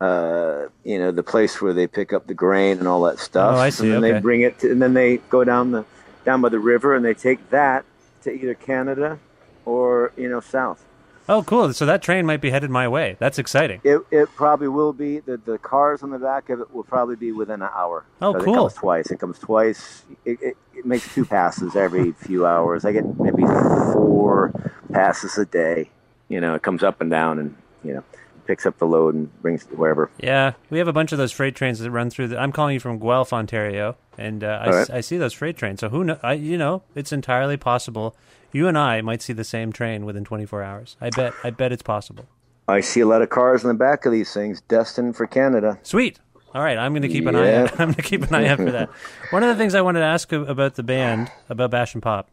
uh, 0.00 0.63
you 0.84 0.98
know, 0.98 1.10
the 1.10 1.22
place 1.22 1.60
where 1.60 1.72
they 1.72 1.86
pick 1.86 2.12
up 2.12 2.26
the 2.26 2.34
grain 2.34 2.78
and 2.78 2.86
all 2.86 3.02
that 3.04 3.18
stuff. 3.18 3.56
Oh, 3.56 3.58
I 3.58 3.70
see, 3.70 3.84
And 3.84 3.94
then 3.94 4.04
okay. 4.04 4.12
they 4.12 4.20
bring 4.20 4.40
it, 4.42 4.58
to, 4.60 4.70
and 4.70 4.80
then 4.80 4.94
they 4.94 5.16
go 5.16 5.44
down 5.44 5.70
the 5.72 5.84
down 6.24 6.40
by 6.40 6.48
the 6.48 6.58
river 6.58 6.94
and 6.94 7.04
they 7.04 7.14
take 7.14 7.50
that 7.50 7.84
to 8.22 8.32
either 8.32 8.54
Canada 8.54 9.18
or 9.64 10.12
you 10.16 10.28
know 10.28 10.40
south. 10.40 10.84
Oh, 11.26 11.42
cool. 11.42 11.72
So 11.72 11.86
that 11.86 12.02
train 12.02 12.26
might 12.26 12.42
be 12.42 12.50
headed 12.50 12.68
my 12.68 12.86
way. 12.86 13.16
That's 13.18 13.38
exciting. 13.38 13.80
It, 13.82 14.02
it 14.10 14.28
probably 14.36 14.68
will 14.68 14.92
be. 14.92 15.20
The, 15.20 15.38
the 15.38 15.56
cars 15.56 16.02
on 16.02 16.10
the 16.10 16.18
back 16.18 16.50
of 16.50 16.60
it 16.60 16.74
will 16.74 16.84
probably 16.84 17.16
be 17.16 17.32
within 17.32 17.62
an 17.62 17.70
hour. 17.74 18.04
Oh, 18.20 18.34
cool. 18.34 18.42
It 18.42 18.56
comes 18.56 18.74
twice. 18.74 19.10
It 19.10 19.20
comes 19.20 19.38
twice. 19.38 20.02
It, 20.26 20.38
it, 20.42 20.56
it 20.74 20.84
makes 20.84 21.14
two 21.14 21.24
passes 21.24 21.76
every 21.76 22.12
few 22.12 22.44
hours. 22.44 22.84
I 22.84 22.92
get 22.92 23.18
maybe 23.18 23.42
four 23.42 24.52
passes 24.92 25.38
a 25.38 25.46
day. 25.46 25.88
You 26.28 26.42
know, 26.42 26.54
it 26.54 26.62
comes 26.62 26.82
up 26.82 27.00
and 27.00 27.10
down 27.10 27.38
and, 27.38 27.56
you 27.82 27.94
know, 27.94 28.04
picks 28.46 28.66
up 28.66 28.78
the 28.78 28.86
load 28.86 29.14
and 29.14 29.42
brings 29.42 29.62
it 29.64 29.78
wherever. 29.78 30.10
Yeah, 30.18 30.54
we 30.70 30.78
have 30.78 30.88
a 30.88 30.92
bunch 30.92 31.12
of 31.12 31.18
those 31.18 31.32
freight 31.32 31.54
trains 31.54 31.78
that 31.78 31.90
run 31.90 32.10
through. 32.10 32.28
The, 32.28 32.38
I'm 32.38 32.52
calling 32.52 32.74
you 32.74 32.80
from 32.80 32.98
Guelph, 32.98 33.32
Ontario, 33.32 33.96
and 34.18 34.44
uh, 34.44 34.60
I, 34.62 34.70
right. 34.70 34.90
I 34.90 35.00
see 35.00 35.16
those 35.16 35.32
freight 35.32 35.56
trains. 35.56 35.80
So 35.80 35.88
who 35.88 36.04
know? 36.04 36.18
I, 36.22 36.34
you 36.34 36.58
know, 36.58 36.82
it's 36.94 37.12
entirely 37.12 37.56
possible. 37.56 38.16
You 38.52 38.68
and 38.68 38.78
I 38.78 39.00
might 39.00 39.20
see 39.20 39.32
the 39.32 39.44
same 39.44 39.72
train 39.72 40.04
within 40.04 40.24
24 40.24 40.62
hours. 40.62 40.96
I 41.00 41.10
bet. 41.10 41.34
I 41.42 41.50
bet 41.50 41.72
it's 41.72 41.82
possible. 41.82 42.26
I 42.66 42.80
see 42.80 43.00
a 43.00 43.06
lot 43.06 43.20
of 43.20 43.28
cars 43.28 43.62
in 43.62 43.68
the 43.68 43.74
back 43.74 44.06
of 44.06 44.12
these 44.12 44.32
things 44.32 44.62
destined 44.62 45.16
for 45.16 45.26
Canada. 45.26 45.78
Sweet. 45.82 46.18
All 46.54 46.62
right, 46.62 46.78
I'm 46.78 46.92
going 46.92 47.02
to 47.02 47.08
keep 47.08 47.26
an 47.26 47.34
eye. 47.34 47.52
Out. 47.52 47.72
I'm 47.80 47.88
going 47.88 47.94
to 47.94 48.02
keep 48.02 48.22
an 48.22 48.34
eye 48.34 48.46
out 48.46 48.58
for 48.58 48.70
that. 48.70 48.88
One 49.30 49.42
of 49.42 49.48
the 49.48 49.56
things 49.56 49.74
I 49.74 49.80
wanted 49.80 50.00
to 50.00 50.06
ask 50.06 50.30
about 50.32 50.76
the 50.76 50.84
band, 50.84 51.30
about 51.48 51.72
Bash 51.72 51.94
and 51.94 52.02
Pop, 52.02 52.30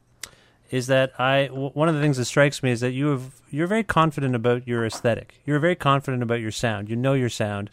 is 0.71 0.87
that 0.87 1.11
I 1.19 1.47
w- 1.47 1.69
one 1.71 1.89
of 1.89 1.95
the 1.95 2.01
things 2.01 2.17
that 2.17 2.25
strikes 2.25 2.63
me 2.63 2.71
is 2.71 2.79
that 2.79 2.91
you 2.91 3.07
have 3.07 3.31
you're 3.49 3.67
very 3.67 3.83
confident 3.83 4.33
about 4.35 4.67
your 4.67 4.85
aesthetic. 4.85 5.39
You're 5.45 5.59
very 5.59 5.75
confident 5.75 6.23
about 6.23 6.39
your 6.39 6.51
sound. 6.51 6.89
You 6.89 6.95
know 6.95 7.13
your 7.13 7.29
sound. 7.29 7.69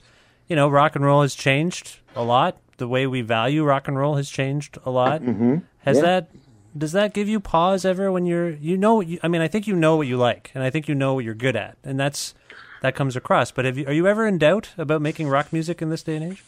You 0.49 0.57
know, 0.57 0.69
rock 0.69 0.97
and 0.97 1.05
roll 1.05 1.23
has 1.23 1.35
changed 1.35 1.99
a 2.17 2.23
lot. 2.23 2.59
The 2.79 2.89
way 2.89 3.07
we 3.07 3.21
value 3.23 3.65
rock 3.65 3.87
and 3.89 3.97
roll 3.99 4.17
has 4.17 4.29
changed 4.31 4.79
a 4.85 4.91
lot. 4.91 5.23
Mm-hmm. 5.23 5.57
Has 5.81 5.97
Yeah. 5.99 6.03
that 6.03 6.31
does 6.77 6.93
that 6.93 7.15
give 7.15 7.29
you 7.29 7.41
pause 7.41 7.85
ever 7.85 8.13
when 8.13 8.27
you're 8.27 8.51
you 8.51 8.77
know 8.77 9.01
you, 9.01 9.19
I 9.23 9.29
mean 9.29 9.41
I 9.41 9.49
think 9.49 9.67
you 9.67 9.75
know 9.75 9.97
what 9.97 10.07
you 10.07 10.17
like 10.17 10.51
and 10.55 10.63
I 10.63 10.71
think 10.71 10.89
you 10.89 10.95
know 10.95 11.15
what 11.15 11.25
you're 11.25 11.35
good 11.35 11.57
at 11.57 11.77
and 11.85 11.99
that's 11.99 12.35
that 12.83 12.95
comes 12.95 13.17
across. 13.17 13.51
But 13.51 13.65
have 13.65 13.77
you, 13.79 13.87
are 13.87 13.93
you 13.93 14.07
ever 14.07 14.27
in 14.27 14.39
doubt 14.39 14.71
about 14.79 15.03
making 15.03 15.29
rock 15.29 15.53
music 15.53 15.83
in 15.83 15.91
this 15.91 16.03
day 16.03 16.17
and 16.17 16.33
age? 16.33 16.45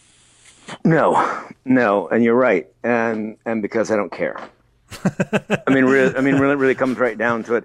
No, 0.85 1.43
no, 1.65 2.07
and 2.09 2.23
you're 2.23 2.37
right, 2.37 2.69
and 2.85 3.37
and 3.45 3.61
because 3.63 3.91
I 3.91 3.97
don't 3.97 4.13
care. 4.13 4.37
I 5.67 5.73
mean, 5.73 5.85
really, 5.85 6.15
I 6.17 6.21
mean, 6.21 6.37
really, 6.37 6.57
really 6.57 6.75
comes 6.75 6.99
right 6.99 7.17
down 7.17 7.45
to 7.45 7.55
it. 7.55 7.65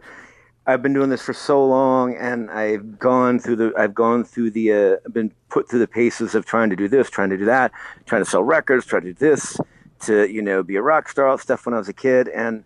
I've 0.68 0.82
been 0.82 0.94
doing 0.94 1.10
this 1.10 1.22
for 1.22 1.34
so 1.34 1.64
long, 1.64 2.16
and 2.16 2.50
I've 2.50 2.98
gone 2.98 3.40
through 3.40 3.58
the, 3.58 3.74
I've 3.78 3.94
gone 3.94 4.24
through 4.24 4.52
the, 4.52 4.74
uh, 4.74 5.10
been 5.10 5.32
put 5.50 5.70
through 5.70 5.80
the 5.80 5.88
paces 5.88 6.34
of 6.34 6.46
trying 6.46 6.72
to 6.72 6.76
do 6.76 6.88
this, 6.88 7.10
trying 7.10 7.30
to 7.30 7.38
do 7.38 7.46
that, 7.46 7.72
trying 8.06 8.24
to 8.24 8.30
sell 8.30 8.44
records, 8.44 8.86
trying 8.86 9.04
to 9.04 9.14
do 9.14 9.20
this, 9.20 9.60
to 10.02 10.28
you 10.32 10.42
know, 10.42 10.64
be 10.64 10.76
a 10.76 10.82
rock 10.82 11.08
star, 11.08 11.28
all 11.28 11.38
stuff 11.38 11.66
when 11.66 11.76
I 11.76 11.78
was 11.78 11.90
a 11.90 11.94
kid, 11.94 12.30
and 12.30 12.64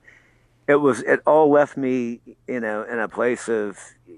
it 0.67 0.76
was, 0.76 1.02
it 1.02 1.22
all 1.26 1.52
left 1.52 1.76
me, 1.76 2.22
you 2.48 2.60
know, 2.60 2.84
in 2.84 3.00
a 3.00 3.10
place 3.10 3.50
of 3.50 3.78
uh, 4.08 4.13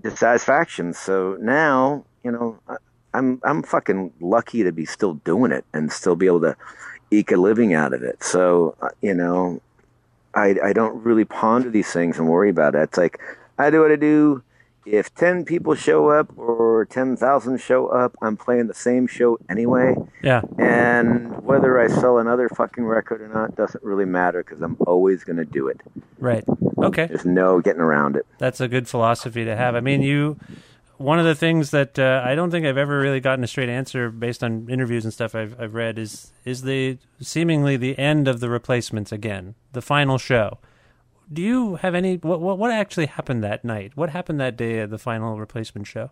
dissatisfaction. 0.00 0.92
So 0.92 1.36
now, 1.40 2.04
you 2.22 2.30
know, 2.30 2.60
I, 2.68 2.76
I'm 3.14 3.40
I'm 3.44 3.62
fucking 3.62 4.12
lucky 4.20 4.64
to 4.64 4.72
be 4.72 4.84
still 4.84 5.14
doing 5.14 5.52
it 5.52 5.64
and 5.72 5.90
still 5.90 6.16
be 6.16 6.26
able 6.26 6.40
to 6.40 6.56
eke 7.10 7.32
a 7.32 7.36
living 7.36 7.74
out 7.74 7.92
of 7.92 8.02
it. 8.02 8.22
So 8.22 8.76
uh, 8.80 8.88
you 9.00 9.14
know, 9.14 9.60
I 10.34 10.56
I 10.62 10.72
don't 10.72 11.02
really 11.02 11.24
ponder 11.24 11.70
these 11.70 11.92
things 11.92 12.18
and 12.18 12.28
worry 12.28 12.50
about 12.50 12.74
it. 12.74 12.82
It's 12.82 12.98
like 12.98 13.18
I 13.58 13.70
do 13.70 13.80
what 13.80 13.92
I 13.92 13.96
do. 13.96 14.42
If 14.86 15.14
ten 15.14 15.46
people 15.46 15.74
show 15.74 16.10
up 16.10 16.36
or 16.36 16.86
ten 16.90 17.16
thousand 17.16 17.58
show 17.58 17.86
up, 17.86 18.14
I'm 18.20 18.36
playing 18.36 18.66
the 18.66 18.74
same 18.74 19.06
show 19.06 19.38
anyway. 19.48 19.94
Yeah. 20.22 20.42
And 20.58 21.42
whether 21.42 21.80
I 21.80 21.88
sell 21.88 22.18
another 22.18 22.50
fucking 22.50 22.84
record 22.84 23.22
or 23.22 23.28
not 23.28 23.56
doesn't 23.56 23.82
really 23.82 24.04
matter 24.04 24.44
because 24.44 24.60
I'm 24.60 24.76
always 24.86 25.24
going 25.24 25.38
to 25.38 25.46
do 25.46 25.68
it. 25.68 25.80
Right. 26.18 26.44
Okay. 26.76 27.06
There's 27.06 27.24
no 27.24 27.60
getting 27.60 27.80
around 27.80 28.16
it. 28.16 28.26
That's 28.36 28.60
a 28.60 28.68
good 28.68 28.86
philosophy 28.86 29.44
to 29.46 29.56
have. 29.56 29.74
I 29.74 29.80
mean, 29.80 30.02
you. 30.02 30.38
One 30.96 31.18
of 31.18 31.24
the 31.24 31.34
things 31.34 31.70
that 31.72 31.98
uh, 31.98 32.22
I 32.24 32.34
don't 32.34 32.50
think 32.50 32.64
I've 32.66 32.76
ever 32.76 32.98
really 32.98 33.20
gotten 33.20 33.42
a 33.42 33.48
straight 33.48 33.68
answer 33.68 34.10
based 34.10 34.44
on 34.44 34.68
interviews 34.70 35.04
and 35.04 35.12
stuff 35.12 35.34
I've, 35.34 35.58
I've 35.60 35.74
read 35.74 35.98
is 35.98 36.30
is 36.44 36.62
the 36.62 36.98
seemingly 37.20 37.76
the 37.76 37.98
end 37.98 38.28
of 38.28 38.40
the 38.40 38.48
replacements 38.48 39.10
again, 39.10 39.54
the 39.72 39.82
final 39.82 40.18
show. 40.18 40.58
Do 41.32 41.42
you 41.42 41.76
have 41.76 41.94
any? 41.94 42.16
What 42.16 42.40
what, 42.40 42.58
what 42.58 42.70
actually 42.70 43.06
happened 43.06 43.42
that 43.42 43.64
night? 43.64 43.92
What 43.96 44.10
happened 44.10 44.38
that 44.40 44.56
day 44.56 44.78
of 44.80 44.90
the 44.90 44.98
final 44.98 45.38
replacement 45.38 45.86
show? 45.86 46.10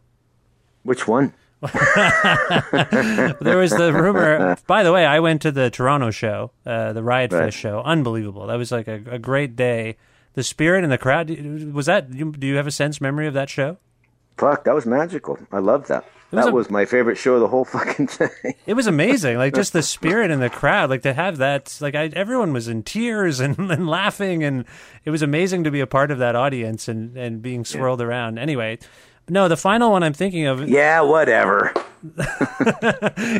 Which 0.83 1.07
one? 1.07 1.33
There 1.63 3.59
was 3.59 3.71
the 3.71 3.93
rumor. 3.95 4.57
By 4.67 4.83
the 4.83 4.93
way, 4.93 5.07
I 5.07 5.21
went 5.21 5.43
to 5.43 5.53
the 5.53 5.71
Toronto 5.71 6.11
show, 6.11 6.51
uh, 6.67 6.93
the 6.93 7.03
Riot 7.03 7.33
Right. 7.33 7.45
Fest 7.45 7.57
show. 7.57 7.83
Unbelievable. 7.85 8.47
That 8.49 8.57
was 8.57 8.73
like 8.73 8.89
a, 8.89 9.01
a 9.07 9.19
great 9.19 9.55
day. 9.55 9.97
The 10.35 10.43
spirit 10.43 10.83
and 10.83 10.93
the 10.93 10.99
crowd. 10.99 11.31
Was 11.73 11.87
that? 11.87 12.11
Do 12.11 12.47
you 12.47 12.57
have 12.57 12.67
a 12.67 12.73
sense 12.73 13.01
memory 13.01 13.27
of 13.29 13.35
that 13.35 13.49
show? 13.51 13.77
Fuck, 14.43 14.65
that 14.65 14.75
was 14.75 14.87
magical. 14.87 15.39
I 15.53 15.61
loved 15.61 15.87
that. 15.87 16.05
was 16.33 16.45
that 16.45 16.51
a- 16.51 16.53
was 16.53 16.69
my 16.69 16.85
favorite 16.85 17.17
show 17.17 17.35
of 17.35 17.41
the 17.41 17.47
whole 17.47 17.65
fucking 17.77 18.09
thing. 18.09 18.55
It 18.67 18.75
was 18.75 18.89
amazing, 18.89 19.39
like 19.39 19.55
just 19.55 19.73
the 19.73 19.85
spirit 19.85 20.33
in 20.33 20.41
the 20.41 20.51
crowd, 20.51 20.91
like 20.91 21.03
to 21.03 21.15
have 21.15 21.37
that. 21.39 21.79
Like 21.81 21.95
I, 21.95 22.07
everyone 22.07 22.53
was 22.53 22.67
in 22.67 22.83
tears 22.83 23.39
and, 23.45 23.57
and 23.71 23.87
laughing, 23.89 24.43
and 24.43 24.65
it 25.05 25.11
was 25.11 25.23
amazing 25.23 25.63
to 25.63 25.71
be 25.71 25.79
a 25.79 25.87
part 25.87 26.11
of 26.11 26.19
that 26.19 26.35
audience 26.35 26.89
and, 26.89 27.17
and 27.17 27.41
being 27.41 27.65
swirled 27.65 28.03
around. 28.03 28.39
Anyway, 28.41 28.81
no, 29.29 29.47
the 29.47 29.57
final 29.57 29.93
one 29.93 30.03
I'm 30.03 30.13
thinking 30.13 30.47
of, 30.47 30.69
yeah, 30.69 31.03
whatever. 31.03 31.73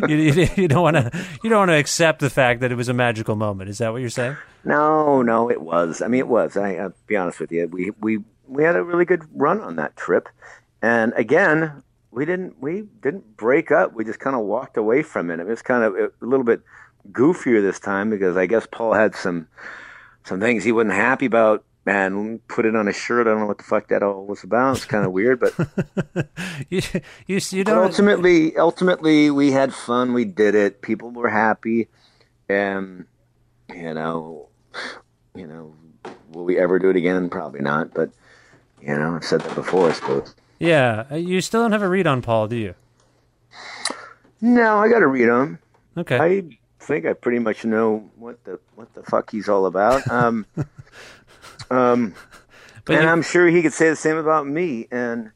you, 0.09 0.47
you 0.57 0.69
don't 0.69 0.83
want 0.83 0.95
to 0.97 1.11
you 1.43 1.51
don't 1.51 1.59
want 1.59 1.71
to 1.73 1.79
accept 1.79 2.21
the 2.21 2.31
fact 2.31 2.61
that 2.61 2.71
it 2.71 2.77
was 2.77 2.89
a 2.89 2.95
magical 2.95 3.35
moment. 3.35 3.71
Is 3.71 3.79
that 3.79 3.91
what 3.91 4.03
you're 4.03 4.09
saying? 4.09 4.37
No, 4.65 5.21
no, 5.23 5.51
it 5.51 5.61
was. 5.63 6.01
I 6.01 6.07
mean, 6.07 6.21
it 6.21 6.29
was. 6.29 6.57
I, 6.57 6.75
I'll 6.75 6.95
be 7.09 7.17
honest 7.17 7.41
with 7.41 7.51
you. 7.51 7.67
We 7.67 7.91
we 8.01 8.21
we 8.47 8.63
had 8.63 8.77
a 8.77 8.85
really 8.85 9.05
good 9.05 9.25
run 9.35 9.61
on 9.61 9.77
that 9.77 9.97
trip, 9.97 10.29
and 10.83 11.13
again, 11.17 11.83
we 12.11 12.27
didn't 12.27 12.61
we 12.61 12.83
didn't 13.01 13.37
break 13.37 13.71
up. 13.71 13.95
We 13.95 14.05
just 14.05 14.21
kind 14.21 14.37
of 14.37 14.43
walked 14.43 14.77
away 14.77 15.03
from 15.03 15.31
it. 15.31 15.41
It 15.41 15.47
was 15.47 15.63
kind 15.63 15.85
of 15.85 15.95
a 15.95 16.11
little 16.21 16.45
bit 16.45 16.61
goofier 17.11 17.63
this 17.63 17.81
time 17.81 18.11
because 18.11 18.37
I 18.37 18.47
guess 18.47 18.67
Paul 18.71 18.93
had 18.93 19.15
some 19.15 19.49
some 20.25 20.41
things 20.41 20.65
he 20.65 20.73
wasn't 20.73 20.95
happy 20.95 21.27
about. 21.27 21.65
And 21.85 22.47
put 22.47 22.65
it 22.65 22.77
on 22.77 22.87
a 22.87 22.93
shirt. 22.93 23.27
I 23.27 23.31
don't 23.31 23.41
know 23.41 23.47
what 23.47 23.59
the 23.59 23.65
fuck 23.65 23.89
that 23.89 24.05
all 24.05 24.25
was 24.25 24.45
about. 24.45 24.77
It's 24.77 24.85
kind 24.85 25.05
of 25.05 25.11
weird, 25.11 25.41
but 25.41 25.53
You 26.71 26.81
you, 27.27 27.41
you 27.51 27.65
But 27.65 27.77
ultimately, 27.77 28.57
ultimately, 28.57 29.33
we 29.33 29.51
had 29.51 29.75
fun. 29.75 30.13
We 30.13 30.25
did 30.25 30.55
it. 30.55 30.81
People 30.81 31.11
were 31.11 31.29
happy, 31.29 31.89
and 32.49 33.07
you 33.75 33.95
know, 33.95 34.49
you 35.35 35.49
know, 35.49 35.75
will 36.31 36.45
we 36.45 36.57
ever 36.57 36.79
do 36.79 36.89
it 36.91 36.95
again? 36.95 37.29
Probably 37.29 37.61
not. 37.61 37.93
But 37.93 38.13
you 38.81 38.97
know, 38.97 39.17
I've 39.17 39.25
said 39.25 39.41
that 39.41 39.57
before, 39.57 39.91
I 39.91 39.93
suppose. 39.93 40.37
Yeah, 40.63 41.05
uh, 41.11 41.17
you 41.17 41.41
still 41.41 41.63
don't 41.63 41.73
have 41.73 41.83
a 41.83 41.89
read 41.89 42.07
on 42.07 42.23
Paul, 42.23 42.47
do 42.49 42.57
you? 42.57 42.75
No, 44.41 44.79
I 44.79 44.89
got 44.89 45.01
to 45.01 45.07
read 45.07 45.29
him. 45.29 45.59
Okay. 45.97 46.17
I 46.19 46.59
think 46.85 47.07
I 47.07 47.13
pretty 47.13 47.39
much 47.39 47.65
know 47.65 48.11
what 48.17 48.43
the 48.45 48.59
what 48.75 48.93
the 48.95 49.03
fuck 49.03 49.31
he's 49.31 49.49
all 49.49 49.67
about. 49.67 50.03
Um, 50.11 50.47
um, 51.71 52.15
But 52.85 52.95
and 52.97 53.05
you- 53.05 53.09
I'm 53.11 53.23
sure 53.23 53.47
he 53.49 53.63
could 53.63 53.73
say 53.73 53.89
the 53.91 53.97
same 53.97 54.17
about 54.17 54.47
me, 54.47 54.89
and 54.91 55.31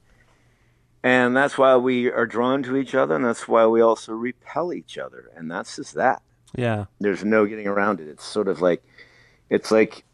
and 1.03 1.37
that's 1.37 1.57
why 1.57 1.77
we 1.77 2.11
are 2.11 2.27
drawn 2.27 2.63
to 2.65 2.77
each 2.77 2.95
other, 2.95 3.15
and 3.15 3.25
that's 3.25 3.47
why 3.47 3.67
we 3.67 3.81
also 3.81 4.13
repel 4.13 4.73
each 4.73 4.99
other, 4.99 5.31
and 5.37 5.51
that's 5.51 5.77
just 5.77 5.95
that. 5.95 6.23
yeah. 6.57 6.87
There's 7.01 7.25
no 7.25 7.47
getting 7.47 7.69
around 7.69 8.01
it. 8.01 8.09
It's 8.09 8.25
sort 8.25 8.49
of 8.49 8.61
like, 8.61 8.83
it's 9.51 9.71
like, 9.71 10.05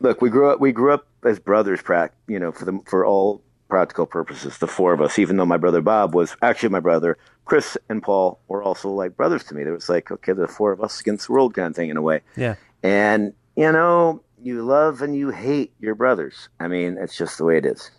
look, 0.00 0.20
we 0.20 0.28
grew 0.28 0.50
up 0.50 0.60
we 0.60 0.72
grew 0.72 0.92
up 0.92 1.06
as 1.24 1.38
brothers, 1.38 1.80
prac, 1.80 2.12
you 2.26 2.38
know, 2.38 2.52
for 2.52 2.64
the 2.66 2.78
for 2.86 3.06
all 3.06 3.42
practical 3.72 4.04
purposes, 4.04 4.58
the 4.58 4.66
four 4.66 4.92
of 4.92 5.00
us. 5.00 5.18
Even 5.18 5.38
though 5.38 5.46
my 5.46 5.56
brother 5.56 5.80
Bob 5.80 6.14
was 6.14 6.36
actually 6.42 6.68
my 6.68 6.78
brother, 6.78 7.16
Chris 7.46 7.78
and 7.88 8.02
Paul 8.02 8.38
were 8.46 8.62
also 8.62 8.90
like 8.90 9.16
brothers 9.16 9.44
to 9.44 9.54
me. 9.54 9.64
There 9.64 9.72
was 9.72 9.88
like, 9.88 10.10
okay, 10.10 10.34
the 10.34 10.46
four 10.46 10.72
of 10.72 10.82
us 10.82 11.00
against 11.00 11.26
the 11.26 11.32
world 11.32 11.54
kind 11.54 11.68
of 11.68 11.74
thing 11.74 11.88
in 11.88 11.96
a 11.96 12.02
way. 12.02 12.20
Yeah. 12.36 12.56
And, 12.82 13.32
you 13.56 13.72
know, 13.72 14.22
you 14.42 14.62
love 14.62 15.00
and 15.00 15.16
you 15.16 15.30
hate 15.30 15.72
your 15.80 15.94
brothers. 15.94 16.50
I 16.60 16.68
mean, 16.68 16.98
it's 17.00 17.16
just 17.16 17.38
the 17.38 17.44
way 17.44 17.56
it 17.56 17.64
is. 17.64 17.90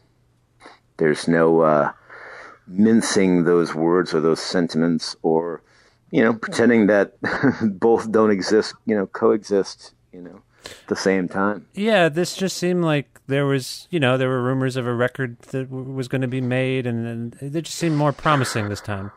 There's 0.97 1.27
no 1.27 1.61
uh, 1.61 1.93
mincing 2.67 3.45
those 3.45 3.73
words 3.73 4.13
or 4.13 4.21
those 4.21 4.41
sentiments 4.41 5.15
or, 5.23 5.63
you 6.11 6.23
know, 6.23 6.35
pretending 6.35 6.85
that 6.85 7.13
both 7.79 8.11
don't 8.11 8.29
exist, 8.29 8.75
you 8.85 8.95
know, 8.95 9.07
coexist, 9.07 9.95
you 10.11 10.21
know, 10.21 10.43
at 10.65 10.87
the 10.87 10.95
same 10.95 11.27
time. 11.27 11.65
Yeah, 11.73 12.09
this 12.09 12.35
just 12.35 12.57
seemed 12.57 12.83
like 12.83 13.19
there 13.27 13.45
was, 13.45 13.87
you 13.91 13.99
know, 13.99 14.17
there 14.17 14.29
were 14.29 14.41
rumors 14.41 14.75
of 14.75 14.85
a 14.87 14.93
record 14.93 15.39
that 15.51 15.69
w- 15.69 15.91
was 15.91 16.07
going 16.07 16.21
to 16.21 16.27
be 16.27 16.41
made, 16.41 16.85
and, 16.87 17.35
and 17.41 17.55
it 17.55 17.61
just 17.61 17.77
seemed 17.77 17.95
more 17.97 18.11
promising 18.11 18.69
this 18.69 18.81
time. 18.81 19.11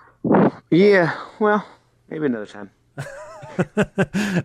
Yeah, 0.71 1.17
well, 1.39 1.67
maybe 2.09 2.27
another 2.27 2.47
time. 2.47 2.71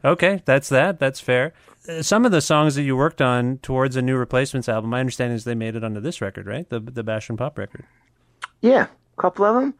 Okay, 0.06 0.42
that's 0.46 0.70
that. 0.70 1.00
That's 1.00 1.20
fair. 1.20 1.54
Uh, 1.90 2.02
Some 2.02 2.26
of 2.26 2.32
the 2.32 2.42
songs 2.42 2.76
that 2.76 2.84
you 2.84 2.96
worked 2.96 3.22
on 3.22 3.58
towards 3.58 3.96
a 3.96 4.02
new 4.02 4.16
replacements 4.16 4.70
album, 4.70 4.90
my 4.90 5.00
understanding 5.00 5.36
is 5.36 5.44
they 5.44 5.56
made 5.56 5.76
it 5.76 5.84
onto 5.84 6.00
this 6.00 6.22
record, 6.22 6.48
right? 6.48 6.70
The 6.70 6.80
the 6.80 7.04
Bash 7.04 7.28
and 7.30 7.38
Pop 7.38 7.58
record. 7.58 7.86
Yeah, 8.62 8.88
a 9.18 9.22
couple 9.22 9.44
of 9.46 9.56
them. 9.56 9.74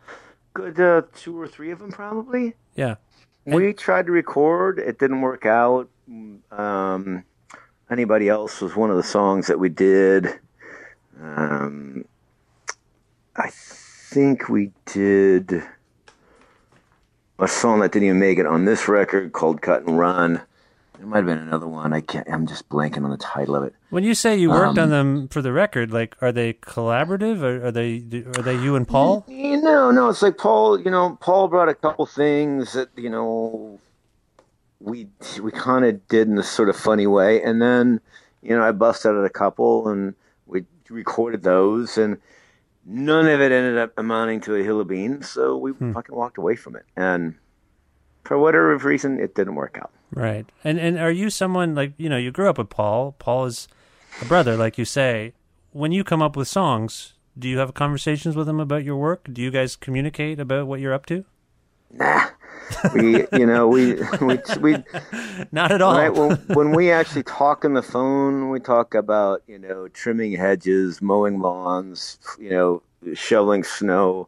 Good 0.54 0.80
uh, 0.80 1.04
two 1.16 1.40
or 1.40 1.48
three 1.48 1.72
of 1.72 1.80
them, 1.80 1.92
probably. 1.92 2.56
Yeah. 2.76 2.96
We 3.46 3.74
tried 3.74 4.06
to 4.08 4.12
record. 4.12 4.80
It 4.80 5.00
didn't 5.00 5.22
work 5.22 5.46
out. 5.46 5.90
Um, 6.52 7.24
Anybody 7.90 8.30
else 8.30 8.62
was 8.62 8.74
one 8.74 8.90
of 8.90 8.96
the 8.96 9.04
songs 9.04 9.48
that 9.48 9.60
we 9.60 9.68
did. 9.68 10.40
Um, 11.22 12.06
I 13.36 13.50
think 13.52 14.48
we 14.48 14.72
did 14.86 15.62
a 17.38 17.48
song 17.50 17.82
that 17.82 17.92
didn't 17.92 18.08
even 18.08 18.20
make 18.20 18.40
it 18.40 18.46
on 18.46 18.64
this 18.64 18.88
record 18.88 19.34
called 19.34 19.62
"Cut 19.62 19.86
and 19.86 20.00
Run." 20.00 20.42
There 20.98 21.06
might 21.06 21.18
have 21.18 21.26
been 21.26 21.40
another 21.40 21.68
one. 21.68 21.92
I 21.92 22.00
can't. 22.00 22.26
I'm 22.32 22.48
just 22.48 22.70
blanking 22.70 23.04
on 23.04 23.10
the 23.10 23.18
title 23.18 23.58
of 23.58 23.64
it. 23.64 23.76
When 23.90 24.06
you 24.06 24.16
say 24.16 24.38
you 24.38 24.50
worked 24.52 24.78
Um, 24.78 24.84
on 24.86 24.90
them 24.90 25.28
for 25.28 25.42
the 25.42 25.52
record, 25.52 25.92
like 25.92 26.16
are 26.22 26.32
they 26.32 26.54
collaborative 26.54 27.42
or 27.42 27.66
are 27.66 27.72
they 27.72 27.98
are 28.38 28.42
they 28.44 28.56
you 28.56 28.78
and 28.78 28.88
Paul? 28.88 29.26
You 29.28 29.60
know, 29.62 29.92
no, 29.92 30.08
it's 30.08 30.22
like 30.22 30.38
Paul. 30.38 30.80
You 30.80 30.92
know, 30.92 31.18
Paul 31.20 31.50
brought 31.50 31.68
a 31.68 31.74
couple 31.76 32.06
things 32.06 32.72
that 32.72 32.88
you 32.96 33.10
know 33.10 33.80
we 34.82 35.08
we 35.42 35.52
kind 35.52 35.86
of 35.86 36.08
did 36.08 36.28
in 36.28 36.38
a 36.38 36.44
sort 36.44 36.70
of 36.70 36.76
funny 36.76 37.08
way, 37.08 37.42
and 37.42 37.62
then 37.62 38.02
you 38.42 38.56
know 38.56 38.64
I 38.64 38.72
busted 38.72 39.12
out 39.12 39.26
a 39.26 39.30
couple 39.30 39.88
and 39.88 40.16
we 40.46 40.66
recorded 40.90 41.44
those, 41.44 41.98
and 41.98 42.18
none 42.86 43.28
of 43.28 43.42
it 43.42 43.52
ended 43.52 43.78
up 43.78 43.94
amounting 43.98 44.42
to 44.42 44.56
a 44.56 44.64
hill 44.64 44.82
of 44.82 44.88
beans, 44.88 45.30
so 45.30 45.58
we 45.58 45.72
hmm. 45.72 45.94
fucking 45.94 46.16
walked 46.16 46.38
away 46.38 46.56
from 46.56 46.76
it, 46.76 46.86
and 46.96 47.36
for 48.24 48.38
whatever 48.38 48.78
reason, 48.78 49.20
it 49.20 49.36
didn't 49.36 49.56
work 49.56 49.78
out. 49.82 49.92
Right. 50.14 50.46
And 50.64 50.80
and 50.80 50.98
are 50.98 51.12
you 51.12 51.30
someone 51.30 51.76
like 51.76 51.94
you 51.98 52.10
know 52.10 52.18
you 52.18 52.32
grew 52.32 52.50
up 52.50 52.58
with 52.58 52.70
Paul? 52.70 53.14
Paul 53.18 53.46
is 53.46 53.68
a 54.22 54.26
brother, 54.26 54.58
like 54.58 54.78
you 54.78 54.86
say. 54.86 55.34
When 55.72 55.94
you 55.94 56.04
come 56.04 56.22
up 56.22 56.36
with 56.36 56.50
songs, 56.50 57.14
do 57.38 57.48
you 57.48 57.60
have 57.60 57.74
conversations 57.74 58.36
with 58.36 58.50
him 58.50 58.60
about 58.60 58.84
your 58.84 58.98
work? 58.98 59.30
Do 59.32 59.42
you 59.42 59.52
guys 59.52 59.78
communicate 59.78 60.38
about 60.38 60.68
what 60.68 60.82
you're 60.82 60.94
up 60.94 61.06
to? 61.06 61.24
Nah, 61.94 62.28
we 62.94 63.26
you 63.34 63.46
know 63.46 63.68
we 63.68 63.96
we 64.22 64.40
we 64.60 64.84
Not 65.52 65.72
at 65.72 65.82
all. 65.82 65.96
Right. 65.96 66.14
When, 66.14 66.38
when 66.54 66.72
we 66.72 66.92
actually 66.92 67.24
talk 67.24 67.66
on 67.66 67.74
the 67.74 67.82
phone, 67.82 68.50
we 68.50 68.60
talk 68.60 68.96
about 68.96 69.44
you 69.48 69.60
know 69.60 69.88
trimming 69.90 70.34
hedges, 70.34 71.02
mowing 71.02 71.40
lawns, 71.40 72.18
you 72.40 72.50
know 72.50 72.82
shoveling 73.14 73.64
snow. 73.64 74.28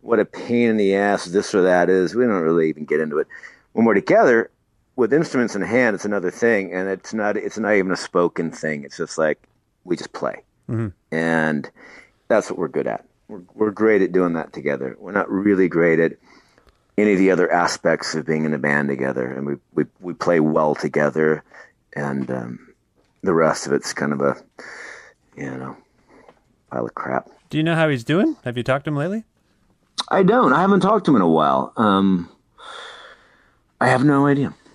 What 0.00 0.20
a 0.20 0.24
pain 0.24 0.70
in 0.70 0.76
the 0.76 0.94
ass 0.94 1.26
this 1.26 1.54
or 1.54 1.62
that 1.62 1.88
is. 1.88 2.14
We 2.14 2.24
don't 2.24 2.42
really 2.42 2.68
even 2.68 2.84
get 2.84 3.00
into 3.00 3.18
it. 3.18 3.26
When 3.72 3.86
we're 3.86 3.94
together 3.94 4.50
with 4.96 5.12
instruments 5.12 5.56
in 5.56 5.62
hand, 5.62 5.94
it's 5.94 6.04
another 6.04 6.30
thing, 6.30 6.72
and 6.72 6.88
it's 6.88 7.14
not. 7.14 7.36
It's 7.36 7.58
not 7.58 7.74
even 7.74 7.92
a 7.92 7.96
spoken 7.96 8.50
thing. 8.50 8.84
It's 8.84 8.96
just 8.96 9.18
like 9.18 9.48
we 9.84 9.96
just 9.96 10.12
play, 10.12 10.42
mm-hmm. 10.68 10.88
and 11.14 11.70
that's 12.28 12.50
what 12.50 12.58
we're 12.58 12.68
good 12.68 12.86
at. 12.86 13.04
We're 13.28 13.42
we're 13.54 13.70
great 13.70 14.02
at 14.02 14.12
doing 14.12 14.34
that 14.34 14.52
together. 14.52 14.96
We're 14.98 15.12
not 15.12 15.30
really 15.30 15.68
great 15.68 16.00
at 16.00 16.12
any 16.96 17.12
of 17.12 17.18
the 17.18 17.30
other 17.30 17.50
aspects 17.50 18.14
of 18.14 18.26
being 18.26 18.44
in 18.44 18.54
a 18.54 18.58
band 18.58 18.88
together, 18.88 19.26
and 19.26 19.46
we 19.46 19.54
we, 19.74 19.84
we 20.00 20.14
play 20.14 20.40
well 20.40 20.74
together, 20.74 21.42
and 21.94 22.30
um, 22.30 22.74
the 23.22 23.34
rest 23.34 23.66
of 23.66 23.72
it's 23.72 23.92
kind 23.92 24.12
of 24.12 24.20
a 24.20 24.36
you 25.36 25.50
know 25.50 25.76
pile 26.70 26.86
of 26.86 26.94
crap. 26.94 27.28
do 27.50 27.56
you 27.58 27.64
know 27.64 27.74
how 27.74 27.88
he's 27.88 28.04
doing? 28.04 28.36
Have 28.44 28.56
you 28.56 28.62
talked 28.62 28.84
to 28.84 28.90
him 28.90 28.96
lately? 28.96 29.24
I 30.08 30.22
don't. 30.22 30.52
I 30.52 30.60
haven't 30.60 30.80
talked 30.80 31.06
to 31.06 31.12
him 31.12 31.16
in 31.16 31.22
a 31.22 31.28
while. 31.28 31.72
Um, 31.76 32.28
I 33.80 33.88
have 33.88 34.04
no 34.04 34.26
idea. 34.26 34.54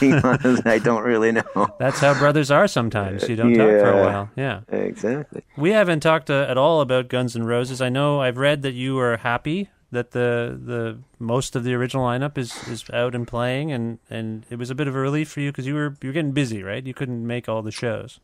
being 0.00 0.14
honest, 0.14 0.66
I 0.66 0.80
don't 0.82 1.04
really 1.04 1.30
know. 1.30 1.68
That's 1.78 2.00
how 2.00 2.18
brothers 2.18 2.50
are 2.50 2.66
sometimes. 2.66 3.28
You 3.28 3.36
don't 3.36 3.54
talk 3.54 3.68
for 3.68 3.90
a 3.90 4.04
while. 4.04 4.30
Yeah. 4.36 4.62
Exactly. 4.68 5.42
We 5.56 5.70
haven't 5.70 6.00
talked 6.00 6.30
uh, 6.30 6.46
at 6.48 6.58
all 6.58 6.80
about 6.80 7.08
Guns 7.08 7.36
N' 7.36 7.44
Roses. 7.44 7.80
I 7.80 7.90
know 7.90 8.20
I've 8.20 8.38
read 8.38 8.62
that 8.62 8.72
you 8.72 8.98
are 8.98 9.18
happy 9.18 9.68
that 9.92 10.12
the 10.12 10.58
the 10.62 10.98
most 11.18 11.56
of 11.56 11.64
the 11.64 11.74
original 11.74 12.04
lineup 12.04 12.38
is, 12.38 12.68
is 12.68 12.84
out 12.92 13.14
and 13.14 13.26
playing, 13.26 13.72
and, 13.72 13.98
and 14.08 14.46
it 14.50 14.56
was 14.56 14.70
a 14.70 14.74
bit 14.74 14.88
of 14.88 14.94
a 14.94 15.00
relief 15.00 15.30
for 15.30 15.40
you 15.40 15.50
because 15.50 15.66
you 15.66 15.74
were 15.74 15.96
you 16.00 16.08
were 16.08 16.12
getting 16.12 16.32
busy, 16.32 16.62
right? 16.62 16.86
You 16.86 16.94
couldn't 16.94 17.26
make 17.26 17.48
all 17.48 17.62
the 17.62 17.72
shows. 17.72 18.20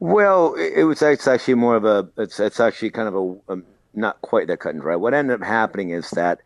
Well, 0.00 0.54
it 0.54 0.84
was 0.84 1.02
it's 1.02 1.28
actually 1.28 1.54
more 1.54 1.76
of 1.76 1.84
a 1.84 2.08
it's 2.16 2.40
it's 2.40 2.60
actually 2.60 2.90
kind 2.90 3.08
of 3.08 3.14
a, 3.14 3.52
um 3.52 3.64
not 3.94 4.20
quite 4.20 4.46
that 4.48 4.60
cut 4.60 4.74
and 4.74 4.82
dry. 4.82 4.96
What 4.96 5.14
ended 5.14 5.40
up 5.40 5.46
happening 5.46 5.90
is 5.90 6.10
that 6.10 6.40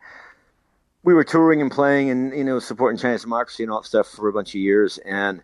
we 1.03 1.13
were 1.13 1.23
touring 1.23 1.61
and 1.61 1.71
playing 1.71 2.09
and 2.09 2.33
you 2.37 2.43
know 2.43 2.59
supporting 2.59 2.97
Chinese 2.97 3.21
democracy 3.21 3.63
and 3.63 3.71
all 3.71 3.81
that 3.81 3.87
stuff 3.87 4.07
for 4.07 4.27
a 4.27 4.33
bunch 4.33 4.49
of 4.49 4.61
years, 4.61 4.97
and 4.99 5.41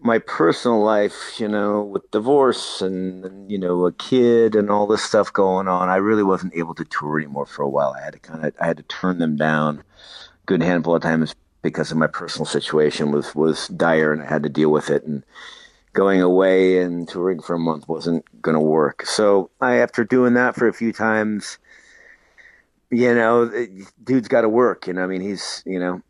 my 0.00 0.18
personal 0.18 0.82
life, 0.82 1.38
you 1.38 1.48
know, 1.48 1.82
with 1.82 2.10
divorce 2.10 2.82
and, 2.82 3.24
and 3.24 3.50
you 3.50 3.58
know 3.58 3.86
a 3.86 3.92
kid 3.92 4.54
and 4.54 4.70
all 4.70 4.86
this 4.86 5.02
stuff 5.02 5.32
going 5.32 5.68
on, 5.68 5.88
I 5.88 5.96
really 5.96 6.22
wasn't 6.22 6.54
able 6.54 6.74
to 6.74 6.84
tour 6.84 7.18
anymore 7.18 7.46
for 7.46 7.62
a 7.62 7.68
while. 7.68 7.94
I 7.98 8.04
had 8.04 8.12
to 8.14 8.18
kind 8.18 8.44
of 8.44 8.54
I 8.60 8.66
had 8.66 8.76
to 8.76 8.82
turn 8.84 9.18
them 9.18 9.36
down 9.36 9.78
a 9.78 9.84
good 10.46 10.62
handful 10.62 10.94
of 10.94 11.02
times 11.02 11.34
because 11.62 11.90
of 11.90 11.96
my 11.96 12.06
personal 12.06 12.46
situation 12.46 13.10
was 13.10 13.34
was 13.34 13.68
dire 13.68 14.12
and 14.12 14.22
I 14.22 14.26
had 14.26 14.42
to 14.42 14.48
deal 14.48 14.70
with 14.70 14.90
it 14.90 15.04
and 15.04 15.24
going 15.94 16.20
away 16.20 16.82
and 16.82 17.08
touring 17.08 17.40
for 17.40 17.54
a 17.54 17.58
month 17.58 17.88
wasn't 17.88 18.24
going 18.42 18.56
to 18.56 18.60
work. 18.60 19.06
So 19.06 19.50
I, 19.60 19.76
after 19.76 20.04
doing 20.04 20.34
that 20.34 20.54
for 20.56 20.68
a 20.68 20.74
few 20.74 20.92
times, 20.92 21.58
you 22.90 23.14
know, 23.14 23.50
dude's 24.02 24.28
got 24.28 24.42
to 24.42 24.48
work. 24.48 24.86
You 24.86 24.92
know, 24.92 25.04
I 25.04 25.06
mean, 25.06 25.20
he's, 25.20 25.62
you 25.64 25.78
know, 25.78 26.02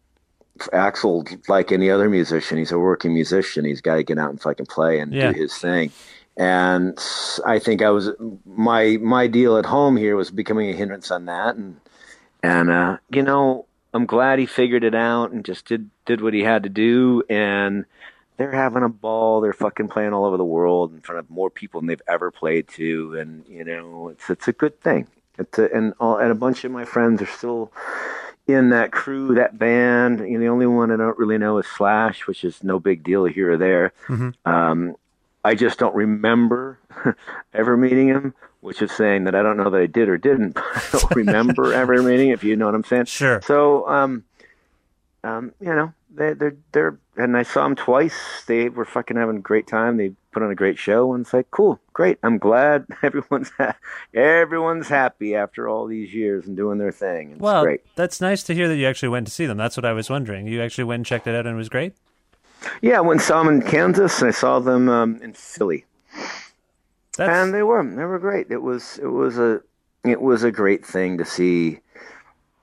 Axl, 0.73 1.49
like 1.49 1.73
any 1.73 1.91
other 1.91 2.09
musician, 2.09 2.59
he's 2.59 2.73
a 2.73 2.79
working 2.79 3.13
musician. 3.13 3.65
He's 3.65 3.81
got 3.81 3.97
to 3.97 4.03
get 4.05 4.19
out 4.19 4.31
and 4.31 4.41
fucking 4.41 4.67
play 4.67 5.01
and 5.01 5.13
Yeah. 5.13 5.33
do 5.33 5.39
his 5.39 5.57
thing. 5.57 5.91
And 6.37 6.99
I 7.47 7.59
think 7.59 7.83
I 7.83 7.91
was 7.91 8.11
my 8.45 8.99
my 9.01 9.27
deal 9.29 9.57
at 9.57 9.67
home 9.67 9.97
here 9.97 10.17
was 10.17 10.31
becoming 10.33 10.69
a 10.71 10.73
hindrance 10.73 11.11
on 11.13 11.27
that, 11.27 11.55
and 11.55 11.77
and 12.43 12.71
uh, 12.71 12.97
you 13.11 13.23
know 13.23 13.67
I'm 13.93 14.05
glad 14.07 14.41
he 14.41 14.47
figured 14.47 14.83
it 14.83 14.97
out 14.97 15.31
and 15.31 15.45
just 15.45 15.67
did 15.67 15.91
did 16.07 16.21
what 16.21 16.35
he 16.35 16.43
had 16.43 16.65
to 16.65 16.69
do, 16.69 17.23
and 17.31 17.85
they're 18.37 18.51
having 18.51 18.83
a 18.83 18.89
ball. 18.89 19.41
They're 19.41 19.53
fucking 19.53 19.87
playing 19.89 20.13
all 20.13 20.25
over 20.25 20.37
the 20.37 20.45
world 20.45 20.93
in 20.93 21.01
front 21.03 21.21
of 21.21 21.31
more 21.31 21.51
people 21.51 21.81
than 21.81 21.87
they've 21.87 22.03
ever 22.09 22.33
played 22.33 22.67
to, 22.71 23.17
and 23.17 23.45
you 23.49 23.65
know 23.65 24.09
it's 24.09 24.29
it's 24.29 24.49
a 24.49 24.53
good 24.53 24.81
thing. 24.81 25.07
It's 25.39 25.57
a, 25.61 25.73
and 25.73 25.95
all, 26.01 26.17
and 26.17 26.33
a 26.33 26.35
bunch 26.35 26.65
of 26.65 26.73
my 26.73 26.85
friends 26.85 27.23
are 27.23 27.27
still 27.27 27.71
in 28.47 28.71
that 28.71 28.93
crew, 28.93 29.35
that 29.35 29.59
band. 29.59 30.21
You 30.21 30.39
know, 30.39 30.41
the 30.41 30.49
only 30.49 30.67
one 30.67 30.91
I 30.91 30.97
don't 30.97 31.19
really 31.19 31.39
know 31.39 31.59
is 31.59 31.67
Slash, 31.67 32.27
which 32.27 32.45
is 32.45 32.63
no 32.63 32.79
big 32.79 33.03
deal 33.03 33.25
here 33.25 33.53
or 33.53 33.57
there. 33.57 33.93
Um, 34.45 34.97
I 35.45 35.55
just 35.55 35.79
don't 35.79 35.95
remember 35.95 36.79
ever 37.55 37.77
meeting 37.77 38.09
him, 38.09 38.35
which 38.61 38.81
is 38.81 38.91
saying 38.93 39.25
that 39.25 39.35
I 39.35 39.43
don't 39.43 39.57
know 39.57 39.71
that 39.71 39.81
I 39.81 39.87
did 39.87 40.09
or 40.09 40.19
didn't. 40.19 40.55
But 40.65 40.65
I 40.77 40.99
don't 40.99 41.17
remember 41.17 41.73
ever 41.73 42.03
meeting. 42.03 42.31
If 42.31 42.45
you 42.45 42.57
know 42.57 42.67
what 42.67 42.75
I'm 42.75 42.85
saying. 42.85 43.07
Sure. 43.07 43.41
So, 43.43 43.89
um, 43.89 44.25
um, 45.23 45.53
you 45.61 45.75
know, 45.75 45.93
they, 46.15 46.33
they're 46.33 46.57
they're 46.73 46.99
and 47.17 47.37
I 47.37 47.43
saw 47.43 47.65
them 47.65 47.77
twice. 47.77 48.45
They 48.47 48.69
were 48.69 48.85
fucking 48.85 49.17
having 49.17 49.37
a 49.37 49.41
great 49.41 49.67
time. 49.67 49.97
They 49.97 50.13
put 50.35 50.43
on 50.43 50.51
a 50.51 50.55
great 50.55 50.77
show, 50.79 51.15
and 51.15 51.25
it's 51.25 51.33
like, 51.33 51.51
cool, 51.51 51.81
great. 51.93 52.19
I'm 52.23 52.37
glad 52.39 52.87
everyone's 53.03 53.51
ha- 53.57 53.77
everyone's 54.13 54.89
happy 54.89 55.35
after 55.35 55.69
all 55.69 55.87
these 55.87 56.13
years 56.13 56.47
and 56.47 56.57
doing 56.57 56.79
their 56.79 56.93
thing. 56.93 57.33
It's 57.33 57.41
Well, 57.41 57.63
great. 57.65 57.81
that's 57.95 58.21
nice 58.21 58.43
to 58.45 58.55
hear 58.55 58.69
that 58.69 58.77
you 58.77 58.87
actually 58.87 59.09
went 59.09 59.27
to 59.29 59.33
see 59.33 59.47
them. 59.47 59.57
That's 59.57 59.77
what 59.77 59.85
I 59.87 59.93
was 59.93 60.11
wondering. 60.11 60.47
You 60.47 60.61
actually 60.61 60.85
went 60.85 60.99
and 61.01 61.07
checked 61.07 61.27
it 61.27 61.35
out, 61.35 61.47
and 61.47 61.55
it 61.55 61.59
was 61.59 61.69
great. 61.71 61.95
Yeah, 62.83 62.99
I 62.99 63.01
went 63.01 63.21
and 63.21 63.27
saw 63.27 63.43
them 63.43 63.55
in 63.55 63.63
Kansas, 63.63 64.21
and 64.21 64.29
I 64.29 64.33
saw 64.33 64.59
them 64.59 64.89
um, 64.89 65.21
in 65.23 65.33
Philly, 65.35 65.85
That's 67.17 67.31
and 67.31 67.55
they 67.55 67.63
were 67.63 67.83
they 67.85 68.05
were 68.05 68.19
great. 68.19 68.51
It 68.51 68.63
was 68.63 68.99
it 68.99 69.07
was 69.09 69.39
a 69.39 69.61
it 70.05 70.21
was 70.21 70.43
a 70.45 70.51
great 70.51 70.85
thing 70.85 71.19
to 71.19 71.25
see. 71.25 71.81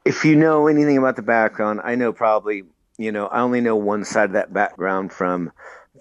If 0.03 0.25
you 0.25 0.35
know 0.35 0.67
anything 0.67 0.97
about 0.97 1.15
the 1.15 1.21
background, 1.21 1.81
I 1.83 1.95
know 1.95 2.11
probably 2.11 2.63
you 2.97 3.11
know 3.11 3.27
I 3.27 3.41
only 3.41 3.61
know 3.61 3.75
one 3.75 4.03
side 4.03 4.25
of 4.25 4.33
that 4.33 4.51
background 4.53 5.11
from 5.13 5.51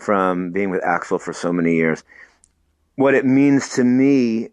from 0.00 0.50
being 0.50 0.70
with 0.70 0.82
Axl 0.82 1.20
for 1.20 1.32
so 1.32 1.52
many 1.52 1.74
years. 1.76 2.02
What 2.96 3.14
it 3.14 3.24
means 3.24 3.70
to 3.70 3.84
me, 3.84 4.50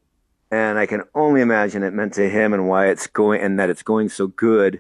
and 0.52 0.78
I 0.78 0.86
can 0.86 1.04
only 1.16 1.41
imagine 1.41 1.84
it 1.84 1.93
meant 1.93 2.14
to 2.14 2.30
him, 2.30 2.54
and 2.54 2.68
why 2.68 2.88
it's 2.88 3.08
going 3.08 3.41
and 3.41 3.60
that 3.60 3.70
it's 3.70 3.84
going 3.84 4.10
so 4.10 4.28
good, 4.28 4.80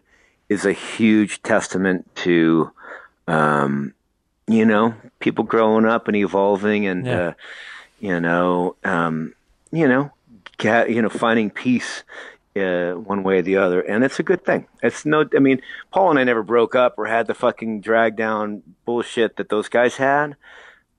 is 0.49 0.65
a 0.65 0.73
huge 0.73 1.41
testament 1.43 2.09
to. 2.17 2.71
Um, 3.27 3.93
you 4.49 4.65
know, 4.65 4.93
people 5.19 5.43
growing 5.43 5.83
up 5.83 6.07
and 6.07 6.15
evolving 6.15 6.87
and, 6.87 7.05
Yeah. 7.05 7.19
uh, 7.19 7.33
you 7.99 8.17
know, 8.17 8.77
um, 8.85 9.33
you 9.73 9.85
know, 9.85 10.11
you 10.63 11.01
know, 11.01 11.09
finding 11.09 11.49
peace, 11.49 12.03
uh, 12.61 12.97
one 12.97 13.23
way 13.23 13.39
or 13.39 13.41
the 13.41 13.57
other. 13.57 13.81
And 13.81 14.03
it's 14.03 14.19
a 14.19 14.23
good 14.23 14.43
thing. 14.45 14.67
It's 14.81 15.05
no, 15.05 15.25
I 15.35 15.39
mean, 15.39 15.61
Paul 15.91 16.11
and 16.11 16.19
I 16.19 16.23
never 16.23 16.43
broke 16.43 16.75
up 16.75 16.95
or 16.97 17.05
had 17.05 17.27
the 17.27 17.33
fucking 17.33 17.81
drag 17.81 18.15
down 18.15 18.63
bullshit 18.85 19.37
that 19.37 19.49
those 19.49 19.69
guys 19.69 19.97
had, 19.97 20.35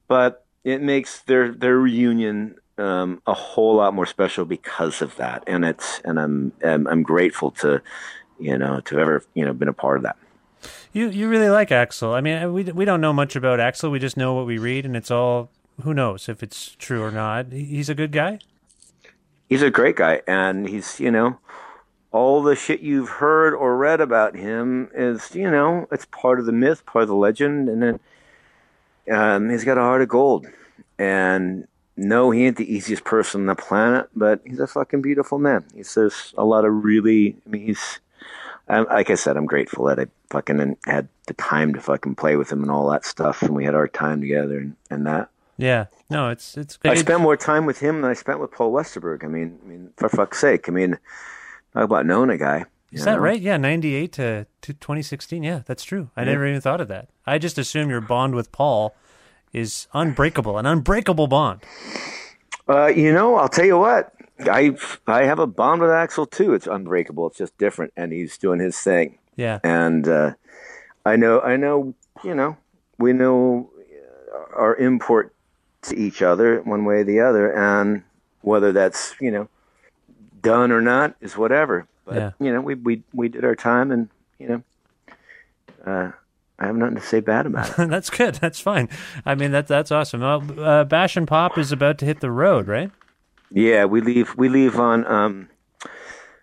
but 0.06 0.44
it 0.64 0.82
makes 0.82 1.20
their, 1.20 1.52
their 1.52 1.78
reunion, 1.78 2.56
um, 2.78 3.20
a 3.26 3.34
whole 3.34 3.76
lot 3.76 3.94
more 3.94 4.06
special 4.06 4.44
because 4.44 5.02
of 5.02 5.16
that. 5.16 5.42
And 5.46 5.64
it's, 5.64 6.00
and 6.04 6.18
I'm, 6.20 6.52
I'm, 6.64 6.86
I'm 6.86 7.02
grateful 7.02 7.50
to, 7.52 7.82
you 8.38 8.56
know, 8.56 8.80
to 8.80 8.98
ever, 9.00 9.24
you 9.34 9.44
know, 9.44 9.52
been 9.52 9.68
a 9.68 9.72
part 9.72 9.96
of 9.96 10.04
that. 10.04 10.16
you. 10.92 11.08
You 11.08 11.28
really 11.28 11.48
like 11.48 11.70
Axl. 11.70 12.14
I 12.14 12.20
mean, 12.20 12.52
we 12.52 12.64
we 12.64 12.84
don't 12.84 13.00
know 13.00 13.12
much 13.12 13.36
about 13.36 13.58
Axl. 13.58 13.90
We 13.90 13.98
just 13.98 14.16
know 14.16 14.34
what 14.34 14.46
we 14.46 14.58
read, 14.58 14.84
and 14.84 14.96
it's 14.96 15.10
all. 15.10 15.50
Who 15.82 15.94
knows 15.94 16.28
if 16.28 16.42
it's 16.42 16.74
true 16.74 17.02
or 17.02 17.12
not? 17.12 17.52
He's 17.52 17.88
a 17.88 17.94
good 17.94 18.10
guy. 18.10 18.40
He's 19.48 19.62
a 19.62 19.70
great 19.70 19.96
guy 19.96 20.22
and 20.26 20.68
he's 20.68 21.00
you 21.00 21.10
know 21.10 21.38
all 22.10 22.42
the 22.42 22.56
shit 22.56 22.80
you've 22.80 23.08
heard 23.08 23.54
or 23.54 23.76
read 23.76 24.00
about 24.00 24.34
him 24.34 24.90
is 24.94 25.34
you 25.34 25.50
know 25.50 25.86
it's 25.90 26.06
part 26.06 26.40
of 26.40 26.46
the 26.46 26.52
myth 26.52 26.84
part 26.86 27.02
of 27.02 27.08
the 27.08 27.14
legend 27.14 27.68
and 27.68 27.82
then 27.82 28.00
um, 29.10 29.48
he's 29.50 29.64
got 29.64 29.78
a 29.78 29.82
heart 29.82 30.02
of 30.02 30.08
gold. 30.08 30.46
And 30.98 31.66
no 31.96 32.30
he 32.30 32.46
ain't 32.46 32.56
the 32.56 32.72
easiest 32.72 33.04
person 33.04 33.42
on 33.42 33.46
the 33.46 33.54
planet 33.54 34.08
but 34.14 34.40
he's 34.44 34.60
a 34.60 34.66
fucking 34.66 35.02
beautiful 35.02 35.38
man. 35.38 35.64
He 35.74 35.82
says 35.82 36.32
a 36.36 36.44
lot 36.44 36.64
of 36.64 36.84
really 36.84 37.36
i 37.46 37.50
mean 37.50 37.66
he's 37.66 38.00
like 38.68 39.08
i 39.08 39.14
said 39.14 39.36
i'm 39.36 39.46
grateful 39.46 39.86
that 39.86 39.98
i 39.98 40.06
fucking 40.30 40.76
had 40.84 41.08
the 41.26 41.34
time 41.34 41.72
to 41.72 41.80
fucking 41.80 42.14
play 42.14 42.36
with 42.36 42.52
him 42.52 42.62
and 42.62 42.70
all 42.70 42.90
that 42.90 43.04
stuff 43.04 43.42
and 43.42 43.54
we 43.54 43.64
had 43.64 43.74
our 43.74 43.88
time 43.88 44.20
together 44.20 44.58
and, 44.58 44.76
and 44.90 45.06
that 45.06 45.30
Yeah. 45.58 45.86
No, 46.08 46.30
it's 46.30 46.56
it's 46.56 46.78
I 46.84 46.90
good. 46.90 46.98
spent 46.98 47.20
more 47.20 47.36
time 47.36 47.66
with 47.66 47.80
him 47.80 48.00
than 48.00 48.10
I 48.10 48.14
spent 48.14 48.40
with 48.40 48.52
Paul 48.52 48.72
Westerberg. 48.72 49.24
I 49.24 49.26
mean, 49.26 49.58
I 49.62 49.68
mean, 49.68 49.90
for 49.96 50.08
fuck's 50.08 50.40
sake. 50.40 50.68
I 50.68 50.72
mean, 50.72 50.98
talk 51.74 51.84
about 51.84 52.06
knowing 52.06 52.30
a 52.30 52.38
guy. 52.38 52.64
Is 52.90 53.04
that 53.04 53.16
know? 53.16 53.18
right? 53.18 53.38
Yeah, 53.38 53.58
98 53.58 54.12
to, 54.14 54.46
to 54.62 54.72
2016. 54.72 55.42
Yeah, 55.42 55.60
that's 55.66 55.84
true. 55.84 56.10
I 56.16 56.24
never 56.24 56.46
even 56.46 56.62
thought 56.62 56.80
of 56.80 56.88
that. 56.88 57.08
I 57.26 57.36
just 57.36 57.58
assume 57.58 57.90
your 57.90 58.00
bond 58.00 58.34
with 58.34 58.50
Paul 58.50 58.94
is 59.52 59.88
unbreakable, 59.92 60.56
an 60.56 60.64
unbreakable 60.64 61.26
bond. 61.26 61.60
Uh, 62.66 62.86
you 62.86 63.12
know, 63.12 63.36
I'll 63.36 63.48
tell 63.48 63.66
you 63.66 63.78
what. 63.78 64.14
I 64.40 64.76
I 65.06 65.24
have 65.24 65.40
a 65.40 65.46
bond 65.48 65.82
with 65.82 65.90
Axl 65.90 66.30
too. 66.30 66.54
It's 66.54 66.68
unbreakable. 66.68 67.26
It's 67.26 67.38
just 67.38 67.58
different, 67.58 67.92
and 67.96 68.12
he's 68.12 68.38
doing 68.38 68.60
his 68.60 68.78
thing. 68.78 69.18
Yeah. 69.36 69.58
And 69.64 70.06
uh, 70.06 70.34
I 71.04 71.16
know, 71.16 71.40
I 71.40 71.56
know, 71.56 71.94
you 72.22 72.34
know, 72.34 72.56
we 72.98 73.12
know 73.12 73.70
our 74.54 74.76
import 74.76 75.34
each 75.92 76.22
other 76.22 76.60
one 76.62 76.84
way 76.84 76.96
or 76.96 77.04
the 77.04 77.20
other, 77.20 77.52
and 77.52 78.02
whether 78.42 78.72
that's 78.72 79.14
you 79.20 79.30
know 79.30 79.48
done 80.42 80.70
or 80.72 80.80
not 80.80 81.14
is 81.20 81.36
whatever. 81.36 81.86
But 82.04 82.14
Yeah. 82.16 82.30
you 82.40 82.52
know, 82.52 82.60
we 82.60 82.74
we 82.74 83.02
we 83.12 83.28
did 83.28 83.44
our 83.44 83.54
time, 83.56 83.90
and 83.90 84.08
you 84.38 84.48
know, 84.48 84.62
uh, 85.86 86.12
I 86.58 86.66
have 86.66 86.76
nothing 86.76 86.96
to 86.96 87.00
say 87.00 87.20
bad 87.20 87.46
about 87.46 87.78
it. 87.78 87.88
that's 87.90 88.10
good. 88.10 88.36
That's 88.36 88.60
fine. 88.60 88.88
I 89.26 89.34
mean, 89.34 89.52
that 89.52 89.66
that's 89.68 89.90
awesome. 89.92 90.22
Uh, 90.22 90.84
Bash 90.84 91.16
and 91.16 91.26
Pop 91.28 91.58
is 91.58 91.72
about 91.72 91.98
to 91.98 92.04
hit 92.04 92.20
the 92.20 92.30
road, 92.30 92.66
right? 92.68 92.90
Yeah, 93.50 93.84
we 93.86 94.00
leave. 94.00 94.34
We 94.36 94.48
leave 94.48 94.78
on. 94.78 95.06
Um, 95.06 95.48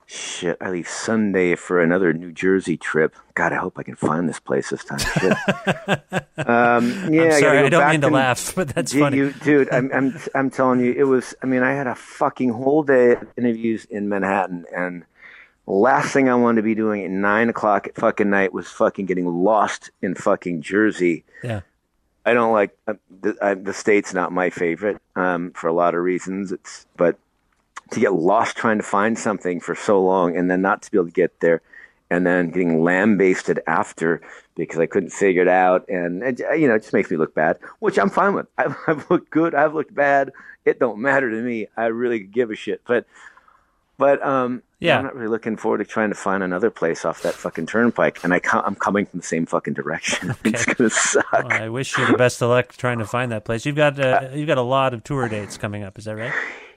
shit, 0.06 0.58
I 0.62 0.70
leave 0.70 0.88
Sunday 0.88 1.56
for 1.56 1.82
another 1.82 2.14
New 2.14 2.32
Jersey 2.32 2.78
trip. 2.78 3.16
God, 3.34 3.52
I 3.54 3.58
hope 3.58 3.78
I 3.78 3.84
can 3.84 3.96
find 3.96 4.30
this 4.30 4.40
place 4.40 4.70
this 4.70 4.84
time. 4.86 5.00
Shit. 5.00 5.32
um, 6.48 7.14
yeah, 7.14 7.24
I'm 7.24 7.32
I, 7.32 7.40
sorry, 7.40 7.58
gotta 7.58 7.70
go 7.70 7.78
I 7.78 7.82
don't 7.82 7.92
mean 7.92 8.02
to 8.02 8.10
laugh, 8.10 8.54
but 8.56 8.70
that's 8.70 8.94
You- 8.94 9.00
funny. 9.02 9.18
you- 9.18 9.34
dude. 9.44 9.70
I'm, 9.72 9.92
I'm, 9.94 10.20
I'm 10.36 10.50
telling 10.50 10.80
you, 10.80 10.94
it 10.94 11.04
was. 11.04 11.34
I 11.42 11.46
mean, 11.46 11.64
I 11.64 11.74
had 11.74 11.88
a 11.88 11.96
fucking 11.96 12.50
whole 12.52 12.84
day 12.84 13.14
of 13.14 13.28
interviews 13.38 13.86
in 13.86 14.08
Manhattan, 14.10 14.66
and 14.76 15.04
last 15.68 16.14
thing 16.14 16.30
I 16.30 16.36
wanted 16.36 16.58
to 16.58 16.66
be 16.66 16.76
doing 16.76 17.04
at 17.04 17.10
nine 17.12 17.50
o'clock 17.50 17.88
at 17.88 17.96
fucking 17.96 18.30
night 18.30 18.54
was 18.54 18.68
fucking 18.68 19.06
getting 19.08 19.26
lost 19.26 19.90
in 20.02 20.16
fucking 20.16 20.62
Jersey. 20.62 21.24
Yeah. 21.44 21.62
I 22.28 22.34
don't 22.34 22.54
like 22.54 22.76
uh, 22.88 22.96
the, 23.22 23.36
uh, 23.40 23.54
the 23.56 23.74
state's 23.74 24.12
not 24.14 24.32
my 24.32 24.50
favorite 24.50 25.00
um, 25.16 25.52
for 25.52 25.68
a 25.68 25.74
lot 25.74 25.94
of 25.94 26.02
reasons. 26.02 26.52
It's 26.52 26.88
but 26.98 27.18
to 27.92 28.00
get 28.00 28.14
lost 28.14 28.58
trying 28.58 28.78
to 28.78 28.84
find 28.84 29.18
something 29.18 29.60
for 29.60 29.76
so 29.76 30.02
long 30.04 30.36
and 30.36 30.50
then 30.50 30.62
not 30.62 30.82
to 30.84 30.92
be 30.92 30.98
able 30.98 31.06
to 31.08 31.12
get 31.12 31.40
there, 31.40 31.62
and 32.10 32.26
then 32.26 32.50
getting 32.50 32.84
lambasted 32.84 33.60
after 33.68 34.22
because 34.56 34.80
I 34.80 34.86
couldn't 34.86 35.10
figure 35.10 35.42
it 35.42 35.48
out, 35.48 35.88
and 35.90 36.24
it, 36.24 36.40
you 36.58 36.68
know 36.68 36.76
it 36.76 36.82
just 36.82 36.94
makes 36.94 37.12
me 37.12 37.18
look 37.18 37.34
bad, 37.36 37.58
which 37.80 37.98
I'm 37.98 38.10
fine 38.10 38.34
with. 38.36 38.48
I've, 38.58 38.76
I've 38.88 39.10
looked 39.10 39.30
good, 39.32 39.54
I've 39.56 39.74
looked 39.74 39.94
bad. 39.94 40.32
It 40.66 40.80
don't 40.80 41.00
matter 41.00 41.30
to 41.30 41.42
me. 41.42 41.68
I 41.78 41.86
really 41.88 42.20
give 42.20 42.52
a 42.52 42.56
shit, 42.56 42.82
but. 42.86 43.06
But 43.98 44.22
um, 44.26 44.62
Yeah. 44.82 44.98
I'm 44.98 45.06
not 45.06 45.16
really 45.16 45.30
looking 45.30 45.56
forward 45.56 45.78
to 45.78 45.86
trying 45.86 46.10
to 46.10 46.16
find 46.16 46.44
another 46.44 46.70
place 46.70 47.06
off 47.06 47.22
that 47.22 47.34
fucking 47.34 47.68
turnpike, 47.68 48.22
and 48.26 48.34
I 48.34 48.42
I'm 48.52 48.76
coming 48.76 49.06
from 49.06 49.22
the 49.22 49.26
same 49.26 49.46
fucking 49.46 49.74
direction. 49.74 50.36
it's 50.44 50.66
gonna 50.66 50.90
suck. 50.90 51.26
Well, 51.32 51.48
I 51.50 51.70
wish 51.70 51.98
you 51.98 52.06
the 52.06 52.18
best 52.18 52.42
of 52.42 52.50
luck 52.50 52.74
trying 52.76 53.00
to 53.00 53.06
find 53.06 53.32
that 53.32 53.46
place. 53.46 53.66
You've 53.66 53.78
got 53.78 53.98
uh, 53.98 54.32
you've 54.34 54.48
got 54.48 54.58
a 54.58 54.62
lot 54.64 54.94
of 54.94 55.02
tour 55.06 55.30
dates 55.30 55.58
coming 55.58 55.84
up. 55.84 55.98
Is 55.98 56.04
that 56.06 56.18
right? 56.18 56.34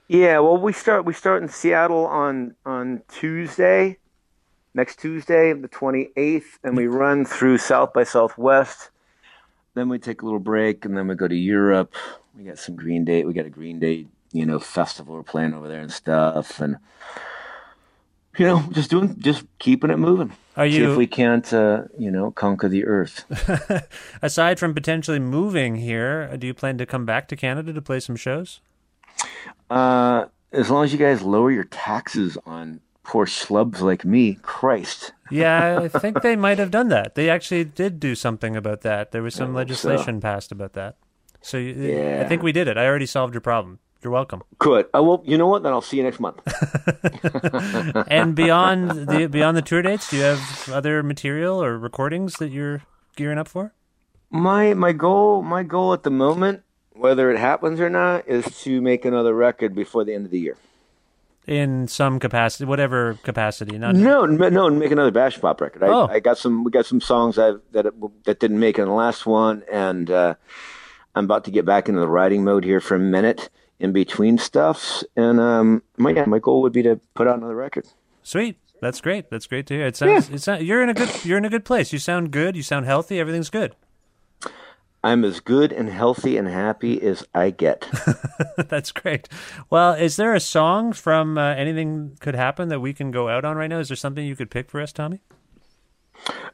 Yeah, 0.09 0.39
well, 0.39 0.57
we 0.57 0.73
start 0.73 1.05
we 1.05 1.13
start 1.13 1.43
in 1.43 1.49
Seattle 1.49 2.07
on 2.07 2.55
on 2.65 3.03
Tuesday, 3.09 3.97
next 4.73 4.97
Tuesday, 4.99 5.53
the 5.53 5.67
twenty 5.67 6.09
eighth, 6.17 6.57
and 6.63 6.75
we 6.75 6.87
run 6.87 7.25
through 7.25 7.59
South 7.59 7.93
by 7.93 8.03
Southwest. 8.03 8.89
Then 9.75 9.87
we 9.87 9.99
take 9.99 10.23
a 10.23 10.25
little 10.25 10.39
break, 10.39 10.83
and 10.83 10.97
then 10.97 11.07
we 11.07 11.13
go 11.13 11.27
to 11.27 11.35
Europe. 11.35 11.93
We 12.35 12.43
got 12.45 12.57
some 12.57 12.75
Green 12.75 13.05
Day. 13.05 13.23
We 13.23 13.33
got 13.33 13.45
a 13.45 13.51
Green 13.51 13.77
Day, 13.77 14.07
you 14.33 14.47
know, 14.47 14.57
festival 14.57 15.13
we're 15.13 15.21
playing 15.21 15.53
over 15.53 15.67
there 15.67 15.81
and 15.81 15.91
stuff, 15.91 16.59
and 16.59 16.77
you 18.35 18.47
know, 18.47 18.63
just 18.71 18.89
doing, 18.89 19.15
just 19.19 19.43
keeping 19.59 19.91
it 19.91 19.97
moving. 19.97 20.33
Are 20.57 20.67
See 20.67 20.77
you- 20.77 20.91
if 20.91 20.97
we 20.97 21.05
can't, 21.05 21.53
uh, 21.53 21.83
you 21.99 22.09
know, 22.09 22.31
conquer 22.31 22.67
the 22.67 22.83
earth. 22.85 23.25
Aside 24.23 24.57
from 24.57 24.73
potentially 24.73 25.19
moving 25.19 25.75
here, 25.75 26.35
do 26.35 26.47
you 26.47 26.55
plan 26.55 26.79
to 26.79 26.87
come 26.87 27.05
back 27.05 27.27
to 27.27 27.35
Canada 27.35 27.73
to 27.73 27.81
play 27.81 27.99
some 27.99 28.15
shows? 28.15 28.59
Uh, 29.69 30.25
as 30.51 30.69
long 30.69 30.83
as 30.83 30.91
you 30.91 30.99
guys 30.99 31.21
lower 31.21 31.51
your 31.51 31.65
taxes 31.65 32.37
on 32.45 32.79
poor 33.03 33.25
schlubs 33.25 33.81
like 33.81 34.05
me, 34.05 34.37
Christ. 34.41 35.13
Yeah, 35.31 35.79
I 35.81 35.87
think 35.99 36.21
they 36.21 36.35
might 36.35 36.59
have 36.59 36.71
done 36.71 36.89
that. 36.89 37.15
They 37.15 37.29
actually 37.29 37.63
did 37.63 37.99
do 37.99 38.15
something 38.15 38.55
about 38.55 38.81
that. 38.81 39.11
There 39.11 39.21
was 39.21 39.35
some 39.35 39.49
hope 39.49 39.57
legislation 39.57 40.21
passed 40.21 40.51
about 40.51 40.73
that. 40.73 40.97
So 41.41 41.57
you, 41.57 42.19
I 42.19 42.25
think 42.25 42.43
we 42.43 42.51
did 42.51 42.67
it. 42.67 42.77
I 42.77 42.85
already 42.85 43.05
solved 43.05 43.33
your 43.33 43.41
problem. 43.41 43.79
You're 44.01 44.11
welcome. 44.13 44.43
Good. 44.59 44.87
Uh, 44.95 45.03
well, 45.03 45.21
you 45.25 45.37
know 45.37 45.47
what? 45.47 45.63
Then 45.63 45.73
I'll 45.73 45.81
see 45.81 45.97
you 45.97 46.03
next 46.03 46.21
month. 46.21 46.39
and 48.07 48.33
beyond 48.33 49.07
the 49.07 49.27
beyond 49.29 49.57
the 49.57 49.61
tour 49.61 49.81
dates, 49.81 50.09
do 50.09 50.17
you 50.17 50.23
have 50.23 50.69
other 50.71 51.03
material 51.03 51.61
or 51.61 51.77
recordings 51.77 52.35
that 52.35 52.49
you're 52.49 52.83
gearing 53.17 53.37
up 53.37 53.47
for? 53.49 53.73
my 54.29 54.73
my 54.73 54.91
goal 54.91 55.41
my 55.41 55.63
goal 55.63 55.93
at 55.93 56.03
the 56.03 56.09
moment, 56.11 56.61
whether 56.99 57.31
it 57.31 57.37
happens 57.39 57.79
or 57.79 57.89
not, 57.89 58.27
is 58.27 58.45
to 58.63 58.81
make 58.81 59.05
another 59.05 59.33
record 59.33 59.73
before 59.75 60.03
the 60.03 60.13
end 60.13 60.25
of 60.25 60.31
the 60.31 60.39
year. 60.39 60.57
In 61.47 61.87
some 61.87 62.19
capacity, 62.19 62.65
whatever 62.65 63.15
capacity. 63.23 63.77
Not 63.79 63.95
No, 63.95 64.25
no, 64.25 64.69
make 64.69 64.91
another 64.91 65.09
bash 65.09 65.39
pop 65.41 65.61
record. 65.61 65.83
I, 65.83 65.87
Oh. 65.87 66.07
I 66.07 66.19
got 66.19 66.37
some. 66.37 66.63
We 66.63 66.69
got 66.69 66.85
some 66.85 67.01
songs 67.01 67.37
that 67.37 67.61
that 67.71 68.39
didn't 68.39 68.59
make 68.59 68.77
it 68.77 68.83
in 68.83 68.87
the 68.87 68.93
last 68.93 69.25
one, 69.25 69.63
and 69.71 70.11
uh, 70.11 70.35
I'm 71.15 71.23
about 71.25 71.45
to 71.45 71.51
get 71.51 71.65
back 71.65 71.89
into 71.89 72.01
the 72.01 72.07
writing 72.07 72.43
mode 72.43 72.63
here 72.63 72.79
for 72.79 72.95
a 72.95 72.99
minute 72.99 73.49
in 73.79 73.93
between 73.93 74.37
stuffs. 74.37 75.03
And 75.15 75.39
um, 75.39 75.81
my 75.97 76.11
yeah, 76.11 76.25
my 76.25 76.37
goal 76.37 76.61
would 76.61 76.73
be 76.73 76.83
to 76.83 76.99
put 77.15 77.27
out 77.27 77.37
another 77.37 77.55
record. 77.55 77.87
Sweet. 78.21 78.57
That's 78.81 79.01
great. 79.01 79.29
That's 79.29 79.47
great 79.47 79.65
to 79.67 79.73
hear. 79.73 79.87
It 79.87 79.95
sounds. 79.97 80.29
It's 80.29 80.45
not, 80.47 80.63
you're 80.63 80.83
in 80.83 80.89
a 80.89 80.93
good. 80.93 81.25
You're 81.25 81.37
in 81.39 81.45
a 81.45 81.49
good 81.49 81.65
place. 81.65 81.91
You 81.91 81.99
sound 81.99 82.31
good. 82.31 82.55
You 82.55 82.61
sound 82.63 82.85
healthy. 82.85 83.19
Everything's 83.19 83.49
good. 83.49 83.75
I'm 85.03 85.23
as 85.23 85.39
good 85.39 85.71
and 85.71 85.89
healthy 85.89 86.35
and 86.35 86.47
happy 86.47 87.01
as 87.01 87.25
I 87.33 87.51
get. 87.51 87.87
That's 88.57 88.91
great. 88.91 89.29
Well, 89.69 89.93
is 89.93 90.17
there 90.17 90.33
a 90.33 90.39
song 90.39 90.91
from 90.91 91.37
uh, 91.37 91.53
Anything 91.53 92.17
Could 92.19 92.35
Happen 92.35 92.67
that 92.69 92.81
we 92.81 92.93
can 92.93 93.11
go 93.11 93.29
out 93.29 93.45
on 93.45 93.55
right 93.55 93.69
now? 93.69 93.79
Is 93.79 93.87
there 93.87 93.95
something 93.95 94.25
you 94.25 94.35
could 94.35 94.51
pick 94.51 94.69
for 94.69 94.81
us, 94.81 94.91
Tommy? 94.91 95.21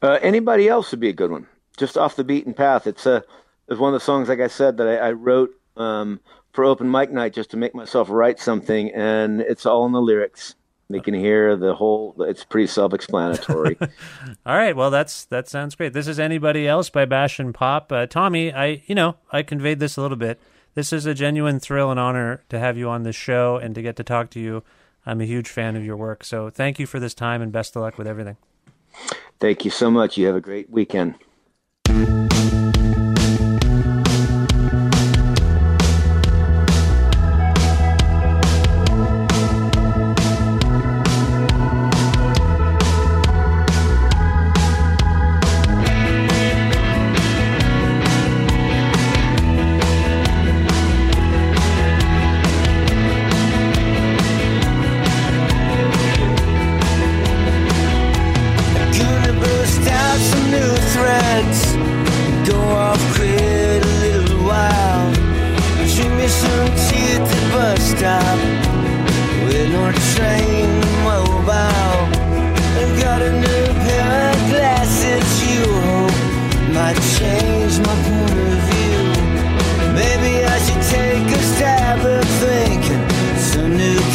Uh, 0.00 0.18
anybody 0.22 0.68
else 0.68 0.92
would 0.92 1.00
be 1.00 1.08
a 1.08 1.12
good 1.12 1.30
one. 1.32 1.46
Just 1.76 1.98
off 1.98 2.16
the 2.16 2.24
beaten 2.24 2.54
path. 2.54 2.86
It's 2.86 3.04
a 3.04 3.24
it's 3.68 3.80
one 3.80 3.92
of 3.92 4.00
the 4.00 4.04
songs, 4.04 4.28
like 4.28 4.40
I 4.40 4.46
said, 4.46 4.76
that 4.76 4.86
I, 4.86 5.08
I 5.08 5.12
wrote 5.12 5.50
um, 5.76 6.20
for 6.52 6.64
open 6.64 6.90
mic 6.90 7.10
night 7.10 7.32
just 7.32 7.50
to 7.50 7.56
make 7.56 7.74
myself 7.74 8.08
write 8.08 8.38
something, 8.38 8.92
and 8.92 9.40
it's 9.40 9.66
all 9.66 9.84
in 9.86 9.92
the 9.92 10.00
lyrics. 10.00 10.54
You 10.88 11.00
can 11.00 11.14
hear 11.14 11.56
the 11.56 11.74
whole. 11.74 12.14
It's 12.20 12.44
pretty 12.44 12.68
self-explanatory. 12.68 13.76
All 14.46 14.56
right. 14.56 14.76
Well, 14.76 14.90
that's 14.90 15.24
that 15.26 15.48
sounds 15.48 15.74
great. 15.74 15.92
This 15.92 16.06
is 16.06 16.20
anybody 16.20 16.68
else 16.68 16.90
by 16.90 17.04
Bash 17.04 17.40
and 17.40 17.52
Pop. 17.52 17.90
Uh, 17.90 18.06
Tommy, 18.06 18.52
I 18.52 18.82
you 18.86 18.94
know 18.94 19.16
I 19.32 19.42
conveyed 19.42 19.80
this 19.80 19.96
a 19.96 20.02
little 20.02 20.16
bit. 20.16 20.40
This 20.74 20.92
is 20.92 21.06
a 21.06 21.14
genuine 21.14 21.58
thrill 21.58 21.90
and 21.90 21.98
honor 21.98 22.44
to 22.50 22.58
have 22.58 22.76
you 22.76 22.88
on 22.88 23.02
this 23.02 23.16
show 23.16 23.56
and 23.56 23.74
to 23.74 23.82
get 23.82 23.96
to 23.96 24.04
talk 24.04 24.30
to 24.30 24.40
you. 24.40 24.62
I'm 25.06 25.20
a 25.20 25.24
huge 25.24 25.48
fan 25.48 25.74
of 25.74 25.84
your 25.84 25.96
work. 25.96 26.22
So 26.22 26.50
thank 26.50 26.78
you 26.78 26.86
for 26.86 27.00
this 27.00 27.14
time 27.14 27.40
and 27.40 27.50
best 27.50 27.74
of 27.76 27.82
luck 27.82 27.96
with 27.96 28.06
everything. 28.06 28.36
Thank 29.40 29.64
you 29.64 29.70
so 29.70 29.90
much. 29.90 30.16
You 30.18 30.26
have 30.26 30.36
a 30.36 30.40
great 30.40 30.68
weekend. 30.68 31.14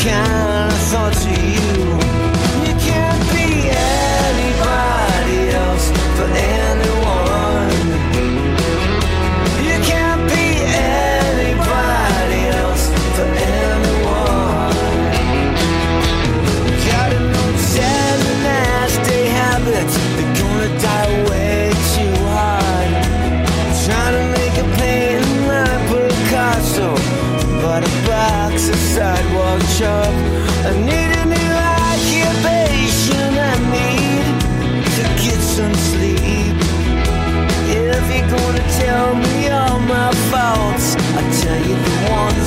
Some 0.04 0.51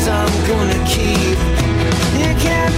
I'm 0.06 0.46
gonna 0.46 0.84
keep. 0.86 1.38
You 2.20 2.34
can't 2.38 2.73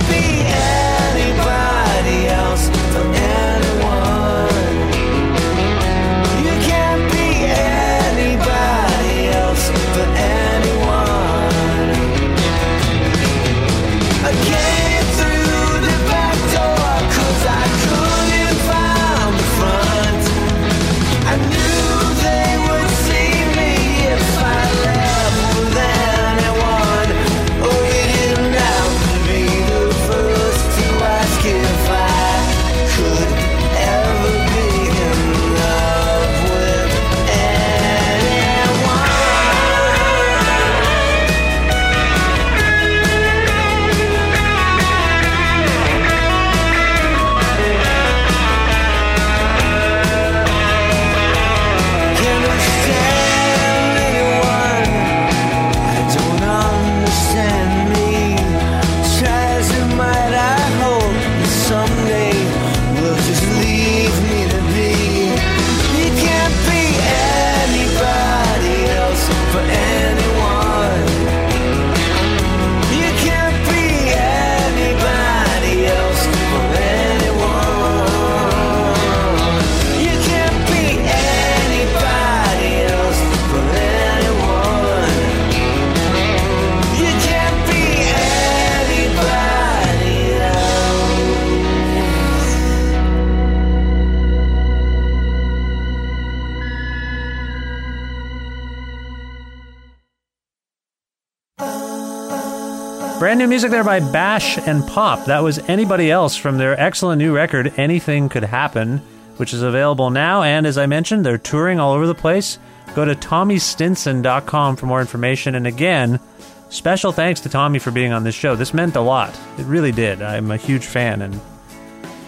music 103.57 103.71
there 103.71 103.85
by 103.85 104.01
Bash 104.01 104.59
and 104.59 104.87
Pop. 104.87 105.25
That 105.25 105.43
was 105.43 105.59
anybody 105.61 106.11
else 106.11 106.37
from 106.37 106.59
their 106.59 106.79
excellent 106.79 107.21
new 107.21 107.35
record, 107.35 107.73
Anything 107.79 108.29
Could 108.29 108.45
Happen, 108.45 108.99
which 109.39 109.55
is 109.55 109.63
available 109.63 110.11
now. 110.11 110.43
And 110.43 110.67
as 110.67 110.77
I 110.77 110.85
mentioned, 110.85 111.25
they're 111.25 111.39
touring 111.39 111.81
all 111.81 111.95
over 111.95 112.07
the 112.07 112.15
place. 112.15 112.59
Go 112.95 113.07
to 113.07 113.15
TommyStinson.com 113.15 114.77
for 114.77 114.85
more 114.85 115.01
information. 115.01 115.55
And 115.55 115.67
again, 115.67 116.21
special 116.69 117.13
thanks 117.13 117.41
to 117.41 117.49
Tommy 117.49 117.79
for 117.79 117.91
being 117.91 118.13
on 118.13 118.25
this 118.25 118.35
show. 118.35 118.57
This 118.57 118.75
meant 118.75 118.95
a 118.95 119.01
lot. 119.01 119.35
It 119.57 119.65
really 119.65 119.91
did. 119.91 120.21
I'm 120.21 120.51
a 120.51 120.59
huge 120.59 120.85
fan, 120.85 121.23
and 121.23 121.37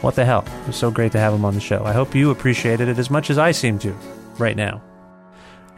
what 0.00 0.14
the 0.14 0.24
hell? 0.24 0.46
It 0.62 0.66
was 0.68 0.76
so 0.76 0.90
great 0.90 1.12
to 1.12 1.18
have 1.18 1.34
him 1.34 1.44
on 1.44 1.52
the 1.52 1.60
show. 1.60 1.84
I 1.84 1.92
hope 1.92 2.14
you 2.14 2.30
appreciated 2.30 2.88
it 2.88 2.98
as 2.98 3.10
much 3.10 3.28
as 3.28 3.36
I 3.36 3.50
seem 3.50 3.78
to 3.80 3.94
right 4.38 4.56
now. 4.56 4.80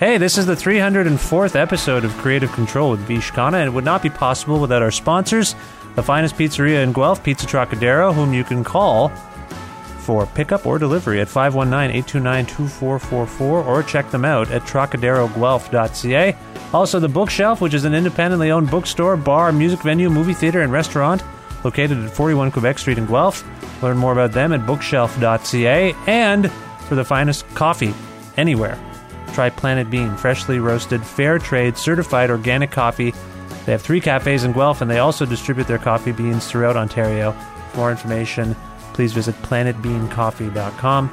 Hey, 0.00 0.16
this 0.16 0.38
is 0.38 0.46
the 0.46 0.54
304th 0.54 1.54
episode 1.54 2.06
of 2.06 2.16
Creative 2.16 2.50
Control 2.52 2.92
with 2.92 3.00
Vish 3.00 3.30
Khanna, 3.32 3.58
and 3.58 3.66
it 3.66 3.74
would 3.74 3.84
not 3.84 4.02
be 4.02 4.08
possible 4.08 4.58
without 4.58 4.80
our 4.80 4.90
sponsors, 4.90 5.54
the 5.94 6.02
finest 6.02 6.36
pizzeria 6.36 6.82
in 6.82 6.94
Guelph, 6.94 7.22
Pizza 7.22 7.46
Trocadero, 7.46 8.14
whom 8.14 8.32
you 8.32 8.42
can 8.42 8.64
call 8.64 9.10
for 9.98 10.24
pickup 10.24 10.64
or 10.64 10.78
delivery 10.78 11.20
at 11.20 11.28
519-829-2444 11.28 13.42
or 13.42 13.82
check 13.82 14.10
them 14.10 14.24
out 14.24 14.50
at 14.50 14.62
trocaderoguelph.ca. 14.62 16.34
Also, 16.72 16.98
The 16.98 17.06
Bookshelf, 17.06 17.60
which 17.60 17.74
is 17.74 17.84
an 17.84 17.92
independently 17.92 18.50
owned 18.50 18.70
bookstore, 18.70 19.18
bar, 19.18 19.52
music 19.52 19.82
venue, 19.82 20.08
movie 20.08 20.32
theater, 20.32 20.62
and 20.62 20.72
restaurant 20.72 21.22
located 21.62 21.98
at 21.98 22.10
41 22.10 22.52
Quebec 22.52 22.78
Street 22.78 22.96
in 22.96 23.04
Guelph. 23.04 23.44
Learn 23.82 23.98
more 23.98 24.12
about 24.12 24.32
them 24.32 24.54
at 24.54 24.64
bookshelf.ca 24.64 25.94
and 26.06 26.50
for 26.88 26.94
the 26.94 27.04
finest 27.04 27.46
coffee 27.54 27.92
anywhere 28.38 28.78
try 29.30 29.50
Planet 29.50 29.90
Bean, 29.90 30.16
freshly 30.16 30.58
roasted, 30.58 31.04
fair 31.04 31.38
trade, 31.38 31.76
certified 31.76 32.30
organic 32.30 32.70
coffee. 32.70 33.12
They 33.64 33.72
have 33.72 33.82
three 33.82 34.00
cafes 34.00 34.44
in 34.44 34.52
Guelph, 34.52 34.80
and 34.80 34.90
they 34.90 34.98
also 34.98 35.26
distribute 35.26 35.66
their 35.66 35.78
coffee 35.78 36.12
beans 36.12 36.46
throughout 36.46 36.76
Ontario. 36.76 37.32
For 37.70 37.76
more 37.78 37.90
information, 37.90 38.56
please 38.92 39.12
visit 39.12 39.34
planetbeancoffee.com. 39.42 41.12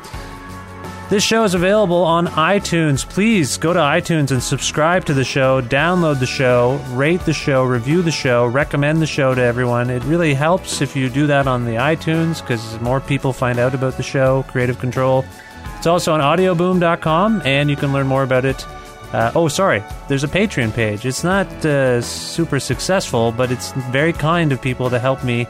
This 1.09 1.23
show 1.23 1.45
is 1.45 1.53
available 1.53 2.03
on 2.03 2.27
iTunes. 2.27 3.07
Please 3.07 3.55
go 3.55 3.71
to 3.71 3.79
iTunes 3.79 4.31
and 4.31 4.43
subscribe 4.43 5.05
to 5.05 5.13
the 5.13 5.23
show, 5.23 5.61
download 5.61 6.19
the 6.19 6.25
show, 6.25 6.81
rate 6.89 7.21
the 7.21 7.31
show, 7.31 7.63
review 7.63 8.01
the 8.01 8.11
show, 8.11 8.45
recommend 8.45 9.01
the 9.01 9.07
show 9.07 9.33
to 9.33 9.41
everyone. 9.41 9.89
It 9.89 10.03
really 10.03 10.33
helps 10.33 10.81
if 10.81 10.97
you 10.97 11.09
do 11.09 11.25
that 11.27 11.47
on 11.47 11.63
the 11.63 11.75
iTunes 11.75 12.41
because 12.41 12.77
more 12.81 12.99
people 12.99 13.31
find 13.31 13.57
out 13.57 13.73
about 13.73 13.95
the 13.95 14.03
show, 14.03 14.43
Creative 14.49 14.77
Control. 14.77 15.23
It's 15.77 15.87
also 15.87 16.13
on 16.13 16.19
audioboom.com, 16.19 17.43
and 17.45 17.69
you 17.69 17.75
can 17.75 17.93
learn 17.93 18.07
more 18.07 18.23
about 18.23 18.45
it. 18.45 18.65
Uh, 19.13 19.31
oh, 19.35 19.47
sorry, 19.47 19.83
there's 20.09 20.23
a 20.23 20.27
Patreon 20.27 20.73
page. 20.73 21.05
It's 21.05 21.23
not 21.23 21.47
uh, 21.65 22.01
super 22.01 22.59
successful, 22.59 23.31
but 23.31 23.51
it's 23.51 23.71
very 23.91 24.11
kind 24.11 24.51
of 24.51 24.61
people 24.61 24.89
to 24.89 24.99
help 24.99 25.23
me 25.23 25.47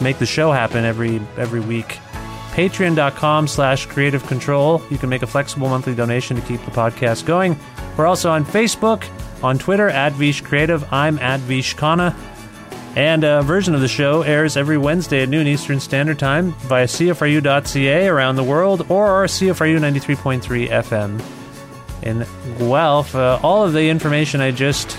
make 0.00 0.18
the 0.18 0.26
show 0.26 0.50
happen 0.50 0.84
every 0.84 1.20
every 1.36 1.60
week. 1.60 1.98
Patreon.com 2.52 3.46
slash 3.46 3.86
creative 3.86 4.26
control. 4.26 4.82
You 4.90 4.98
can 4.98 5.08
make 5.08 5.22
a 5.22 5.26
flexible 5.26 5.68
monthly 5.68 5.94
donation 5.94 6.36
to 6.36 6.42
keep 6.42 6.62
the 6.64 6.70
podcast 6.70 7.24
going. 7.24 7.58
We're 7.96 8.06
also 8.06 8.30
on 8.30 8.44
facebook 8.44 9.04
on 9.42 9.58
twitter 9.58 9.88
at 9.88 10.12
vish 10.12 10.40
creative 10.40 10.86
i'm 10.92 11.18
at 11.18 11.40
vish 11.40 11.74
khanna 11.74 12.14
and 12.96 13.24
a 13.24 13.42
version 13.42 13.74
of 13.74 13.80
the 13.80 13.88
show 13.88 14.22
airs 14.22 14.56
every 14.56 14.78
wednesday 14.78 15.22
at 15.22 15.28
noon 15.28 15.46
eastern 15.46 15.80
standard 15.80 16.18
time 16.18 16.52
via 16.52 16.86
cfru.ca 16.86 18.08
around 18.08 18.36
the 18.36 18.44
world 18.44 18.80
or 18.90 19.24
cfru 19.24 19.78
93.3 19.78 20.68
fm 20.68 21.22
in 22.02 22.26
guelph 22.58 23.14
uh, 23.14 23.38
all 23.42 23.64
of 23.64 23.72
the 23.72 23.88
information 23.88 24.40
i 24.40 24.50
just 24.50 24.98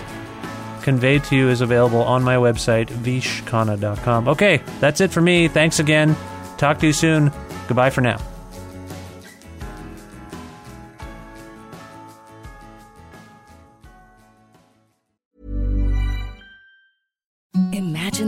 conveyed 0.82 1.24
to 1.24 1.36
you 1.36 1.50
is 1.50 1.62
available 1.62 2.02
on 2.02 2.24
my 2.24 2.36
website 2.36 2.88
vishkhanna.com 2.88 4.28
okay 4.28 4.62
that's 4.80 5.00
it 5.00 5.12
for 5.12 5.22
me. 5.22 5.48
Thanks 5.48 5.80
again. 5.80 6.16
Talk 6.58 6.80
to 6.80 6.88
you 6.88 6.94
soon. 6.94 7.32
Goodbye 7.68 7.90
for 7.90 8.02
now. 8.02 8.18